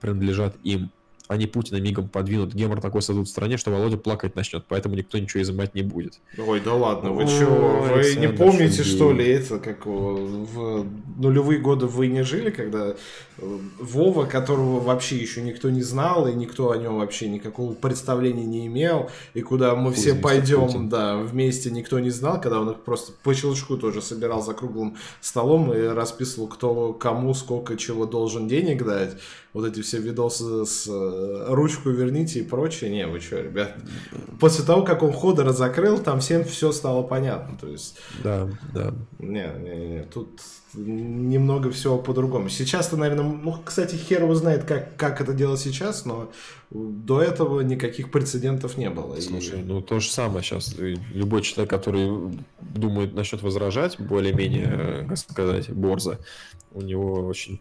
принадлежат 0.00 0.56
им. 0.64 0.90
Они 1.28 1.46
Путина 1.46 1.78
мигом 1.78 2.08
подвинут. 2.08 2.54
Гемор 2.54 2.80
такой 2.80 3.02
создадут 3.02 3.28
в 3.28 3.30
стране, 3.30 3.58
что 3.58 3.70
Володя 3.70 3.98
плакать 3.98 4.34
начнет, 4.34 4.64
поэтому 4.66 4.96
никто 4.96 5.18
ничего 5.18 5.42
изымать 5.42 5.74
не 5.74 5.82
будет. 5.82 6.20
Ой, 6.38 6.60
да 6.60 6.74
ладно, 6.74 7.12
вы 7.12 7.26
что, 7.26 7.44
вы 7.46 7.88
не 7.88 8.26
Александр 8.26 8.36
помните, 8.36 8.82
Шульгин. 8.82 8.96
что 8.96 9.12
ли, 9.12 9.28
это, 9.28 9.58
как 9.58 9.86
в 9.86 10.86
нулевые 11.18 11.60
годы 11.60 11.86
вы 11.86 12.08
не 12.08 12.22
жили, 12.24 12.50
когда 12.50 12.88
э, 12.88 13.58
Вова, 13.78 14.24
которого 14.24 14.80
вообще 14.80 15.16
еще 15.16 15.42
никто 15.42 15.70
не 15.70 15.82
знал, 15.82 16.26
и 16.28 16.34
никто 16.34 16.70
о 16.70 16.78
нем 16.78 16.98
вообще 16.98 17.28
никакого 17.28 17.74
представления 17.74 18.44
не 18.44 18.66
имел, 18.66 19.10
и 19.34 19.42
куда 19.42 19.74
мы 19.74 19.92
все 19.92 20.10
Кузница 20.10 20.22
пойдем, 20.22 20.66
Путин. 20.66 20.88
да, 20.88 21.16
вместе 21.18 21.70
никто 21.70 21.98
не 21.98 22.10
знал, 22.10 22.40
когда 22.40 22.60
он 22.60 22.70
их 22.70 22.80
просто 22.80 23.12
по 23.22 23.34
щелчку 23.34 23.76
тоже 23.76 24.00
собирал 24.00 24.42
за 24.42 24.54
круглым 24.54 24.96
столом 25.20 25.72
и 25.72 25.78
расписывал, 25.80 26.48
кто 26.48 26.92
кому 26.92 27.34
сколько 27.34 27.76
чего 27.76 28.06
должен 28.06 28.48
денег 28.48 28.84
дать, 28.84 29.16
вот 29.52 29.66
эти 29.66 29.80
все 29.82 29.98
видосы 29.98 30.64
с 30.64 30.86
э, 30.88 31.17
ручку 31.48 31.90
верните 31.90 32.40
и 32.40 32.42
прочее, 32.42 32.90
не, 32.90 33.06
вы 33.06 33.20
что, 33.20 33.40
ребят, 33.40 33.76
после 34.40 34.64
того, 34.64 34.82
как 34.82 35.02
он 35.02 35.12
хода 35.12 35.44
разокрыл, 35.44 35.98
там 35.98 36.20
всем 36.20 36.44
все 36.44 36.72
стало 36.72 37.02
понятно, 37.02 37.56
то 37.58 37.66
есть, 37.68 37.98
Да, 38.22 38.48
да. 38.74 38.94
не, 39.18 39.46
не, 39.58 39.86
не, 39.96 40.02
тут 40.04 40.40
немного 40.74 41.70
всего 41.70 41.98
по-другому. 41.98 42.48
Сейчас-то, 42.50 42.96
наверное, 42.96 43.24
ну, 43.24 43.56
кстати, 43.64 43.94
хер 43.96 44.22
его 44.22 44.34
знает, 44.34 44.64
как, 44.64 44.96
как 44.96 45.20
это 45.20 45.32
делать 45.32 45.60
сейчас, 45.60 46.04
но 46.04 46.30
до 46.70 47.22
этого 47.22 47.62
никаких 47.62 48.10
прецедентов 48.10 48.76
не 48.76 48.90
было. 48.90 49.14
И- 49.16 49.20
Слушай, 49.22 49.62
ну 49.64 49.80
то 49.80 49.98
же 49.98 50.10
самое 50.10 50.42
сейчас. 50.44 50.74
Любой 50.76 51.40
человек, 51.42 51.70
который 51.70 52.38
думает 52.60 53.14
насчет 53.14 53.42
возражать, 53.42 53.98
более-менее, 53.98 54.66
э, 54.68 55.06
как 55.08 55.16
сказать, 55.18 55.70
борзо, 55.70 56.18
у 56.72 56.82
него 56.82 57.14
очень 57.26 57.60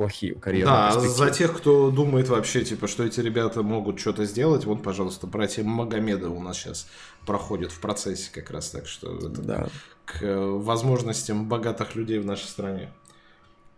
плохие 0.00 0.34
карьерные 0.34 0.74
Да, 0.74 0.92
перспективы. 0.94 1.14
за 1.26 1.30
тех, 1.30 1.56
кто 1.58 1.90
думает 1.90 2.28
вообще, 2.30 2.64
типа, 2.64 2.86
что 2.88 3.04
эти 3.04 3.20
ребята 3.20 3.62
могут 3.62 4.00
что-то 4.00 4.24
сделать, 4.24 4.64
вот, 4.64 4.82
пожалуйста, 4.82 5.26
братья 5.26 5.62
Магомеда 5.62 6.30
у 6.30 6.40
нас 6.40 6.56
сейчас 6.56 6.86
проходят 7.26 7.70
в 7.70 7.80
процессе 7.80 8.30
как 8.32 8.50
раз, 8.50 8.70
так 8.70 8.86
что 8.86 9.18
это 9.18 9.28
Да. 9.42 9.68
к 10.06 10.22
э, 10.22 10.34
возможностям 10.38 11.48
богатых 11.50 11.96
людей 11.96 12.18
в 12.18 12.24
нашей 12.24 12.46
стране. 12.46 12.88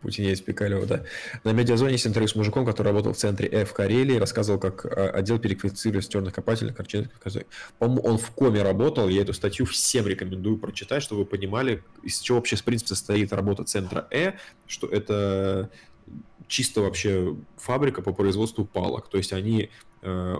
Путин 0.00 0.24
есть 0.24 0.44
Пикалева, 0.44 0.84
да. 0.86 1.04
На 1.44 1.52
медиазоне 1.52 1.92
есть 1.92 2.06
интервью 2.08 2.26
с 2.28 2.34
мужиком, 2.34 2.64
который 2.66 2.88
работал 2.88 3.12
в 3.12 3.16
центре 3.16 3.48
F 3.48 3.70
в 3.70 3.72
Карелии, 3.72 4.16
рассказывал, 4.18 4.58
как 4.60 4.84
э, 4.84 4.88
отдел 5.10 5.38
переквалифицировали 5.40 6.02
стерных 6.02 6.34
копателей. 6.34 6.72
По-моему, 7.78 8.02
он 8.02 8.18
в 8.18 8.30
коме 8.32 8.62
работал, 8.62 9.08
я 9.08 9.22
эту 9.22 9.32
статью 9.32 9.64
всем 9.66 10.06
рекомендую 10.08 10.58
прочитать, 10.58 11.02
чтобы 11.04 11.20
вы 11.22 11.26
понимали, 11.26 11.82
из 12.04 12.18
чего 12.20 12.38
вообще, 12.38 12.56
в 12.56 12.64
принципе, 12.64 12.88
состоит 12.88 13.32
работа 13.32 13.64
центра 13.64 14.06
Э, 14.10 14.32
что 14.66 14.86
это 14.88 15.68
чисто 16.48 16.82
вообще 16.82 17.36
фабрика 17.56 18.02
по 18.02 18.12
производству 18.12 18.64
палок. 18.64 19.08
То 19.08 19.18
есть 19.18 19.32
они 19.32 19.70
э, 20.02 20.36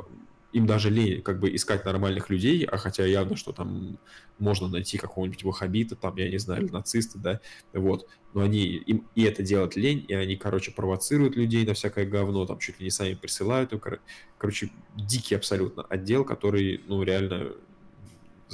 им 0.53 0.67
даже 0.67 0.91
лень 0.91 1.23
как 1.23 1.41
бы 1.41 1.55
искать 1.55 1.85
нормальных 1.85 2.31
людей, 2.31 2.65
а 2.65 2.77
хотя 2.77 3.07
явно, 3.07 3.37
что 3.37 3.53
там 3.53 3.99
можно 4.39 4.69
найти 4.69 4.99
какого-нибудь 4.99 5.45
вахабита, 5.45 5.97
там, 5.97 6.17
я 6.17 6.31
не 6.31 6.39
знаю, 6.39 6.65
или 6.65 6.71
нациста, 6.71 7.19
да, 7.19 7.41
вот, 7.73 8.07
но 8.35 8.43
они, 8.43 8.65
им 8.65 9.09
и 9.15 9.23
это 9.23 9.43
делать 9.43 9.77
лень, 9.77 10.05
и 10.07 10.15
они, 10.15 10.37
короче, 10.37 10.73
провоцируют 10.73 11.37
людей 11.37 11.65
на 11.65 11.75
всякое 11.75 12.07
говно, 12.07 12.47
там, 12.47 12.59
чуть 12.59 12.79
ли 12.81 12.85
не 12.85 12.91
сами 12.91 13.15
присылают, 13.15 13.71
кор- 13.81 14.01
короче, 14.39 14.71
дикий 14.97 15.35
абсолютно 15.35 15.85
отдел, 15.85 16.25
который, 16.25 16.83
ну, 16.87 17.03
реально 17.03 17.53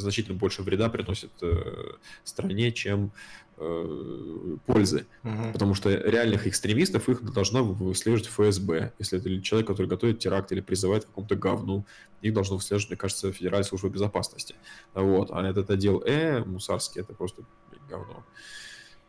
значительно 0.01 0.37
больше 0.37 0.63
вреда 0.63 0.89
приносит 0.89 1.31
э, 1.43 1.93
стране, 2.25 2.73
чем 2.73 3.13
э, 3.57 4.57
пользы. 4.67 5.07
Потому 5.53 5.75
что 5.75 5.91
реальных 5.91 6.47
экстремистов 6.47 7.09
их 7.09 7.23
должно 7.33 7.65
выслеживать 7.65 8.29
ФСБ. 8.29 8.93
Если 8.99 9.19
это 9.19 9.43
человек, 9.43 9.67
который 9.67 9.87
готовит 9.87 10.19
теракт 10.19 10.53
или 10.53 10.61
призывает 10.61 11.05
к 11.05 11.09
какому-то 11.09 11.37
говну, 11.37 11.87
их 12.23 12.33
должно 12.33 12.57
выслеживать, 12.57 12.91
мне 12.91 12.97
кажется, 12.97 13.33
Федеральная 13.33 13.65
служба 13.65 13.89
безопасности. 13.89 14.55
Вот. 14.95 15.31
А 15.31 15.47
этот 15.47 15.71
отдел 15.71 16.03
Э, 16.05 16.45
мусарский, 16.45 17.01
это 17.01 17.13
просто 17.13 17.43
блин, 17.71 17.83
говно. 17.89 18.25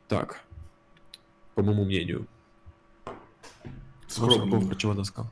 Так. 0.07 0.41
По 1.55 1.63
моему 1.63 1.85
мнению. 1.85 2.27
Скромно. 4.07 4.67
Про 4.67 4.75
чего 4.75 4.91
она 4.93 5.03
сказал. 5.03 5.31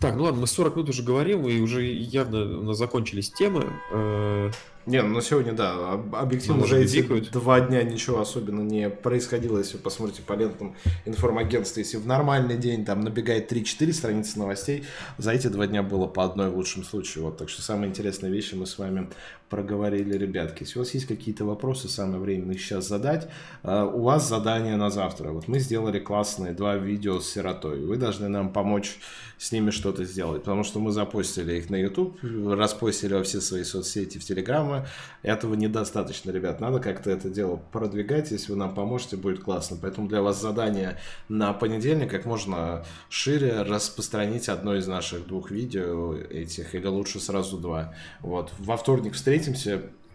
Так, 0.00 0.14
ну 0.14 0.24
ладно, 0.24 0.42
мы 0.42 0.46
40 0.46 0.76
минут 0.76 0.88
уже 0.90 1.02
говорим, 1.02 1.46
и 1.48 1.60
уже 1.60 1.84
явно 1.84 2.58
у 2.60 2.62
нас 2.62 2.78
закончились 2.78 3.30
темы. 3.32 3.64
Э, 3.92 4.50
Не, 4.86 5.02
ну 5.02 5.16
на 5.16 5.20
сегодня, 5.22 5.52
да, 5.54 5.94
об- 5.94 6.14
объективно 6.14 6.66
за 6.66 6.76
быть, 6.76 6.86
эти 6.94 6.98
бикают. 7.02 7.30
два 7.32 7.60
дня 7.60 7.82
ничего 7.82 8.20
особенно 8.20 8.60
не 8.62 8.88
происходило, 8.90 9.58
если 9.58 9.76
вы 9.76 9.82
посмотрите 9.82 10.22
по 10.22 10.34
лентам 10.34 10.76
информагентства. 11.04 11.80
Если 11.80 11.96
в 11.96 12.06
нормальный 12.06 12.56
день 12.56 12.84
там 12.84 13.00
набегает 13.00 13.50
3-4 13.52 13.92
страницы 13.92 14.38
новостей, 14.38 14.84
за 15.18 15.32
эти 15.32 15.48
два 15.48 15.66
дня 15.66 15.82
было 15.82 16.06
по 16.06 16.24
одной 16.24 16.48
в 16.48 16.56
лучшем 16.56 16.84
случае. 16.84 17.24
Вот, 17.24 17.36
так 17.36 17.48
что 17.48 17.60
самые 17.60 17.90
интересные 17.90 18.30
вещи 18.32 18.54
мы 18.54 18.66
с 18.66 18.78
вами 18.78 19.08
проговорили, 19.48 20.16
ребятки. 20.16 20.62
Если 20.62 20.78
у 20.78 20.82
вас 20.82 20.94
есть 20.94 21.06
какие-то 21.06 21.44
вопросы, 21.44 21.88
самое 21.88 22.20
время 22.20 22.52
их 22.54 22.60
сейчас 22.60 22.88
задать. 22.88 23.28
А, 23.62 23.84
У 23.86 24.02
вас 24.02 24.28
задание 24.28 24.76
на 24.76 24.90
завтра. 24.90 25.30
Вот 25.30 25.48
мы 25.48 25.58
сделали 25.58 25.98
классные 25.98 26.52
два 26.52 26.76
видео 26.76 27.20
с 27.20 27.28
сиротой. 27.30 27.84
Вы 27.84 27.96
должны 27.96 28.28
нам 28.28 28.52
помочь 28.52 28.98
с 29.38 29.52
ними 29.52 29.70
что-то 29.70 30.04
сделать, 30.04 30.42
потому 30.42 30.64
что 30.64 30.80
мы 30.80 30.90
запостили 30.90 31.54
их 31.54 31.70
на 31.70 31.76
YouTube, 31.76 32.18
распостили 32.22 33.14
во 33.14 33.22
все 33.22 33.40
свои 33.40 33.64
соцсети 33.64 34.18
в 34.18 34.24
Телеграм. 34.24 34.84
Этого 35.22 35.54
недостаточно, 35.54 36.30
ребят. 36.30 36.60
Надо 36.60 36.80
как-то 36.80 37.10
это 37.10 37.30
дело 37.30 37.60
продвигать. 37.72 38.30
Если 38.32 38.52
вы 38.52 38.58
нам 38.58 38.74
поможете, 38.74 39.16
будет 39.16 39.40
классно. 39.42 39.78
Поэтому 39.80 40.08
для 40.08 40.22
вас 40.22 40.40
задание 40.40 40.98
на 41.28 41.52
понедельник 41.52 42.10
как 42.10 42.26
можно 42.26 42.84
шире 43.08 43.62
распространить 43.62 44.48
одно 44.48 44.74
из 44.74 44.86
наших 44.86 45.26
двух 45.26 45.50
видео 45.50 46.14
этих, 46.14 46.74
или 46.74 46.86
лучше 46.86 47.20
сразу 47.20 47.58
два. 47.58 47.94
Вот. 48.20 48.52
Во 48.58 48.76
вторник 48.76 49.14
встретимся. 49.14 49.37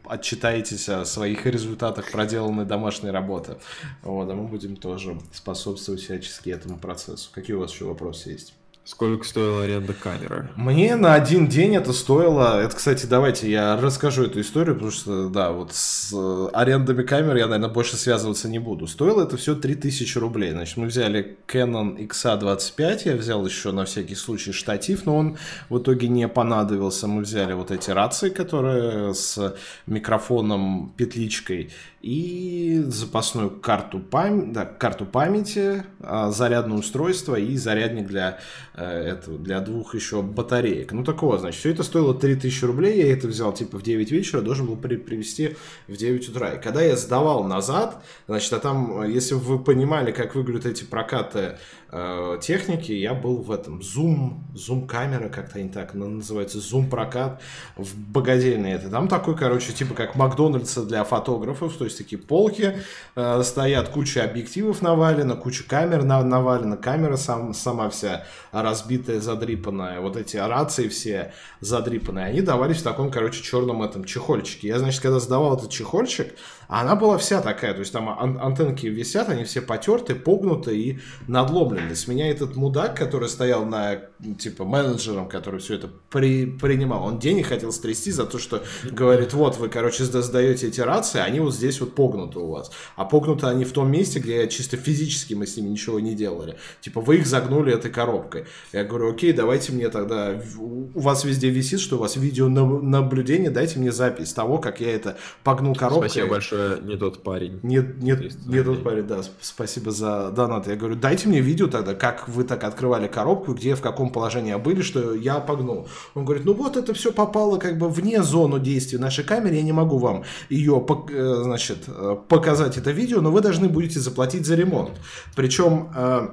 Отчитаетесь 0.05 0.89
о 0.89 1.05
своих 1.05 1.45
результатах 1.45 2.11
проделанной 2.11 2.65
домашней 2.65 3.11
работы. 3.11 3.57
Вот, 4.01 4.29
а 4.29 4.33
мы 4.33 4.47
будем 4.47 4.75
тоже 4.75 5.17
способствовать 5.31 6.01
всячески 6.01 6.49
этому 6.49 6.77
процессу. 6.77 7.29
Какие 7.33 7.55
у 7.55 7.59
вас 7.59 7.71
еще 7.71 7.85
вопросы 7.85 8.31
есть? 8.31 8.53
Сколько 8.85 9.23
стоила 9.25 9.63
аренда 9.63 9.93
камеры? 9.93 10.49
Мне 10.57 10.97
на 10.97 11.13
один 11.13 11.47
день 11.47 11.73
это 11.77 11.93
стоило... 11.93 12.61
Это, 12.61 12.75
кстати, 12.75 13.05
давайте 13.05 13.49
я 13.49 13.77
расскажу 13.77 14.25
эту 14.25 14.41
историю, 14.41 14.75
потому 14.75 14.91
что, 14.91 15.29
да, 15.29 15.53
вот 15.53 15.73
с 15.73 16.11
э, 16.13 16.49
арендами 16.51 17.03
камер 17.03 17.37
я, 17.37 17.47
наверное, 17.47 17.73
больше 17.73 17.95
связываться 17.95 18.49
не 18.49 18.59
буду. 18.59 18.85
Стоило 18.87 19.23
это 19.23 19.37
все 19.37 19.55
3000 19.55 20.17
рублей. 20.17 20.51
Значит, 20.51 20.75
мы 20.75 20.87
взяли 20.87 21.37
Canon 21.47 21.97
XA25, 22.09 23.01
я 23.05 23.15
взял 23.15 23.45
еще 23.45 23.71
на 23.71 23.85
всякий 23.85 24.15
случай 24.15 24.51
штатив, 24.51 25.05
но 25.05 25.15
он 25.15 25.37
в 25.69 25.77
итоге 25.77 26.09
не 26.09 26.27
понадобился. 26.27 27.07
Мы 27.07 27.21
взяли 27.21 27.53
вот 27.53 27.71
эти 27.71 27.89
рации, 27.89 28.31
которые 28.31 29.13
с 29.13 29.55
микрофоном, 29.87 30.93
петличкой, 30.97 31.71
и 32.03 32.83
запасную 32.87 33.49
карту, 33.49 33.97
пам... 33.97 34.51
да, 34.51 34.65
карту 34.65 35.05
памяти, 35.05 35.85
а, 36.01 36.31
зарядное 36.31 36.77
устройство 36.77 37.35
и 37.37 37.55
зарядник 37.55 38.07
для, 38.07 38.39
э, 38.75 38.83
этого, 38.83 39.39
для 39.39 39.61
двух 39.61 39.95
еще 39.95 40.21
батареек. 40.21 40.91
Ну, 40.91 41.05
такого, 41.05 41.37
значит, 41.37 41.61
все 41.61 41.71
это 41.71 41.81
стоило 41.83 42.13
3000 42.13 42.65
рублей, 42.65 42.97
я 42.97 43.13
это 43.13 43.29
взял 43.29 43.53
типа 43.53 43.77
в 43.77 43.83
9 43.83 44.11
вечера, 44.11 44.41
должен 44.41 44.65
был 44.65 44.75
при 44.75 44.97
привезти 44.97 45.55
в 45.87 45.95
9 45.95 46.27
утра. 46.27 46.55
И 46.55 46.61
когда 46.61 46.81
я 46.81 46.97
сдавал 46.97 47.45
назад, 47.45 48.03
значит, 48.27 48.51
а 48.51 48.59
там, 48.59 49.09
если 49.09 49.35
вы 49.35 49.57
понимали, 49.57 50.11
как 50.11 50.35
выглядят 50.35 50.65
эти 50.65 50.83
прокаты 50.83 51.57
э, 51.89 52.37
техники, 52.41 52.91
я 52.91 53.13
был 53.13 53.37
в 53.37 53.49
этом 53.49 53.79
Zoom, 53.79 54.41
Zoom 54.55 54.87
камера, 54.87 55.29
как-то 55.29 55.59
они 55.59 55.69
так 55.69 55.93
называется, 55.93 56.57
Zoom 56.57 56.89
прокат 56.89 57.41
в 57.77 57.97
богадельне 57.97 58.73
это. 58.73 58.89
Там 58.89 59.07
такой, 59.07 59.37
короче, 59.37 59.71
типа 59.71 59.93
как 59.93 60.15
Макдональдса 60.15 60.83
для 60.83 61.05
фотографов, 61.05 61.77
то 61.77 61.85
есть 61.85 61.92
такие 61.95 62.21
полки, 62.21 62.77
э, 63.15 63.43
стоят 63.43 63.89
куча 63.89 64.23
объективов 64.23 64.81
навалена, 64.81 65.35
куча 65.35 65.63
камер 65.63 66.03
на, 66.03 66.23
навалена, 66.23 66.77
камера 66.77 67.17
сам, 67.17 67.53
сама 67.53 67.89
вся 67.89 68.25
разбитая, 68.51 69.19
задрипанная, 69.19 69.99
вот 69.99 70.17
эти 70.17 70.37
рации 70.37 70.87
все 70.87 71.33
задрипанные, 71.59 72.25
они 72.25 72.41
давались 72.41 72.77
в 72.77 72.83
таком, 72.83 73.11
короче, 73.11 73.41
черном 73.41 73.83
этом 73.83 74.03
чехольчике. 74.03 74.67
Я, 74.67 74.79
значит, 74.79 75.01
когда 75.01 75.19
сдавал 75.19 75.57
этот 75.57 75.69
чехольчик, 75.69 76.35
она 76.81 76.95
была 76.95 77.17
вся 77.17 77.41
такая, 77.41 77.73
то 77.73 77.79
есть 77.79 77.91
там 77.93 78.09
ан- 78.09 78.39
антенки 78.41 78.87
висят, 78.87 79.29
они 79.29 79.43
все 79.43 79.61
потерты, 79.61 80.15
погнуты 80.15 80.77
и 80.77 80.99
надломлены. 81.27 81.95
С 81.95 82.07
меня 82.07 82.29
этот 82.29 82.55
мудак, 82.55 82.97
который 82.97 83.29
стоял 83.29 83.65
на, 83.65 83.99
типа, 84.39 84.65
менеджером, 84.65 85.27
который 85.27 85.59
все 85.59 85.75
это 85.75 85.89
при, 86.09 86.45
принимал, 86.45 87.03
он 87.03 87.19
денег 87.19 87.47
хотел 87.47 87.71
стрясти 87.71 88.11
за 88.11 88.25
то, 88.25 88.39
что 88.39 88.63
говорит, 88.83 89.33
вот 89.33 89.57
вы, 89.57 89.69
короче, 89.69 90.03
сдаете 90.03 90.67
эти 90.67 90.81
рации, 90.81 91.19
они 91.19 91.39
вот 91.39 91.53
здесь 91.53 91.79
вот 91.79 91.95
погнуты 91.95 92.39
у 92.39 92.47
вас. 92.47 92.71
А 92.95 93.05
погнуты 93.05 93.47
они 93.47 93.65
в 93.65 93.71
том 93.71 93.91
месте, 93.91 94.19
где 94.19 94.47
чисто 94.47 94.77
физически 94.77 95.33
мы 95.33 95.45
с 95.45 95.57
ними 95.57 95.69
ничего 95.69 95.99
не 95.99 96.15
делали. 96.15 96.57
Типа, 96.81 97.01
вы 97.01 97.17
их 97.17 97.27
загнули 97.27 97.73
этой 97.73 97.91
коробкой. 97.91 98.45
Я 98.71 98.83
говорю, 98.83 99.11
окей, 99.11 99.33
давайте 99.33 99.73
мне 99.73 99.89
тогда, 99.89 100.41
у 100.57 100.99
вас 100.99 101.23
везде 101.23 101.49
висит, 101.49 101.79
что 101.79 101.97
у 101.97 101.99
вас 101.99 102.15
видеонаблюдение, 102.15 103.49
дайте 103.49 103.79
мне 103.79 103.91
запись 103.91 104.33
того, 104.33 104.57
как 104.57 104.79
я 104.79 104.93
это 104.93 105.17
погнул 105.43 105.75
коробкой. 105.75 106.09
Спасибо 106.09 106.29
большое, 106.29 106.62
не 106.81 106.97
тот 106.97 107.23
парень. 107.23 107.59
Нет, 107.63 108.01
нет, 108.01 108.45
не 108.45 108.63
тот 108.63 108.83
парень, 108.83 109.03
да, 109.03 109.21
спасибо 109.41 109.91
за 109.91 110.31
донат. 110.31 110.67
Я 110.67 110.75
говорю, 110.75 110.95
дайте 110.95 111.27
мне 111.27 111.41
видео 111.41 111.67
тогда, 111.67 111.93
как 111.93 112.27
вы 112.27 112.43
так 112.43 112.63
открывали 112.63 113.07
коробку, 113.07 113.53
где, 113.53 113.75
в 113.75 113.81
каком 113.81 114.09
положении 114.09 114.55
были, 114.55 114.81
что 114.81 115.13
я 115.13 115.39
погнул. 115.39 115.87
Он 116.13 116.25
говорит, 116.25 116.45
ну 116.45 116.53
вот 116.53 116.77
это 116.77 116.93
все 116.93 117.11
попало 117.11 117.57
как 117.57 117.77
бы 117.77 117.89
вне 117.89 118.23
зону 118.23 118.59
действия 118.59 118.99
нашей 118.99 119.23
камеры, 119.23 119.55
я 119.55 119.61
не 119.61 119.73
могу 119.73 119.97
вам 119.97 120.23
ее, 120.49 120.85
э, 121.09 121.41
значит, 121.43 121.85
э, 121.87 122.15
показать 122.27 122.77
это 122.77 122.91
видео, 122.91 123.21
но 123.21 123.31
вы 123.31 123.41
должны 123.41 123.69
будете 123.69 123.99
заплатить 123.99 124.45
за 124.45 124.55
ремонт. 124.55 124.91
Причем 125.35 125.89
э, 125.95 126.27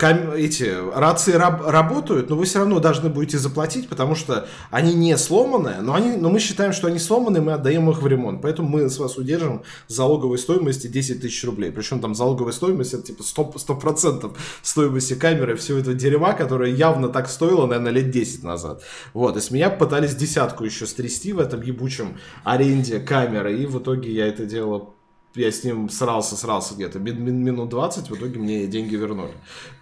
эти 0.00 0.74
рации 0.94 1.32
раб- 1.32 1.66
работают, 1.66 2.28
но 2.28 2.36
вы 2.36 2.44
все 2.44 2.58
равно 2.58 2.80
должны 2.80 3.08
будете 3.08 3.38
заплатить, 3.38 3.88
потому 3.88 4.14
что 4.14 4.46
они 4.70 4.94
не 4.94 5.16
сломанные, 5.16 5.80
но, 5.80 5.94
они, 5.94 6.16
но 6.16 6.30
мы 6.30 6.40
считаем, 6.40 6.72
что 6.72 6.88
они 6.88 6.98
сломаны, 6.98 7.40
мы 7.40 7.52
отдаем 7.52 7.88
их 7.90 8.02
в 8.02 8.06
ремонт. 8.06 8.42
Поэтому 8.42 8.68
мы 8.68 8.90
с 8.90 8.98
вас 8.98 9.16
удержим 9.16 9.62
залоговой 9.88 10.38
стоимости 10.38 10.86
10 10.86 11.20
тысяч 11.20 11.44
рублей. 11.44 11.70
Причем 11.70 12.00
там 12.00 12.14
залоговая 12.14 12.52
стоимость 12.52 12.94
это 12.94 13.04
типа 13.04 13.22
100%, 13.22 13.54
100% 13.54 14.36
стоимости 14.62 15.14
камеры 15.14 15.56
всего 15.56 15.78
этого 15.78 15.94
дерьма, 15.94 16.32
которое 16.32 16.72
явно 16.72 17.08
так 17.08 17.28
стоило, 17.28 17.66
наверное, 17.66 17.92
лет 17.92 18.10
10 18.10 18.42
назад. 18.42 18.82
Вот, 19.12 19.36
и 19.36 19.40
с 19.40 19.50
меня 19.50 19.70
пытались 19.70 20.14
десятку 20.14 20.64
еще 20.64 20.86
стрясти 20.86 21.32
в 21.32 21.38
этом 21.38 21.62
ебучем 21.62 22.18
аренде 22.42 22.98
камеры, 23.00 23.56
и 23.58 23.66
в 23.66 23.78
итоге 23.78 24.12
я 24.12 24.26
это 24.26 24.44
делал 24.44 24.93
я 25.34 25.50
с 25.50 25.64
ним 25.64 25.88
срался, 25.88 26.36
срался 26.36 26.74
где-то 26.74 26.98
минут 26.98 27.68
20, 27.68 28.10
в 28.10 28.16
итоге 28.16 28.38
мне 28.38 28.66
деньги 28.66 28.94
вернули 28.94 29.32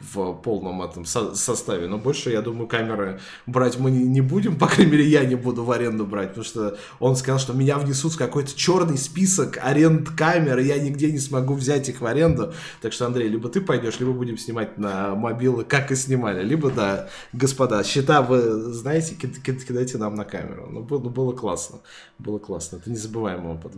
в 0.01 0.33
полном 0.35 0.83
этом 0.83 1.05
со 1.05 1.35
составе. 1.35 1.89
Но 1.89 1.99
больше, 1.99 2.31
я 2.31 2.43
думаю, 2.43 2.67
камеры 2.67 3.21
брать 3.47 3.79
мы 3.79 3.91
не, 3.91 4.21
будем, 4.21 4.57
по 4.59 4.67
крайней 4.67 4.93
мере, 4.93 5.05
я 5.05 5.25
не 5.25 5.35
буду 5.35 5.65
в 5.65 5.71
аренду 5.71 6.07
брать, 6.07 6.29
потому 6.29 6.45
что 6.45 6.79
он 7.01 7.17
сказал, 7.17 7.39
что 7.39 7.53
меня 7.53 7.79
внесут 7.79 8.15
в 8.15 8.19
какой-то 8.19 8.57
черный 8.57 8.97
список 8.97 9.59
аренд 9.63 10.09
камер, 10.11 10.59
и 10.59 10.65
я 10.65 10.79
нигде 10.79 11.13
не 11.13 11.19
смогу 11.19 11.55
взять 11.55 11.89
их 11.89 12.01
в 12.01 12.07
аренду. 12.07 12.55
Так 12.81 12.93
что, 12.93 13.07
Андрей, 13.07 13.29
либо 13.29 13.49
ты 13.49 13.61
пойдешь, 13.61 14.01
либо 14.01 14.13
будем 14.13 14.39
снимать 14.39 14.79
на 14.79 15.15
мобилы, 15.15 15.65
как 15.65 15.93
и 15.93 15.97
снимали. 15.97 16.43
Либо, 16.43 16.71
да, 16.71 17.09
господа, 17.33 17.85
счета 17.85 18.23
вы 18.23 18.41
знаете, 18.73 19.15
кидайте 19.15 19.99
нам 19.99 20.15
на 20.15 20.25
камеру. 20.25 20.69
Ну, 20.71 20.83
было, 20.83 21.01
ну, 21.01 21.11
было 21.11 21.33
классно. 21.33 21.81
Было 22.19 22.39
классно. 22.39 22.77
Это 22.77 22.91
незабываемый 22.91 23.53
опыт. 23.53 23.73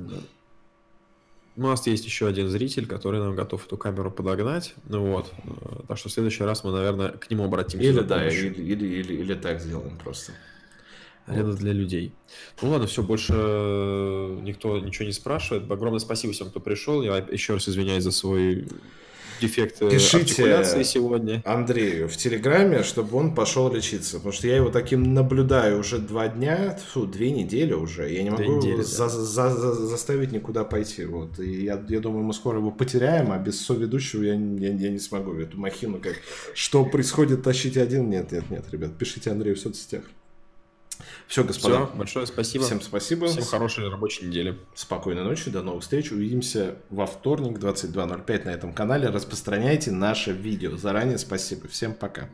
У 1.56 1.62
нас 1.62 1.86
есть 1.86 2.04
еще 2.04 2.26
один 2.26 2.48
зритель, 2.48 2.86
который 2.86 3.20
нам 3.20 3.36
готов 3.36 3.66
эту 3.66 3.76
камеру 3.76 4.10
подогнать. 4.10 4.74
Ну 4.88 5.12
вот. 5.12 5.32
Э, 5.44 5.82
так 5.86 5.98
что 5.98 6.08
в 6.08 6.12
следующий 6.12 6.42
раз 6.42 6.64
мы, 6.64 6.72
наверное, 6.72 7.10
к 7.10 7.30
нему 7.30 7.44
обратимся. 7.44 7.86
Или 7.86 8.00
да, 8.00 8.28
или, 8.28 8.48
или, 8.48 8.86
или, 8.86 9.12
или 9.14 9.34
так 9.34 9.60
сделаем 9.60 9.96
просто. 9.96 10.32
Это 11.26 11.44
вот. 11.44 11.56
для 11.56 11.72
людей. 11.72 12.12
Ну 12.60 12.70
ладно, 12.70 12.86
все, 12.86 13.02
больше 13.02 13.32
э, 13.36 14.38
никто 14.42 14.78
ничего 14.78 15.06
не 15.06 15.12
спрашивает. 15.12 15.70
Огромное 15.70 16.00
спасибо 16.00 16.32
всем, 16.32 16.50
кто 16.50 16.58
пришел. 16.60 17.02
Я 17.02 17.18
еще 17.18 17.54
раз 17.54 17.68
извиняюсь 17.68 18.02
за 18.02 18.10
свой 18.10 18.66
дефект 19.40 19.82
э, 19.82 19.90
Пишите 19.90 20.64
сегодня. 20.84 21.42
Андрею 21.44 22.08
в 22.08 22.16
Телеграме, 22.16 22.82
чтобы 22.82 23.16
он 23.16 23.34
пошел 23.34 23.72
лечиться. 23.72 24.16
Потому 24.16 24.32
что 24.32 24.46
я 24.48 24.56
его 24.56 24.70
таким 24.70 25.14
наблюдаю 25.14 25.80
уже 25.80 25.98
два 25.98 26.28
дня, 26.28 26.78
фу, 26.92 27.06
две 27.06 27.30
недели 27.30 27.72
уже. 27.72 28.10
Я 28.10 28.22
не 28.22 28.30
могу 28.30 28.56
недели, 28.56 28.82
за, 28.82 29.04
да. 29.04 29.08
за, 29.08 29.50
за, 29.50 29.74
заставить 29.86 30.32
никуда 30.32 30.64
пойти. 30.64 31.04
Вот. 31.04 31.38
И 31.38 31.64
я, 31.64 31.82
я 31.88 32.00
думаю, 32.00 32.24
мы 32.24 32.34
скоро 32.34 32.58
его 32.58 32.70
потеряем, 32.70 33.32
а 33.32 33.38
без 33.38 33.64
соведущего 33.64 34.22
я, 34.22 34.34
я, 34.34 34.72
я 34.72 34.90
не 34.90 34.98
смогу 34.98 35.34
эту 35.34 35.58
махину 35.58 35.98
как... 35.98 36.14
Что 36.54 36.84
происходит, 36.84 37.42
тащить 37.42 37.76
один? 37.76 38.10
Нет, 38.10 38.32
нет, 38.32 38.50
нет, 38.50 38.64
ребят. 38.70 38.96
Пишите 38.98 39.30
Андрею 39.30 39.56
в 39.56 39.60
соцсетях. 39.60 40.04
Все, 41.26 41.44
господа. 41.44 41.86
Все, 41.86 41.96
большое 41.96 42.26
спасибо. 42.26 42.64
Всем 42.64 42.80
спасибо. 42.80 43.28
Всем 43.28 43.44
хорошей 43.44 43.88
рабочей 43.88 44.26
недели. 44.26 44.58
Спокойной 44.74 45.24
ночи, 45.24 45.50
до 45.50 45.62
новых 45.62 45.82
встреч. 45.82 46.12
Увидимся 46.12 46.76
во 46.90 47.06
вторник 47.06 47.58
22.05 47.58 48.44
на 48.44 48.50
этом 48.50 48.72
канале. 48.72 49.08
Распространяйте 49.08 49.90
наше 49.90 50.32
видео. 50.32 50.76
Заранее 50.76 51.18
спасибо. 51.18 51.68
Всем 51.68 51.94
пока. 51.94 52.28